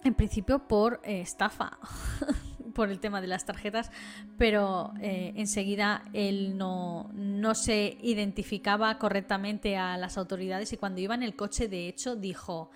En 0.03 0.15
principio 0.15 0.67
por 0.67 0.99
eh, 1.03 1.21
estafa, 1.21 1.77
por 2.73 2.89
el 2.89 2.99
tema 2.99 3.21
de 3.21 3.27
las 3.27 3.45
tarjetas, 3.45 3.91
pero 4.37 4.93
eh, 4.99 5.33
enseguida 5.35 6.05
él 6.13 6.57
no, 6.57 7.11
no 7.13 7.53
se 7.53 7.97
identificaba 8.01 8.97
correctamente 8.97 9.77
a 9.77 9.97
las 9.97 10.17
autoridades 10.17 10.73
y 10.73 10.77
cuando 10.77 11.01
iba 11.01 11.13
en 11.13 11.23
el 11.23 11.35
coche, 11.35 11.67
de 11.67 11.87
hecho, 11.87 12.15
dijo... 12.15 12.71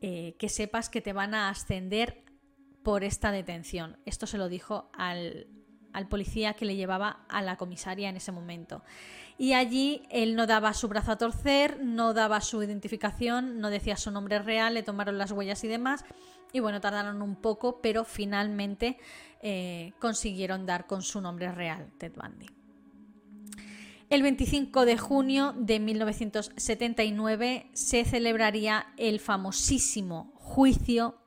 que 0.00 0.48
sepas 0.48 0.88
que 0.88 1.00
te 1.00 1.12
van 1.12 1.34
a 1.34 1.48
ascender 1.48 2.22
por 2.82 3.04
esta 3.04 3.30
detención. 3.32 3.98
Esto 4.04 4.26
se 4.26 4.38
lo 4.38 4.48
dijo 4.48 4.90
al, 4.92 5.46
policía 6.08 6.54
que 6.54 6.64
le 6.64 6.76
llevaba 6.76 7.24
a 7.28 7.42
la 7.42 7.56
comisaria 7.56 8.08
en 8.08 8.16
ese 8.16 8.32
momento. 8.32 8.82
Y 9.36 9.52
allí 9.52 10.02
él 10.10 10.36
no 10.36 10.46
daba 10.46 10.72
su 10.74 10.88
brazo 10.88 11.12
a 11.12 11.18
torcer, 11.18 11.80
no 11.82 12.14
daba 12.14 12.40
su 12.40 12.62
identificación, 12.62 13.60
no 13.60 13.70
decía 13.70 13.96
su 13.96 14.10
nombre 14.10 14.38
real, 14.38 14.74
le 14.74 14.82
tomaron 14.82 15.18
las 15.18 15.32
huellas 15.32 15.62
y 15.64 15.68
demás. 15.68 16.04
Y 16.52 16.60
bueno, 16.60 16.80
tardaron 16.80 17.20
un 17.20 17.36
poco, 17.36 17.80
pero 17.82 18.04
finalmente 18.04 18.98
eh, 19.42 19.92
consiguieron 19.98 20.66
dar 20.66 20.86
con 20.86 21.02
su 21.02 21.20
nombre 21.20 21.52
real, 21.52 21.90
Ted 21.98 22.12
Bundy. 22.14 22.46
El 24.10 24.22
25 24.22 24.86
de 24.86 24.96
junio 24.96 25.54
de 25.58 25.80
1979 25.80 27.68
se 27.74 28.06
celebraría 28.06 28.86
el 28.96 29.20
famosísimo 29.20 30.32
juicio 30.36 31.18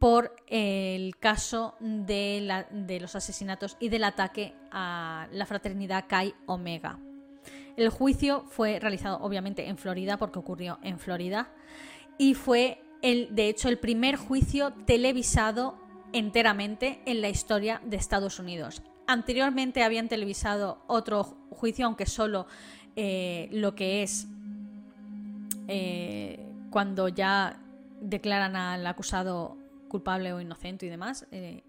por 0.00 0.34
el 0.46 1.14
caso 1.18 1.74
de, 1.78 2.98
los 3.00 3.14
asesinatos 3.14 3.76
y 3.78 3.90
del 3.90 4.04
ataque 4.04 4.54
a 4.72 5.28
la 5.30 5.44
fraternidad 5.44 6.06
Chi 6.08 6.34
Omega. 6.46 6.98
El 7.76 7.90
juicio 7.90 8.44
fue 8.48 8.80
realizado 8.80 9.18
obviamente 9.20 9.68
en 9.68 9.76
Florida 9.76 10.16
porque 10.16 10.38
ocurrió 10.38 10.78
en 10.82 10.98
Florida 10.98 11.52
y 12.16 12.32
fue 12.32 12.82
de 13.02 13.48
hecho 13.48 13.68
el 13.68 13.78
primer 13.78 14.16
juicio 14.16 14.72
televisado 14.86 15.78
enteramente 16.14 17.02
en 17.04 17.20
la 17.20 17.28
historia 17.28 17.82
de 17.84 17.98
Estados 17.98 18.38
Unidos. 18.38 18.82
Anteriormente 19.06 19.82
habían 19.82 20.08
televisado 20.08 20.82
otro 20.86 21.24
juicio, 21.50 21.84
aunque 21.84 22.06
solo 22.06 22.46
eh, 22.96 23.48
lo 23.52 23.74
que 23.74 24.02
es 24.02 24.26
eh, 25.68 26.46
cuando 26.70 27.08
ya 27.08 27.60
declaran 28.00 28.56
al 28.56 28.86
acusado 28.86 29.59
culpable 29.90 30.32
o 30.32 30.40
inocente 30.40 30.86
y 30.86 30.88
demás. 30.88 31.26
Eh, 31.30 31.62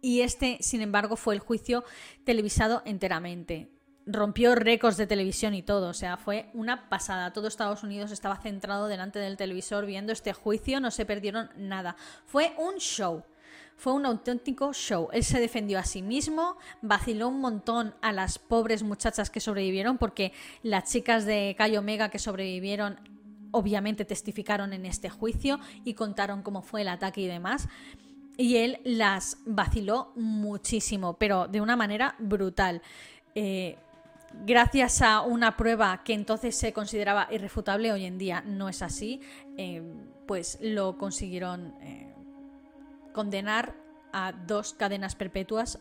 y 0.00 0.20
este, 0.20 0.58
sin 0.60 0.82
embargo, 0.82 1.16
fue 1.16 1.34
el 1.34 1.40
juicio 1.40 1.84
televisado 2.24 2.82
enteramente. 2.84 3.70
Rompió 4.04 4.56
récords 4.56 4.96
de 4.96 5.06
televisión 5.06 5.54
y 5.54 5.62
todo, 5.62 5.88
o 5.88 5.94
sea, 5.94 6.16
fue 6.16 6.50
una 6.54 6.88
pasada. 6.88 7.32
Todo 7.32 7.46
Estados 7.46 7.84
Unidos 7.84 8.10
estaba 8.10 8.36
centrado 8.36 8.88
delante 8.88 9.20
del 9.20 9.36
televisor 9.36 9.86
viendo 9.86 10.12
este 10.12 10.32
juicio, 10.32 10.80
no 10.80 10.90
se 10.90 11.06
perdieron 11.06 11.50
nada. 11.56 11.96
Fue 12.26 12.52
un 12.58 12.78
show. 12.78 13.24
Fue 13.76 13.92
un 13.92 14.04
auténtico 14.04 14.72
show. 14.72 15.08
Él 15.12 15.24
se 15.24 15.40
defendió 15.40 15.78
a 15.78 15.84
sí 15.84 16.02
mismo, 16.02 16.56
vaciló 16.82 17.28
un 17.28 17.40
montón 17.40 17.94
a 18.02 18.12
las 18.12 18.38
pobres 18.38 18.82
muchachas 18.82 19.30
que 19.30 19.40
sobrevivieron, 19.40 19.98
porque 19.98 20.32
las 20.62 20.90
chicas 20.90 21.24
de 21.24 21.54
Cayo 21.56 21.78
Omega 21.78 22.08
que 22.08 22.18
sobrevivieron 22.18 22.98
obviamente 23.52 24.04
testificaron 24.04 24.72
en 24.72 24.84
este 24.84 25.08
juicio 25.08 25.60
y 25.84 25.94
contaron 25.94 26.42
cómo 26.42 26.62
fue 26.62 26.82
el 26.82 26.88
ataque 26.88 27.20
y 27.20 27.26
demás. 27.26 27.68
Y 28.36 28.56
él 28.56 28.80
las 28.84 29.38
vaciló 29.46 30.12
muchísimo, 30.16 31.14
pero 31.14 31.46
de 31.46 31.60
una 31.60 31.76
manera 31.76 32.16
brutal. 32.18 32.82
Eh, 33.34 33.78
gracias 34.44 35.02
a 35.02 35.20
una 35.20 35.56
prueba 35.56 36.02
que 36.02 36.14
entonces 36.14 36.56
se 36.56 36.72
consideraba 36.72 37.28
irrefutable, 37.30 37.92
hoy 37.92 38.04
en 38.06 38.18
día 38.18 38.42
no 38.46 38.68
es 38.68 38.82
así, 38.82 39.20
eh, 39.56 39.82
pues 40.26 40.58
lo 40.62 40.96
consiguieron 40.96 41.74
eh, 41.82 42.14
condenar 43.12 43.74
a 44.12 44.32
dos 44.32 44.72
cadenas 44.72 45.14
perpetuas, 45.14 45.78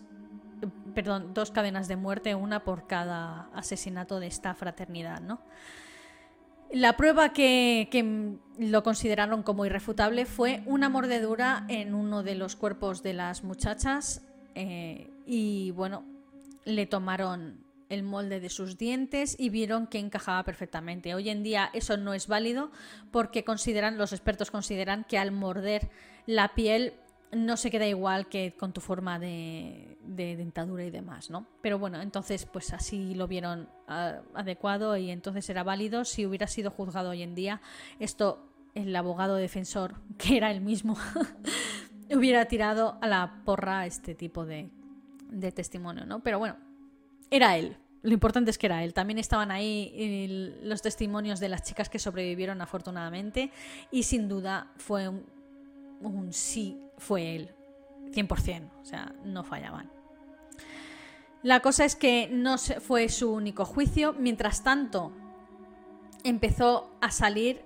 perdón, 0.93 1.33
dos 1.33 1.51
cadenas 1.51 1.87
de 1.87 1.95
muerte, 1.95 2.35
una 2.35 2.63
por 2.63 2.87
cada 2.87 3.49
asesinato 3.53 4.19
de 4.19 4.27
esta 4.27 4.53
fraternidad, 4.53 5.21
¿no? 5.21 5.41
La 6.73 6.95
prueba 6.95 7.33
que, 7.33 8.37
lo 8.57 8.83
consideraron 8.83 9.43
como 9.43 9.65
irrefutable 9.65 10.25
fue 10.25 10.63
una 10.65 10.87
mordedura 10.87 11.65
en 11.67 11.93
uno 11.93 12.23
de 12.23 12.35
los 12.35 12.55
cuerpos 12.55 13.03
de 13.03 13.13
las 13.13 13.43
muchachas 13.43 14.21
eh, 14.55 15.09
y 15.25 15.71
bueno, 15.71 16.05
le 16.63 16.85
tomaron 16.85 17.63
el 17.89 18.03
molde 18.03 18.39
de 18.39 18.49
sus 18.49 18.77
dientes 18.77 19.35
y 19.37 19.49
vieron 19.49 19.85
que 19.85 19.99
encajaba 19.99 20.43
perfectamente. 20.43 21.13
Hoy 21.13 21.29
en 21.29 21.43
día 21.43 21.69
eso 21.73 21.97
no 21.97 22.13
es 22.13 22.27
válido 22.27 22.71
porque 23.11 23.43
consideran, 23.43 23.97
los 23.97 24.13
expertos 24.13 24.49
consideran 24.49 25.03
que 25.03 25.17
al 25.17 25.31
morder 25.31 25.89
la 26.25 26.53
piel 26.55 26.93
no 27.31 27.55
se 27.55 27.71
queda 27.71 27.87
igual 27.87 28.27
que 28.27 28.53
con 28.57 28.73
tu 28.73 28.81
forma 28.81 29.17
de, 29.17 29.97
dentadura 30.05 30.83
y 30.83 30.91
demás, 30.91 31.29
¿no? 31.29 31.47
Pero 31.61 31.79
bueno, 31.79 32.01
entonces 32.01 32.45
pues 32.45 32.73
así 32.73 33.15
lo 33.15 33.27
vieron 33.27 33.69
ah, 33.87 34.19
adecuado 34.33 34.97
y 34.97 35.09
entonces 35.09 35.49
era 35.49 35.63
válido. 35.63 36.03
Si 36.03 36.25
hubiera 36.25 36.47
sido 36.47 36.71
juzgado 36.71 37.11
hoy 37.11 37.23
en 37.23 37.33
día, 37.33 37.61
esto 37.99 38.45
el 38.75 38.95
abogado 38.95 39.35
defensor, 39.35 39.95
que 40.17 40.37
era 40.37 40.51
el 40.51 40.61
mismo, 40.61 40.97
hubiera 42.13 42.45
tirado 42.45 42.97
a 43.01 43.07
la 43.07 43.41
porra 43.45 43.85
este 43.85 44.13
tipo 44.13 44.45
de, 44.45 44.69
testimonio, 45.55 46.05
¿no? 46.05 46.21
Pero 46.21 46.37
bueno, 46.39 46.57
era 47.29 47.57
él. 47.57 47.77
Lo 48.01 48.11
importante 48.11 48.51
es 48.51 48.57
que 48.57 48.65
era 48.65 48.83
él. 48.83 48.93
También 48.93 49.19
estaban 49.19 49.51
ahí 49.51 50.57
los 50.63 50.81
testimonios 50.81 51.39
de 51.39 51.49
las 51.49 51.63
chicas 51.63 51.87
que 51.87 51.99
sobrevivieron 51.99 52.59
afortunadamente 52.59 53.51
y 53.91 54.03
sin 54.03 54.27
duda 54.27 54.71
fue 54.77 55.07
un 55.07 56.33
sí 56.33 56.81
fue 57.01 57.35
él, 57.35 57.55
100%, 58.11 58.69
o 58.81 58.85
sea, 58.85 59.13
no 59.25 59.43
fallaban. 59.43 59.91
La 61.43 61.59
cosa 61.59 61.85
es 61.85 61.95
que 61.95 62.29
no 62.31 62.57
fue 62.57 63.09
su 63.09 63.33
único 63.33 63.65
juicio, 63.65 64.13
mientras 64.13 64.63
tanto 64.63 65.11
empezó 66.23 66.91
a 67.01 67.09
salir 67.09 67.63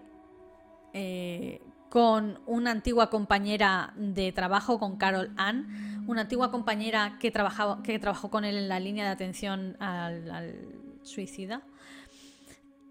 eh, 0.94 1.62
con 1.90 2.40
una 2.46 2.72
antigua 2.72 3.10
compañera 3.10 3.94
de 3.98 4.32
trabajo, 4.32 4.80
con 4.80 4.96
Carol 4.96 5.34
Ann, 5.36 6.06
una 6.08 6.22
antigua 6.22 6.52
compañera 6.52 7.18
que, 7.20 7.32
trabajaba, 7.32 7.84
que 7.84 8.00
trabajó 8.00 8.30
con 8.30 8.46
él 8.46 8.58
en 8.58 8.70
la 8.70 8.80
línea 8.80 9.04
de 9.04 9.12
atención 9.12 9.76
al, 9.82 10.70
suicida. 11.04 11.62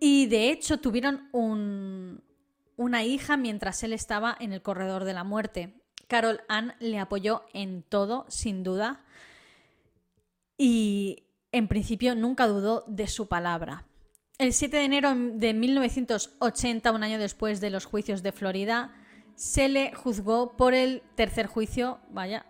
Y 0.00 0.26
de 0.26 0.50
hecho 0.50 0.78
tuvieron 0.78 1.30
una 1.32 3.04
hija 3.04 3.38
mientras 3.38 3.82
él 3.84 3.94
estaba 3.94 4.36
en 4.38 4.52
el 4.52 4.60
corredor 4.60 5.04
de 5.04 5.14
la 5.14 5.24
muerte. 5.24 5.83
Carol 6.14 6.42
Ann 6.46 6.74
le 6.78 7.00
apoyó 7.00 7.42
en 7.54 7.82
todo, 7.82 8.24
sin 8.28 8.62
duda, 8.62 9.00
y 10.56 11.24
en 11.50 11.66
principio 11.66 12.14
nunca 12.14 12.46
dudó 12.46 12.84
de 12.86 13.08
su 13.08 13.26
palabra. 13.26 13.84
El 14.38 14.52
7 14.52 14.76
de 14.76 14.84
enero 14.84 15.12
de 15.12 15.54
1980, 15.54 16.92
un 16.92 17.02
año 17.02 17.18
después 17.18 17.60
de 17.60 17.70
los 17.70 17.84
juicios 17.84 18.22
de 18.22 18.30
Florida, 18.30 18.94
se 19.34 19.68
le 19.68 19.92
juzgó 19.92 20.56
por 20.56 20.72
el 20.72 21.02
tercer 21.16 21.48
juicio, 21.48 21.98
vaya, 22.10 22.46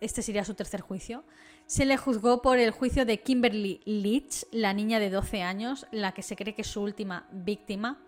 este 0.00 0.22
sería 0.22 0.44
su 0.44 0.54
tercer 0.54 0.80
juicio, 0.80 1.24
se 1.66 1.84
le 1.84 1.96
juzgó 1.96 2.40
por 2.40 2.58
el 2.58 2.70
juicio 2.70 3.04
de 3.04 3.20
Kimberly 3.20 3.80
Leach, 3.84 4.44
la 4.52 4.74
niña 4.74 5.00
de 5.00 5.10
12 5.10 5.42
años, 5.42 5.88
la 5.90 6.12
que 6.12 6.22
se 6.22 6.36
cree 6.36 6.54
que 6.54 6.62
es 6.62 6.68
su 6.68 6.80
última 6.80 7.26
víctima. 7.32 7.98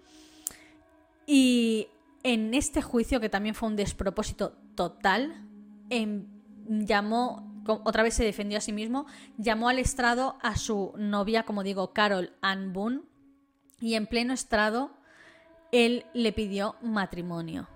Y 1.26 1.88
en 2.22 2.54
este 2.54 2.80
juicio, 2.80 3.18
que 3.18 3.28
también 3.28 3.56
fue 3.56 3.68
un 3.68 3.74
despropósito 3.74 4.54
total, 4.74 5.46
em, 5.90 6.26
llamó, 6.66 7.62
otra 7.66 8.02
vez 8.02 8.14
se 8.14 8.24
defendió 8.24 8.58
a 8.58 8.60
sí 8.60 8.72
mismo, 8.72 9.06
llamó 9.38 9.68
al 9.68 9.78
estrado 9.78 10.36
a 10.42 10.56
su 10.56 10.92
novia, 10.96 11.44
como 11.44 11.62
digo, 11.62 11.92
Carol 11.92 12.32
Ann 12.40 12.72
Boone, 12.72 13.02
y 13.80 13.94
en 13.94 14.06
pleno 14.06 14.32
estrado 14.32 14.90
él 15.72 16.06
le 16.14 16.32
pidió 16.32 16.76
matrimonio. 16.82 17.68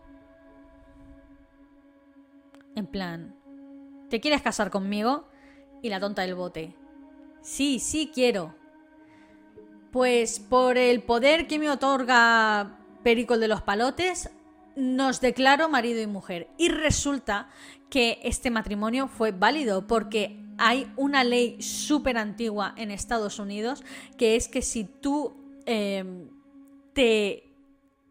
En 2.77 2.87
plan, 2.87 3.35
¿te 4.09 4.21
quieres 4.21 4.41
casar 4.41 4.71
conmigo? 4.71 5.29
Y 5.83 5.89
la 5.89 5.99
tonta 5.99 6.23
del 6.23 6.35
bote. 6.35 6.77
Sí, 7.43 7.81
sí 7.81 8.11
quiero. 8.15 8.55
Pues 9.91 10.39
por 10.39 10.79
el 10.79 11.03
poder 11.03 11.49
que 11.49 11.59
me 11.59 11.71
otorga 11.71 12.79
Pericol 13.03 13.41
de 13.41 13.49
los 13.49 13.63
Palotes, 13.63 14.31
nos 14.79 15.21
declaró 15.21 15.69
marido 15.69 16.01
y 16.01 16.07
mujer. 16.07 16.49
Y 16.57 16.69
resulta 16.69 17.51
que 17.91 18.21
este 18.23 18.51
matrimonio 18.51 19.09
fue 19.09 19.33
válido 19.33 19.87
porque 19.87 20.39
hay 20.57 20.91
una 20.97 21.25
ley 21.25 21.61
súper 21.61 22.17
antigua 22.17 22.75
en 22.77 22.91
Estados 22.91 23.39
Unidos 23.39 23.85
que 24.17 24.37
es 24.37 24.49
que 24.49 24.63
si 24.63 24.85
tú 24.85 25.35
em, 25.67 26.29
te 26.93 27.45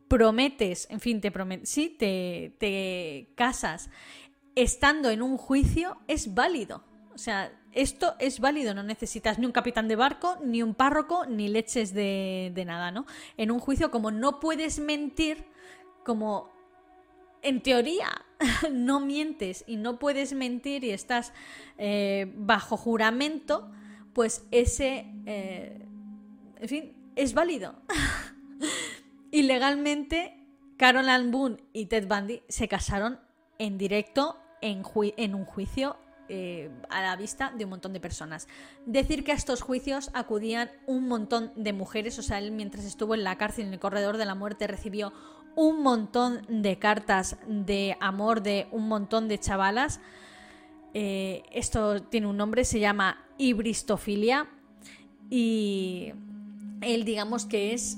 prometes, 0.09 0.87
en 0.89 0.99
fin, 0.99 1.21
te 1.21 1.31
prometes, 1.31 1.69
sí, 1.69 1.95
te, 1.97 2.53
te 2.59 3.29
casas 3.35 3.89
estando 4.55 5.09
en 5.09 5.21
un 5.21 5.37
juicio, 5.37 5.97
es 6.07 6.33
válido. 6.33 6.83
O 7.13 7.17
sea, 7.17 7.51
esto 7.71 8.15
es 8.19 8.39
válido, 8.39 8.73
no 8.73 8.83
necesitas 8.83 9.39
ni 9.39 9.45
un 9.45 9.51
capitán 9.51 9.87
de 9.87 9.95
barco, 9.95 10.37
ni 10.43 10.63
un 10.63 10.73
párroco, 10.73 11.25
ni 11.25 11.47
leches 11.47 11.93
de, 11.93 12.51
de 12.53 12.65
nada, 12.65 12.91
¿no? 12.91 13.05
En 13.37 13.51
un 13.51 13.59
juicio, 13.59 13.89
como 13.89 14.11
no 14.11 14.39
puedes 14.39 14.79
mentir, 14.79 15.45
como 16.03 16.56
en 17.41 17.61
teoría 17.61 18.25
no 18.71 18.99
mientes 18.99 19.63
y 19.67 19.77
no 19.77 19.99
puedes 19.99 20.33
mentir 20.33 20.83
y 20.83 20.91
estás 20.91 21.33
eh, 21.77 22.31
bajo 22.35 22.77
juramento, 22.77 23.71
pues 24.13 24.45
ese, 24.51 25.05
eh, 25.25 25.85
en 26.57 26.69
fin, 26.69 27.11
es 27.15 27.33
válido. 27.33 27.75
y 29.31 29.43
legalmente, 29.43 30.33
Carol 30.77 31.09
Ann 31.09 31.31
Boone 31.31 31.57
y 31.73 31.87
Ted 31.87 32.07
Bundy 32.07 32.41
se 32.47 32.67
casaron 32.67 33.19
en 33.59 33.77
directo 33.77 34.37
en, 34.61 35.35
un 35.35 35.45
juicio 35.45 35.97
eh, 36.29 36.69
a 36.89 37.01
la 37.01 37.15
vista 37.15 37.51
de 37.55 37.63
un 37.63 37.71
montón 37.71 37.93
de 37.93 37.99
personas. 37.99 38.47
Decir 38.85 39.23
que 39.23 39.31
a 39.31 39.35
estos 39.35 39.61
juicios 39.61 40.11
acudían 40.13 40.71
un 40.85 41.07
montón 41.07 41.51
de 41.55 41.73
mujeres, 41.73 42.19
o 42.19 42.23
sea, 42.23 42.39
él 42.39 42.51
mientras 42.51 42.85
estuvo 42.85 43.15
en 43.15 43.23
la 43.23 43.37
cárcel 43.37 43.67
en 43.67 43.73
el 43.73 43.79
corredor 43.79 44.17
de 44.17 44.25
la 44.25 44.35
muerte 44.35 44.67
recibió 44.67 45.13
un 45.57 45.81
montón 45.81 46.43
de 46.47 46.77
cartas 46.77 47.35
de 47.47 47.97
amor 47.99 48.43
de 48.43 48.67
un 48.71 48.87
montón 48.87 49.27
de 49.27 49.39
chavalas. 49.39 49.99
Eh, 50.93 51.41
esto 51.51 52.03
tiene 52.03 52.27
un 52.27 52.37
nombre, 52.37 52.63
se 52.63 52.79
llama 52.79 53.25
hibristofilia. 53.37 54.47
y 55.29 56.13
él 56.81 57.03
digamos 57.05 57.45
que 57.45 57.73
es 57.73 57.97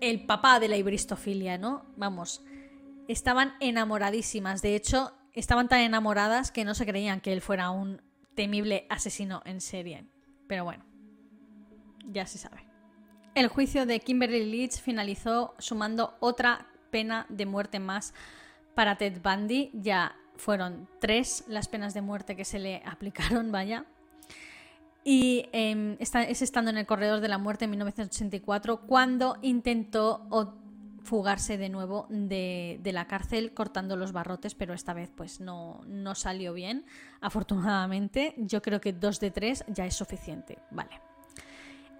el 0.00 0.24
papá 0.24 0.58
de 0.58 0.68
la 0.68 0.78
ibristofilia, 0.78 1.58
¿no? 1.58 1.84
Vamos, 1.96 2.42
estaban 3.06 3.52
enamoradísimas. 3.60 4.62
De 4.62 4.74
hecho, 4.74 5.12
estaban 5.34 5.68
tan 5.68 5.80
enamoradas 5.80 6.50
que 6.50 6.64
no 6.64 6.74
se 6.74 6.86
creían 6.86 7.20
que 7.20 7.34
él 7.34 7.42
fuera 7.42 7.68
un 7.68 8.00
temible 8.34 8.86
asesino 8.88 9.42
en 9.44 9.60
serie. 9.60 10.06
Pero 10.48 10.64
bueno, 10.64 10.84
ya 12.06 12.26
se 12.26 12.38
sabe. 12.38 12.69
El 13.34 13.48
juicio 13.48 13.86
de 13.86 14.00
Kimberly 14.00 14.44
Leach 14.44 14.80
finalizó 14.80 15.54
sumando 15.58 16.16
otra 16.20 16.66
pena 16.90 17.26
de 17.28 17.46
muerte 17.46 17.78
más 17.78 18.12
para 18.74 18.96
Ted 18.96 19.20
Bundy. 19.22 19.70
Ya 19.72 20.16
fueron 20.36 20.88
tres 21.00 21.44
las 21.46 21.68
penas 21.68 21.94
de 21.94 22.02
muerte 22.02 22.34
que 22.34 22.44
se 22.44 22.58
le 22.58 22.82
aplicaron, 22.84 23.52
vaya. 23.52 23.84
Y 25.04 25.48
em, 25.52 25.96
es 25.98 26.42
estando 26.42 26.70
en 26.70 26.76
el 26.76 26.86
corredor 26.86 27.20
de 27.20 27.28
la 27.28 27.38
muerte 27.38 27.64
en 27.64 27.70
1984 27.70 28.82
cuando 28.82 29.38
intentó 29.40 30.26
fugarse 31.02 31.56
de 31.56 31.70
nuevo 31.70 32.06
de, 32.10 32.78
la 32.84 33.06
cárcel 33.06 33.54
cortando 33.54 33.96
los 33.96 34.12
barrotes, 34.12 34.54
pero 34.54 34.74
esta 34.74 34.92
vez 34.92 35.10
pues 35.14 35.40
no, 35.40 35.80
no 35.86 36.14
salió 36.14 36.52
bien. 36.52 36.84
Afortunadamente, 37.20 38.34
yo 38.36 38.60
creo 38.60 38.80
que 38.80 38.92
dos 38.92 39.20
de 39.20 39.30
tres 39.30 39.64
ya 39.68 39.86
es 39.86 39.94
suficiente. 39.96 40.58
Vale. 40.70 41.09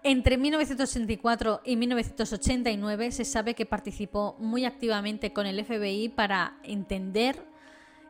Entre 0.03 0.38
1984 0.38 1.61
y 1.62 1.76
1989 1.76 3.12
se 3.12 3.24
sabe 3.26 3.55
que 3.55 3.66
participó 3.66 4.34
muy 4.38 4.64
activamente 4.64 5.34
con 5.34 5.46
el 5.46 5.62
FBI 5.62 6.09
para 6.09 6.59
entender 6.62 7.44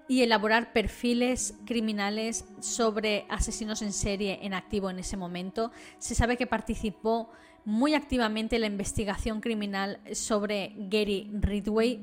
y 0.06 0.22
elaborar 0.22 0.72
perfiles 0.72 1.54
criminales 1.66 2.44
sobre 2.60 3.26
asesinos 3.28 3.82
en 3.82 3.92
serie 3.92 4.38
en 4.42 4.54
activo 4.54 4.88
en 4.88 5.00
ese 5.00 5.16
momento. 5.16 5.72
Se 5.98 6.14
sabe 6.14 6.36
que 6.36 6.46
participó 6.46 7.30
muy 7.64 7.94
activamente 7.94 8.56
en 8.56 8.62
la 8.62 8.68
investigación 8.68 9.40
criminal 9.40 9.98
sobre 10.12 10.74
Gary 10.76 11.28
Ridway, 11.32 11.96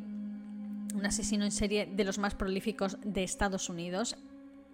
un 0.96 1.06
asesino 1.06 1.46
en 1.46 1.52
serie 1.52 1.86
de 1.86 2.04
los 2.04 2.18
más 2.18 2.36
prolíficos 2.36 2.98
de 3.06 3.24
Estados 3.24 3.70
Unidos. 3.70 4.18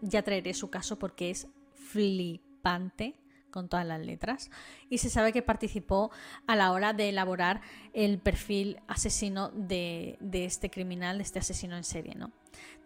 Ya 0.02 0.24
traeré 0.24 0.56
su 0.56 0.72
caso 0.72 0.98
porque 0.98 1.30
es 1.30 1.48
flipante 1.76 3.16
con 3.54 3.70
todas 3.70 3.86
las 3.86 4.02
letras, 4.02 4.50
y 4.90 4.98
se 4.98 5.10
sabe 5.10 5.32
que 5.32 5.44
participó 5.44 6.12
a 6.48 6.56
la 6.56 6.72
hora 6.72 6.92
de 6.92 7.10
elaborar 7.10 7.62
el 7.94 8.18
perfil 8.18 8.82
asesino 8.88 9.50
de, 9.52 10.18
este 10.34 10.72
criminal, 10.72 11.20
de 11.20 11.24
este 11.24 11.40
asesino 11.40 11.78
en 11.78 11.84
serie. 11.84 12.16
¿no? 12.16 12.32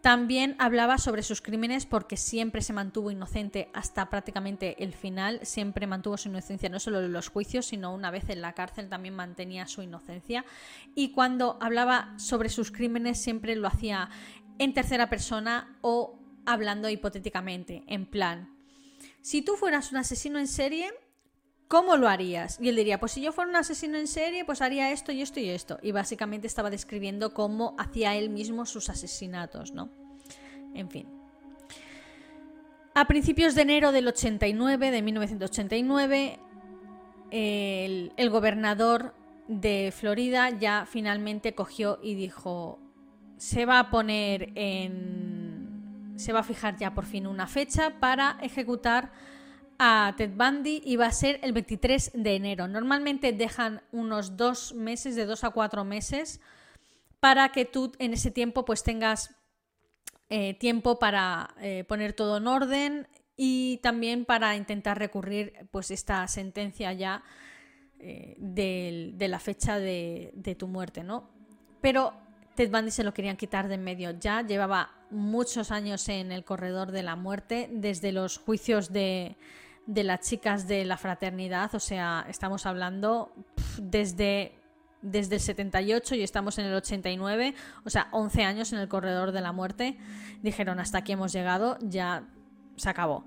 También 0.01 0.55
hablaba 0.59 0.97
sobre 0.97 1.23
sus 1.23 1.41
crímenes 1.41 1.85
porque 1.85 2.17
siempre 2.17 2.61
se 2.61 2.73
mantuvo 2.73 3.09
inocente 3.09 3.69
hasta 3.73 4.09
prácticamente 4.09 4.83
el 4.83 4.93
final, 4.93 5.39
siempre 5.43 5.87
mantuvo 5.87 6.17
su 6.17 6.27
inocencia 6.27 6.69
no 6.69 6.79
solo 6.79 6.99
en 6.99 7.13
los 7.13 7.29
juicios, 7.29 7.65
sino 7.65 7.93
una 7.93 8.11
vez 8.11 8.29
en 8.29 8.41
la 8.41 8.53
cárcel 8.53 8.89
también 8.89 9.15
mantenía 9.15 9.67
su 9.67 9.81
inocencia. 9.81 10.45
Y 10.95 11.13
cuando 11.13 11.57
hablaba 11.61 12.13
sobre 12.17 12.49
sus 12.49 12.71
crímenes 12.71 13.19
siempre 13.19 13.55
lo 13.55 13.67
hacía 13.67 14.09
en 14.59 14.73
tercera 14.73 15.09
persona 15.09 15.77
o 15.81 16.19
hablando 16.45 16.89
hipotéticamente, 16.89 17.83
en 17.87 18.05
plan, 18.05 18.56
si 19.21 19.41
tú 19.41 19.55
fueras 19.55 19.91
un 19.91 19.97
asesino 19.97 20.39
en 20.39 20.47
serie, 20.47 20.89
¿cómo 21.67 21.97
lo 21.97 22.07
harías? 22.07 22.59
Y 22.61 22.69
él 22.69 22.75
diría, 22.75 22.99
pues 22.99 23.11
si 23.13 23.21
yo 23.21 23.31
fuera 23.31 23.49
un 23.49 23.55
asesino 23.55 23.97
en 23.97 24.07
serie, 24.07 24.45
pues 24.45 24.61
haría 24.61 24.91
esto 24.91 25.11
y 25.11 25.21
esto 25.21 25.39
y 25.39 25.49
esto. 25.49 25.79
Y 25.81 25.91
básicamente 25.91 26.47
estaba 26.47 26.69
describiendo 26.69 27.33
cómo 27.33 27.75
hacía 27.77 28.15
él 28.15 28.29
mismo 28.29 28.65
sus 28.65 28.89
asesinatos, 28.89 29.73
¿no? 29.73 29.89
En 30.73 30.89
fin. 30.89 31.07
A 32.93 33.05
principios 33.05 33.53
de 33.53 33.61
enero 33.61 33.91
del 33.91 34.07
89, 34.07 34.91
de 34.91 35.01
1989, 35.01 36.39
el, 37.31 38.13
el 38.17 38.29
gobernador 38.29 39.13
de 39.47 39.93
Florida 39.95 40.49
ya 40.49 40.85
finalmente 40.89 41.53
cogió 41.53 41.99
y 42.01 42.15
dijo, 42.15 42.79
se 43.37 43.65
va 43.65 43.79
a 43.79 43.89
poner 43.89 44.51
en 44.55 45.26
se 46.17 46.33
va 46.33 46.39
a 46.39 46.43
fijar 46.43 46.77
ya 46.77 46.93
por 46.93 47.05
fin 47.05 47.27
una 47.27 47.47
fecha 47.47 47.99
para 47.99 48.37
ejecutar 48.41 49.11
a 49.79 50.13
Ted 50.17 50.31
Bundy 50.35 50.81
y 50.83 50.95
va 50.95 51.07
a 51.07 51.11
ser 51.11 51.39
el 51.43 51.53
23 51.53 52.11
de 52.13 52.35
enero. 52.35 52.67
Normalmente 52.67 53.31
dejan 53.31 53.81
unos 53.91 54.35
dos 54.35 54.73
meses, 54.73 55.15
de 55.15 55.25
dos 55.25 55.43
a 55.43 55.51
cuatro 55.51 55.83
meses, 55.83 56.41
para 57.19 57.49
que 57.51 57.65
tú 57.65 57.91
en 57.99 58.13
ese 58.13 58.31
tiempo 58.31 58.65
pues 58.65 58.83
tengas 58.83 59.35
eh, 60.29 60.55
tiempo 60.55 60.99
para 60.99 61.55
eh, 61.61 61.83
poner 61.87 62.13
todo 62.13 62.37
en 62.37 62.47
orden 62.47 63.07
y 63.35 63.77
también 63.77 64.25
para 64.25 64.55
intentar 64.55 64.97
recurrir 64.97 65.53
pues 65.71 65.91
esta 65.91 66.27
sentencia 66.27 66.91
ya 66.93 67.23
eh, 67.99 68.35
de, 68.37 69.27
la 69.27 69.39
fecha 69.39 69.79
de, 69.79 70.31
de 70.33 70.55
tu 70.55 70.67
muerte, 70.67 71.03
¿no? 71.03 71.29
Pero 71.81 72.13
Ted 72.57 72.71
Bundy 72.71 72.89
se 72.89 73.03
lo 73.03 73.13
querían 73.13 73.37
quitar 73.37 73.67
de 73.67 73.75
en 73.75 73.83
medio 73.83 74.09
ya, 74.19 74.41
llevaba 74.41 74.89
muchos 75.11 75.69
años 75.69 76.09
en 76.09 76.31
el 76.31 76.43
corredor 76.43 76.91
de 76.91 77.03
la 77.03 77.15
muerte, 77.15 77.69
desde 77.71 78.11
los 78.11 78.39
juicios 78.39 78.91
de, 78.91 79.37
las 79.85 80.21
chicas 80.21 80.67
de 80.67 80.83
la 80.83 80.97
fraternidad, 80.97 81.75
o 81.75 81.79
sea, 81.79 82.25
estamos 82.27 82.65
hablando 82.65 83.31
desde, 83.79 84.55
desde 85.03 85.35
el 85.35 85.41
78 85.41 86.15
y 86.15 86.23
estamos 86.23 86.57
en 86.57 86.65
el 86.65 86.73
89, 86.73 87.53
o 87.85 87.91
sea, 87.91 88.07
11 88.11 88.43
años 88.43 88.73
en 88.73 88.79
el 88.79 88.87
corredor 88.87 89.33
de 89.33 89.41
la 89.41 89.51
muerte, 89.51 89.95
dijeron 90.41 90.79
hasta 90.79 90.97
aquí 90.97 91.11
hemos 91.11 91.31
llegado, 91.31 91.77
ya 91.81 92.27
se 92.75 92.89
acabó. 92.89 93.23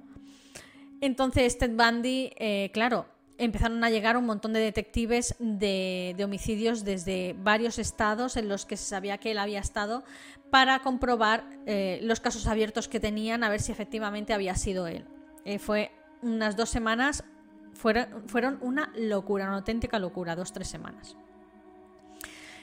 Entonces 1.00 1.56
Ted 1.56 1.76
Bundy, 1.76 2.32
eh, 2.36 2.72
claro, 2.74 3.06
empezaron 3.40 3.82
a 3.82 3.90
llegar 3.90 4.18
un 4.18 4.26
montón 4.26 4.52
de 4.52 4.60
detectives 4.60 5.34
de, 5.38 6.14
homicidios 6.22 6.84
desde 6.84 7.34
varios 7.38 7.78
estados 7.78 8.36
en 8.36 8.48
los 8.48 8.66
que 8.66 8.76
se 8.76 8.84
sabía 8.84 9.16
que 9.18 9.30
él 9.30 9.38
había 9.38 9.60
estado 9.60 10.04
para 10.50 10.80
comprobar 10.80 11.44
eh, 11.66 12.00
los 12.02 12.20
casos 12.20 12.46
abiertos 12.46 12.86
que 12.86 13.00
tenían, 13.00 13.42
a 13.42 13.48
ver 13.48 13.60
si 13.62 13.72
efectivamente 13.72 14.34
había 14.34 14.54
sido 14.56 14.86
él. 14.86 15.06
Eh, 15.46 15.58
fue 15.58 15.90
unas 16.20 16.54
dos 16.54 16.68
semanas, 16.68 17.24
fueron, 17.72 18.28
fueron, 18.28 18.58
una 18.60 18.92
locura, 18.94 19.46
una 19.46 19.56
auténtica 19.56 19.98
locura, 19.98 20.36
dos, 20.36 20.52
tres 20.52 20.68
semanas. 20.68 21.16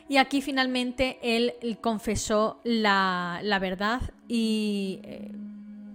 Y 0.08 0.18
aquí 0.18 0.42
finalmente 0.42 1.18
él 1.24 1.56
confesó 1.82 2.62
la, 2.64 3.42
verdad 3.60 4.02
y 4.28 5.00
eh, 5.04 5.32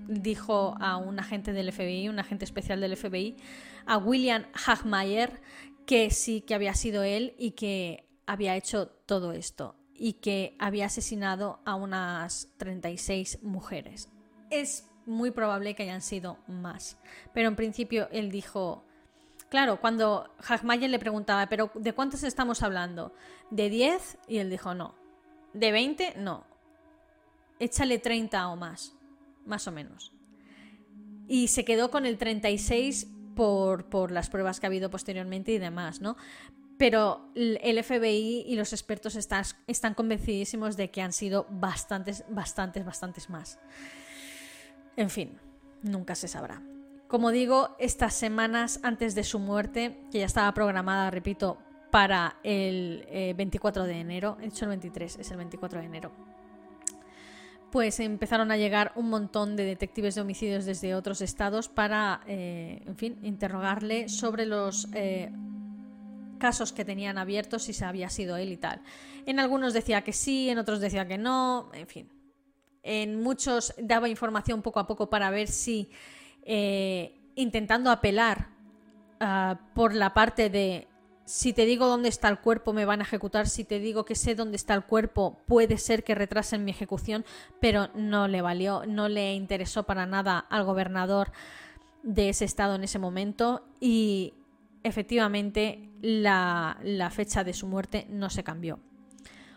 dijo 0.09 0.77
a 0.81 0.97
un 0.97 1.21
agente 1.21 1.53
del 1.53 1.73
FBI, 1.73 2.09
un 2.09 2.19
agente 2.19 2.45
especial 2.45 2.81
del 2.81 2.97
FBI, 2.97 3.37
a 3.87 3.99
William 3.99 4.45
Hagmeyer, 4.67 5.41
que 5.87 6.11
sí 6.11 6.41
que 6.41 6.55
había 6.55 6.75
sido 6.75 7.03
él 7.03 7.35
y 7.39 7.53
que 7.53 8.09
había 8.27 8.57
hecho 8.57 8.89
todo 8.89 9.33
esto 9.33 9.77
y 9.95 10.15
que 10.15 10.57
había 10.59 10.87
asesinado 10.87 11.61
a 11.65 11.75
unas 11.75 12.49
36 12.57 13.43
mujeres. 13.43 14.09
Es 14.51 14.89
muy 15.07 15.31
probable 15.31 15.75
que 15.75 15.85
hayan 15.85 16.03
sido 16.03 16.39
más, 16.47 16.99
pero 17.33 17.49
en 17.49 17.57
principio 17.57 18.09
él 18.11 18.31
dijo, 18.31 18.85
claro, 19.49 19.81
cuando 19.81 20.31
Hagmeyer 20.47 20.91
le 20.91 20.99
preguntaba, 20.99 21.47
pero 21.49 21.71
¿de 21.75 21.93
cuántos 21.93 22.23
estamos 22.23 22.63
hablando? 22.63 23.13
¿De 23.51 23.69
10? 23.69 24.19
Y 24.29 24.39
él 24.39 24.51
dijo, 24.51 24.75
no. 24.75 24.95
¿De 25.53 25.71
20? 25.73 26.15
No. 26.17 26.47
Échale 27.59 27.99
30 27.99 28.49
o 28.49 28.57
más, 28.57 28.95
más 29.45 29.69
o 29.69 29.73
menos. 29.73 30.13
Y 31.29 31.49
se 31.49 31.65
quedó 31.65 31.91
con 31.91 32.07
el 32.07 32.19
36 32.19 33.09
por, 33.35 34.11
las 34.11 34.31
pruebas 34.31 34.61
que 34.61 34.67
ha 34.67 34.69
habido 34.69 34.91
posteriormente 34.91 35.53
y 35.53 35.59
demás, 35.59 36.01
¿no? 36.01 36.17
Pero 36.79 37.31
el 37.35 37.83
FBI 37.83 38.45
y 38.47 38.57
los 38.57 38.73
expertos 38.73 39.15
están, 39.15 39.95
convencidísimos 39.95 40.77
de 40.77 40.91
que 40.91 41.03
han 41.03 41.13
sido 41.13 41.47
bastantes, 41.51 42.25
bastantes, 42.29 42.85
bastantes 42.85 43.31
más. 43.31 43.59
En 44.97 45.11
fin, 45.11 45.39
nunca 45.83 46.15
se 46.15 46.29
sabrá. 46.29 46.63
Como 47.07 47.31
digo, 47.31 47.77
estas 47.79 48.15
semanas 48.15 48.81
antes 48.83 49.15
de 49.15 49.23
su 49.23 49.39
muerte, 49.39 50.01
que 50.11 50.21
ya 50.21 50.27
estaba 50.27 50.53
programada, 50.55 51.11
repito, 51.11 51.59
para 51.91 52.37
el 52.43 53.07
24 53.37 53.85
eh, 53.85 53.87
de 53.87 54.01
enero, 54.01 54.39
he 54.41 54.47
dicho 54.47 54.65
el 54.65 54.71
23, 54.71 55.19
es 55.19 55.31
el 55.31 55.37
24 55.37 55.79
de 55.79 55.87
enero, 55.87 56.11
pues 57.73 57.99
empezaron 58.01 58.53
a 58.53 58.59
llegar 58.59 58.93
un 58.97 59.09
montón 59.09 59.57
de 59.57 59.65
detectives 59.65 60.15
de 60.15 60.21
homicidios 60.21 60.67
desde 60.67 60.95
otros 60.95 61.23
estados 61.23 61.71
para, 61.71 62.21
eh, 62.27 62.83
en 62.87 62.97
fin, 62.97 63.19
interrogarle 63.23 64.11
sobre 64.11 64.45
los 64.45 64.89
eh, 64.93 65.33
casos 66.39 66.75
que 66.75 66.85
tenían 66.85 67.17
abiertos, 67.17 67.63
si 67.63 67.73
se 67.73 67.87
había 67.87 68.11
sido 68.11 68.37
él 68.37 68.53
y 68.53 68.59
tal. 68.59 68.83
En 69.25 69.41
algunos 69.41 69.73
decía 69.73 70.03
que 70.03 70.13
sí, 70.13 70.51
en 70.51 70.59
otros 70.59 70.81
decía 70.81 71.09
que 71.09 71.17
no, 71.17 71.71
en 71.73 71.87
fin. 71.87 72.11
En 72.83 73.23
muchos 73.23 73.75
daba 73.79 74.07
información 74.07 74.61
poco 74.61 74.79
a 74.79 74.87
poco 74.87 75.09
para 75.09 75.31
ver 75.31 75.49
si, 75.49 75.89
eh, 76.43 77.19
intentando 77.37 77.91
apelar 77.91 78.51
ah, 79.19 79.59
por 79.75 79.95
la 79.95 80.13
parte 80.13 80.51
de 80.51 80.89
si 81.33 81.55
te 81.55 81.65
digo 81.65 81.87
dónde 81.87 82.11
está 82.11 82.29
el 82.29 82.41
cuerpo 82.41 82.75
me 82.75 82.85
van 82.85 83.01
a 83.01 83.05
ejecutar, 83.05 83.49
si 83.49 83.65
te 83.65 83.81
digo 83.81 84.05
que 84.05 84.15
sé 84.15 84.35
dónde 84.35 84.57
está 84.57 84.75
el 84.75 84.85
cuerpo 84.85 85.41
puede 85.47 85.79
ser 85.79 86.05
que 86.05 86.15
retrasen 86.15 86.63
mi 86.63 86.73
ejecución, 86.73 87.25
pero 87.59 87.89
no 87.95 88.29
le 88.29 88.43
valió, 88.43 88.85
no 88.87 89.09
le 89.09 89.33
interesó 89.33 89.85
para 89.85 90.05
nada 90.05 90.39
al 90.39 90.65
gobernador 90.65 91.33
de 92.03 92.29
ese 92.29 92.45
estado 92.45 92.75
en 92.75 92.85
ese 92.85 92.99
momento 92.99 93.65
y 93.81 94.35
efectivamente 94.83 95.89
la, 96.03 96.77
la 96.83 97.09
fecha 97.09 97.45
de 97.45 97.55
su 97.55 97.67
muerte 97.67 98.07
no 98.11 98.29
se 98.29 98.45
cambió. 98.45 98.79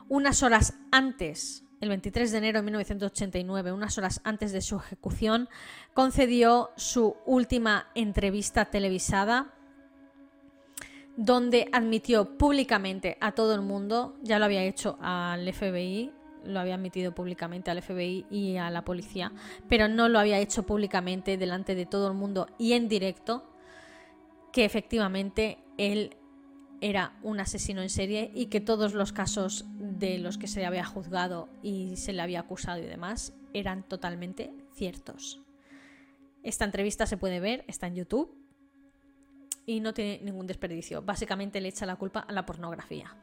Unas 0.07 0.43
horas 0.43 0.75
antes 0.93 1.65
el 1.81 1.89
23 1.89 2.31
de 2.31 2.37
enero 2.37 2.59
de 2.59 2.63
1989, 2.63 3.73
unas 3.73 3.97
horas 3.97 4.21
antes 4.23 4.53
de 4.53 4.61
su 4.61 4.77
ejecución, 4.77 5.49
concedió 5.93 6.71
su 6.77 7.17
última 7.25 7.87
entrevista 7.95 8.63
televisada 8.63 9.54
donde 11.17 11.67
admitió 11.71 12.37
públicamente 12.37 13.17
a 13.21 13.31
todo 13.31 13.55
el 13.55 13.61
mundo, 13.61 14.15
ya 14.21 14.39
lo 14.39 14.45
había 14.45 14.63
hecho 14.63 14.97
al 15.01 15.51
FBI, 15.53 16.11
lo 16.45 16.59
había 16.59 16.75
admitido 16.75 17.13
públicamente 17.13 17.71
al 17.71 17.81
FBI 17.81 18.25
y 18.29 18.57
a 18.57 18.69
la 18.69 18.83
policía, 18.83 19.31
pero 19.67 19.87
no 19.87 20.09
lo 20.09 20.19
había 20.19 20.39
hecho 20.39 20.63
públicamente 20.63 21.37
delante 21.37 21.75
de 21.75 21.85
todo 21.85 22.07
el 22.07 22.13
mundo 22.13 22.47
y 22.57 22.73
en 22.73 22.87
directo, 22.87 23.49
que 24.51 24.65
efectivamente 24.65 25.57
él 25.77 26.15
era 26.81 27.13
un 27.23 27.39
asesino 27.39 27.81
en 27.81 27.89
serie 27.89 28.31
y 28.33 28.47
que 28.47 28.61
todos 28.61 28.93
los 28.93 29.11
casos 29.11 29.65
de 29.79 30.17
los 30.17 30.37
que 30.37 30.47
se 30.47 30.59
le 30.59 30.65
había 30.65 30.85
juzgado 30.85 31.49
y 31.63 31.95
se 31.95 32.13
le 32.13 32.21
había 32.21 32.41
acusado 32.41 32.81
y 32.81 32.85
demás 32.85 33.33
eran 33.53 33.83
totalmente 33.83 34.53
ciertos. 34.73 35.41
Esta 36.43 36.65
entrevista 36.65 37.07
se 37.07 37.17
puede 37.17 37.39
ver, 37.39 37.63
está 37.67 37.87
en 37.87 37.95
YouTube 37.95 38.44
y 39.65 39.79
no 39.79 39.93
tiene 39.93 40.19
ningún 40.23 40.47
desperdicio. 40.47 41.01
Básicamente 41.01 41.61
le 41.61 41.69
echa 41.69 41.85
la 41.85 41.95
culpa 41.95 42.21
a 42.21 42.31
la 42.31 42.45
pornografía. 42.45 43.15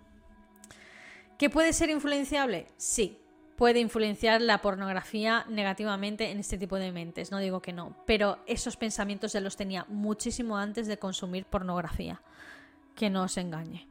¿Que 1.38 1.50
puede 1.50 1.72
ser 1.72 1.90
influenciable? 1.90 2.66
Sí, 2.76 3.18
puede 3.56 3.80
influenciar 3.80 4.40
la 4.40 4.58
pornografía 4.62 5.44
negativamente 5.48 6.30
en 6.30 6.38
este 6.38 6.58
tipo 6.58 6.76
de 6.76 6.92
mentes, 6.92 7.30
no 7.30 7.38
digo 7.38 7.62
que 7.62 7.72
no, 7.72 7.96
pero 8.06 8.38
esos 8.46 8.76
pensamientos 8.76 9.32
ya 9.32 9.40
los 9.40 9.56
tenía 9.56 9.84
muchísimo 9.88 10.56
antes 10.56 10.86
de 10.86 10.98
consumir 10.98 11.44
pornografía 11.44 12.22
que 12.94 13.10
no 13.10 13.22
os 13.22 13.36
engañe. 13.36 13.88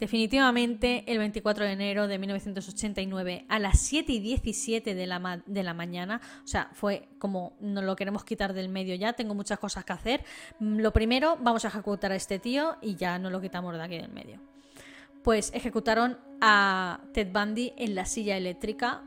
Definitivamente, 0.00 1.04
el 1.06 1.18
24 1.18 1.66
de 1.66 1.72
enero 1.72 2.08
de 2.08 2.18
1989, 2.18 3.44
a 3.50 3.58
las 3.58 3.78
7 3.80 4.10
y 4.10 4.20
17 4.20 4.94
de 4.94 5.06
la, 5.06 5.42
de 5.44 5.62
la 5.62 5.74
mañana, 5.74 6.22
o 6.42 6.46
sea, 6.46 6.70
fue 6.72 7.10
como 7.18 7.52
nos 7.60 7.84
lo 7.84 7.94
queremos 7.96 8.24
quitar 8.24 8.54
del 8.54 8.70
medio 8.70 8.94
ya, 8.94 9.12
tengo 9.12 9.34
muchas 9.34 9.58
cosas 9.58 9.84
que 9.84 9.92
hacer. 9.92 10.24
Mm, 10.58 10.78
lo 10.78 10.94
primero, 10.94 11.36
vamos 11.42 11.66
a 11.66 11.68
ejecutar 11.68 12.12
a 12.12 12.16
este 12.16 12.38
tío 12.38 12.78
y 12.80 12.96
ya 12.96 13.18
no 13.18 13.28
lo 13.28 13.42
quitamos 13.42 13.76
de 13.76 13.82
aquí 13.82 13.98
del 13.98 14.10
medio. 14.10 14.40
Pues 15.22 15.50
ejecutaron 15.52 16.16
a 16.40 17.00
Ted 17.12 17.30
Bundy 17.30 17.74
en 17.76 17.94
la 17.94 18.06
silla 18.06 18.38
eléctrica. 18.38 19.02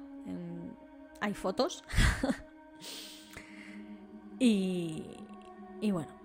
Hay 1.22 1.34
fotos. 1.34 1.84
y, 4.40 5.06
y 5.82 5.90
bueno, 5.90 6.23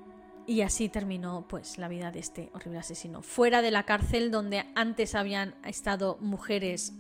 y 0.49 0.63
así 0.63 0.89
terminó 0.89 1.47
pues 1.47 1.77
la 1.77 1.89
vida 1.89 2.11
de 2.11 2.21
este 2.21 2.51
horrible 2.55 2.79
asesino. 2.79 3.21
Fuera 3.21 3.61
de 3.61 3.71
la 3.71 3.85
cárcel 3.85 4.31
donde 4.31 4.65
antes 4.75 5.15
habían 5.15 5.55
estado 5.63 6.17
mujeres 6.23 6.95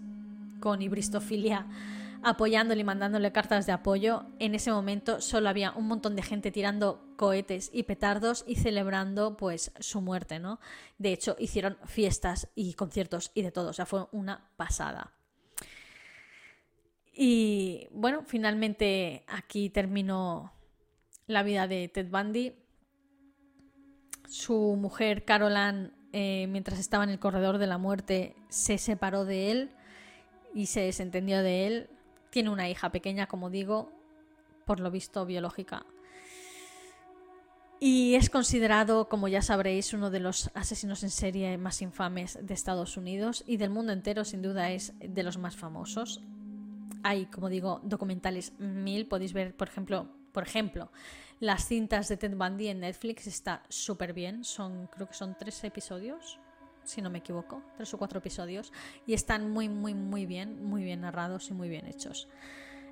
con 0.60 0.82
hibristofilia 0.82 1.66
apoyándole 2.22 2.82
y 2.82 2.84
mandándole 2.84 3.32
cartas 3.32 3.64
de 3.64 3.72
apoyo, 3.72 4.26
en 4.38 4.54
ese 4.54 4.70
momento 4.70 5.22
solo 5.22 5.48
había 5.48 5.72
un 5.72 5.88
montón 5.88 6.14
de 6.14 6.22
gente 6.22 6.50
tirando 6.50 7.02
cohetes 7.16 7.70
y 7.72 7.84
petardos 7.84 8.44
y 8.46 8.56
celebrando 8.56 9.38
pues 9.38 9.72
su 9.80 10.02
muerte, 10.02 10.38
¿no? 10.38 10.60
De 10.98 11.12
hecho, 11.12 11.34
hicieron 11.38 11.78
fiestas 11.86 12.48
y 12.54 12.74
conciertos 12.74 13.30
y 13.34 13.40
de 13.40 13.50
todo, 13.50 13.70
o 13.70 13.72
sea, 13.72 13.86
fue 13.86 14.08
una 14.12 14.50
pasada. 14.56 15.14
Y 17.14 17.88
bueno, 17.92 18.24
finalmente 18.26 19.24
aquí 19.26 19.70
terminó 19.70 20.52
la 21.26 21.42
vida 21.42 21.66
de 21.66 21.88
Ted 21.88 22.10
Bundy 22.10 22.52
su 24.28 24.76
mujer 24.78 25.24
Caroline, 25.24 25.90
eh, 26.12 26.46
mientras 26.48 26.78
estaba 26.78 27.04
en 27.04 27.10
el 27.10 27.18
corredor 27.18 27.58
de 27.58 27.66
la 27.66 27.78
muerte, 27.78 28.36
se 28.48 28.78
separó 28.78 29.24
de 29.24 29.50
él 29.50 29.70
y 30.54 30.66
se 30.66 30.80
desentendió 30.80 31.42
de 31.42 31.66
él. 31.66 31.90
Tiene 32.30 32.50
una 32.50 32.68
hija 32.68 32.92
pequeña, 32.92 33.26
como 33.26 33.50
digo, 33.50 33.90
por 34.66 34.80
lo 34.80 34.90
visto 34.90 35.24
biológica. 35.24 35.86
Y 37.80 38.16
es 38.16 38.28
considerado, 38.28 39.08
como 39.08 39.28
ya 39.28 39.40
sabréis, 39.40 39.92
uno 39.92 40.10
de 40.10 40.20
los 40.20 40.50
asesinos 40.54 41.04
en 41.04 41.10
serie 41.10 41.56
más 41.58 41.80
infames 41.80 42.38
de 42.42 42.52
Estados 42.52 42.96
Unidos 42.96 43.44
y 43.46 43.56
del 43.56 43.70
mundo 43.70 43.92
entero, 43.92 44.24
sin 44.24 44.42
duda 44.42 44.72
es 44.72 44.92
de 44.98 45.22
los 45.22 45.38
más 45.38 45.56
famosos. 45.56 46.20
Hay, 47.04 47.26
como 47.26 47.48
digo, 47.48 47.80
documentales 47.84 48.52
mil. 48.58 49.06
Podéis 49.06 49.32
ver, 49.32 49.54
por 49.54 49.68
ejemplo, 49.68 50.08
por 50.32 50.44
ejemplo, 50.44 50.90
las 51.40 51.66
cintas 51.66 52.08
de 52.08 52.16
Ted 52.16 52.36
Bundy 52.36 52.68
en 52.68 52.80
Netflix 52.80 53.26
está 53.26 53.62
súper 53.68 54.12
bien. 54.12 54.42
Son, 54.44 54.88
creo 54.88 55.06
que 55.06 55.14
son 55.14 55.36
tres 55.38 55.62
episodios, 55.62 56.40
si 56.82 57.00
no 57.00 57.10
me 57.10 57.18
equivoco, 57.18 57.62
tres 57.76 57.94
o 57.94 57.98
cuatro 57.98 58.18
episodios. 58.18 58.72
Y 59.06 59.14
están 59.14 59.50
muy, 59.50 59.68
muy, 59.68 59.94
muy 59.94 60.26
bien, 60.26 60.64
muy 60.64 60.82
bien 60.82 61.02
narrados 61.02 61.48
y 61.50 61.54
muy 61.54 61.68
bien 61.68 61.86
hechos. 61.86 62.28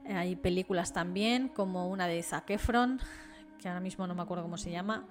Eh, 0.04 0.14
hay 0.14 0.36
películas 0.36 0.92
también, 0.92 1.48
como 1.48 1.88
una 1.88 2.06
de 2.06 2.22
Zac 2.22 2.50
Efron, 2.50 3.00
que 3.58 3.68
ahora 3.68 3.80
mismo 3.80 4.06
no 4.06 4.14
me 4.14 4.22
acuerdo 4.22 4.44
cómo 4.44 4.58
se 4.58 4.70
llama, 4.70 5.04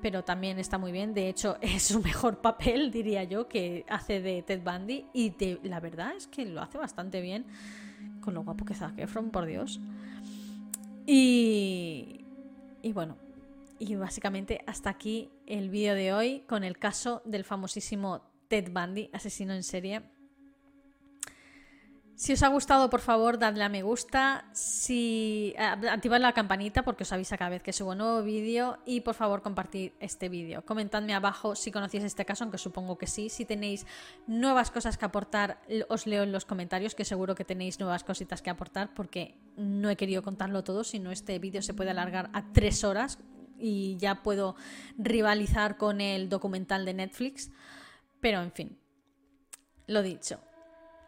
pero 0.00 0.22
también 0.22 0.60
está 0.60 0.78
muy 0.78 0.92
bien. 0.92 1.12
De 1.12 1.28
hecho, 1.28 1.58
es 1.60 1.82
su 1.82 2.00
mejor 2.00 2.40
papel, 2.40 2.92
diría 2.92 3.24
yo, 3.24 3.48
que 3.48 3.84
hace 3.88 4.20
de 4.20 4.42
Ted 4.42 4.62
Bundy. 4.62 5.06
Y 5.12 5.34
la 5.64 5.80
verdad 5.80 6.14
es 6.16 6.28
que 6.28 6.46
lo 6.46 6.62
hace 6.62 6.78
bastante 6.78 7.20
bien, 7.20 7.46
con 8.20 8.34
lo 8.34 8.44
guapo 8.44 8.64
que 8.64 8.74
Zac 8.74 8.96
Efron, 8.98 9.30
por 9.30 9.46
Dios. 9.46 9.80
Y, 11.06 12.24
bueno, 12.92 13.16
y 13.78 13.94
básicamente 13.94 14.62
hasta 14.66 14.90
aquí 14.90 15.30
el 15.46 15.70
vídeo 15.70 15.94
de 15.94 16.12
hoy 16.12 16.40
con 16.48 16.64
el 16.64 16.78
caso 16.78 17.22
del 17.24 17.44
famosísimo 17.44 18.22
Ted 18.48 18.72
Bundy, 18.72 19.10
asesino 19.12 19.54
en 19.54 19.62
serie. 19.62 20.02
Si 22.16 22.32
os 22.32 22.42
ha 22.42 22.48
gustado, 22.48 22.88
por 22.88 23.00
favor, 23.00 23.38
dadle 23.38 23.62
a 23.62 23.68
me 23.68 23.82
gusta. 23.82 24.48
Si 24.52 25.52
eh, 25.58 25.62
activad 25.90 26.18
la 26.18 26.32
campanita 26.32 26.82
porque 26.82 27.02
os 27.04 27.12
avisa 27.12 27.36
cada 27.36 27.50
vez 27.50 27.62
que 27.62 27.74
subo 27.74 27.90
un 27.90 27.98
nuevo 27.98 28.22
vídeo. 28.22 28.78
Y 28.86 29.02
por 29.02 29.14
favor, 29.14 29.42
compartid 29.42 29.92
este 30.00 30.30
vídeo. 30.30 30.64
Comentadme 30.64 31.12
abajo 31.12 31.54
si 31.54 31.70
conocéis 31.70 32.04
este 32.04 32.24
caso, 32.24 32.44
aunque 32.44 32.56
supongo 32.56 32.96
que 32.96 33.06
sí. 33.06 33.28
Si 33.28 33.44
tenéis 33.44 33.86
nuevas 34.26 34.70
cosas 34.70 34.96
que 34.96 35.04
aportar, 35.04 35.60
os 35.90 36.06
leo 36.06 36.22
en 36.22 36.32
los 36.32 36.46
comentarios, 36.46 36.94
que 36.94 37.04
seguro 37.04 37.34
que 37.34 37.44
tenéis 37.44 37.78
nuevas 37.80 38.02
cositas 38.02 38.40
que 38.40 38.48
aportar, 38.48 38.94
porque 38.94 39.36
no 39.58 39.90
he 39.90 39.96
querido 39.96 40.22
contarlo 40.22 40.64
todo, 40.64 40.84
sino 40.84 41.12
este 41.12 41.38
vídeo 41.38 41.60
se 41.60 41.74
puede 41.74 41.90
alargar 41.90 42.30
a 42.32 42.50
tres 42.50 42.82
horas 42.82 43.18
y 43.58 43.98
ya 43.98 44.22
puedo 44.22 44.56
rivalizar 44.96 45.76
con 45.76 46.00
el 46.00 46.30
documental 46.30 46.86
de 46.86 46.94
Netflix. 46.94 47.50
Pero 48.20 48.40
en 48.40 48.52
fin, 48.52 48.78
lo 49.86 50.00
dicho. 50.02 50.40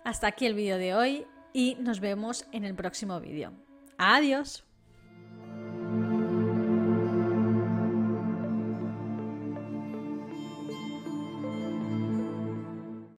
Hasta 0.05 0.27
aquí 0.27 0.47
el 0.47 0.55
vídeo 0.55 0.79
de 0.79 0.95
hoy 0.95 1.27
y 1.53 1.77
nos 1.81 2.01
vemos 2.01 2.47
en 2.53 2.65
el 2.65 2.75
próximo 2.75 3.21
vídeo. 3.21 3.53
Adiós. 3.99 4.68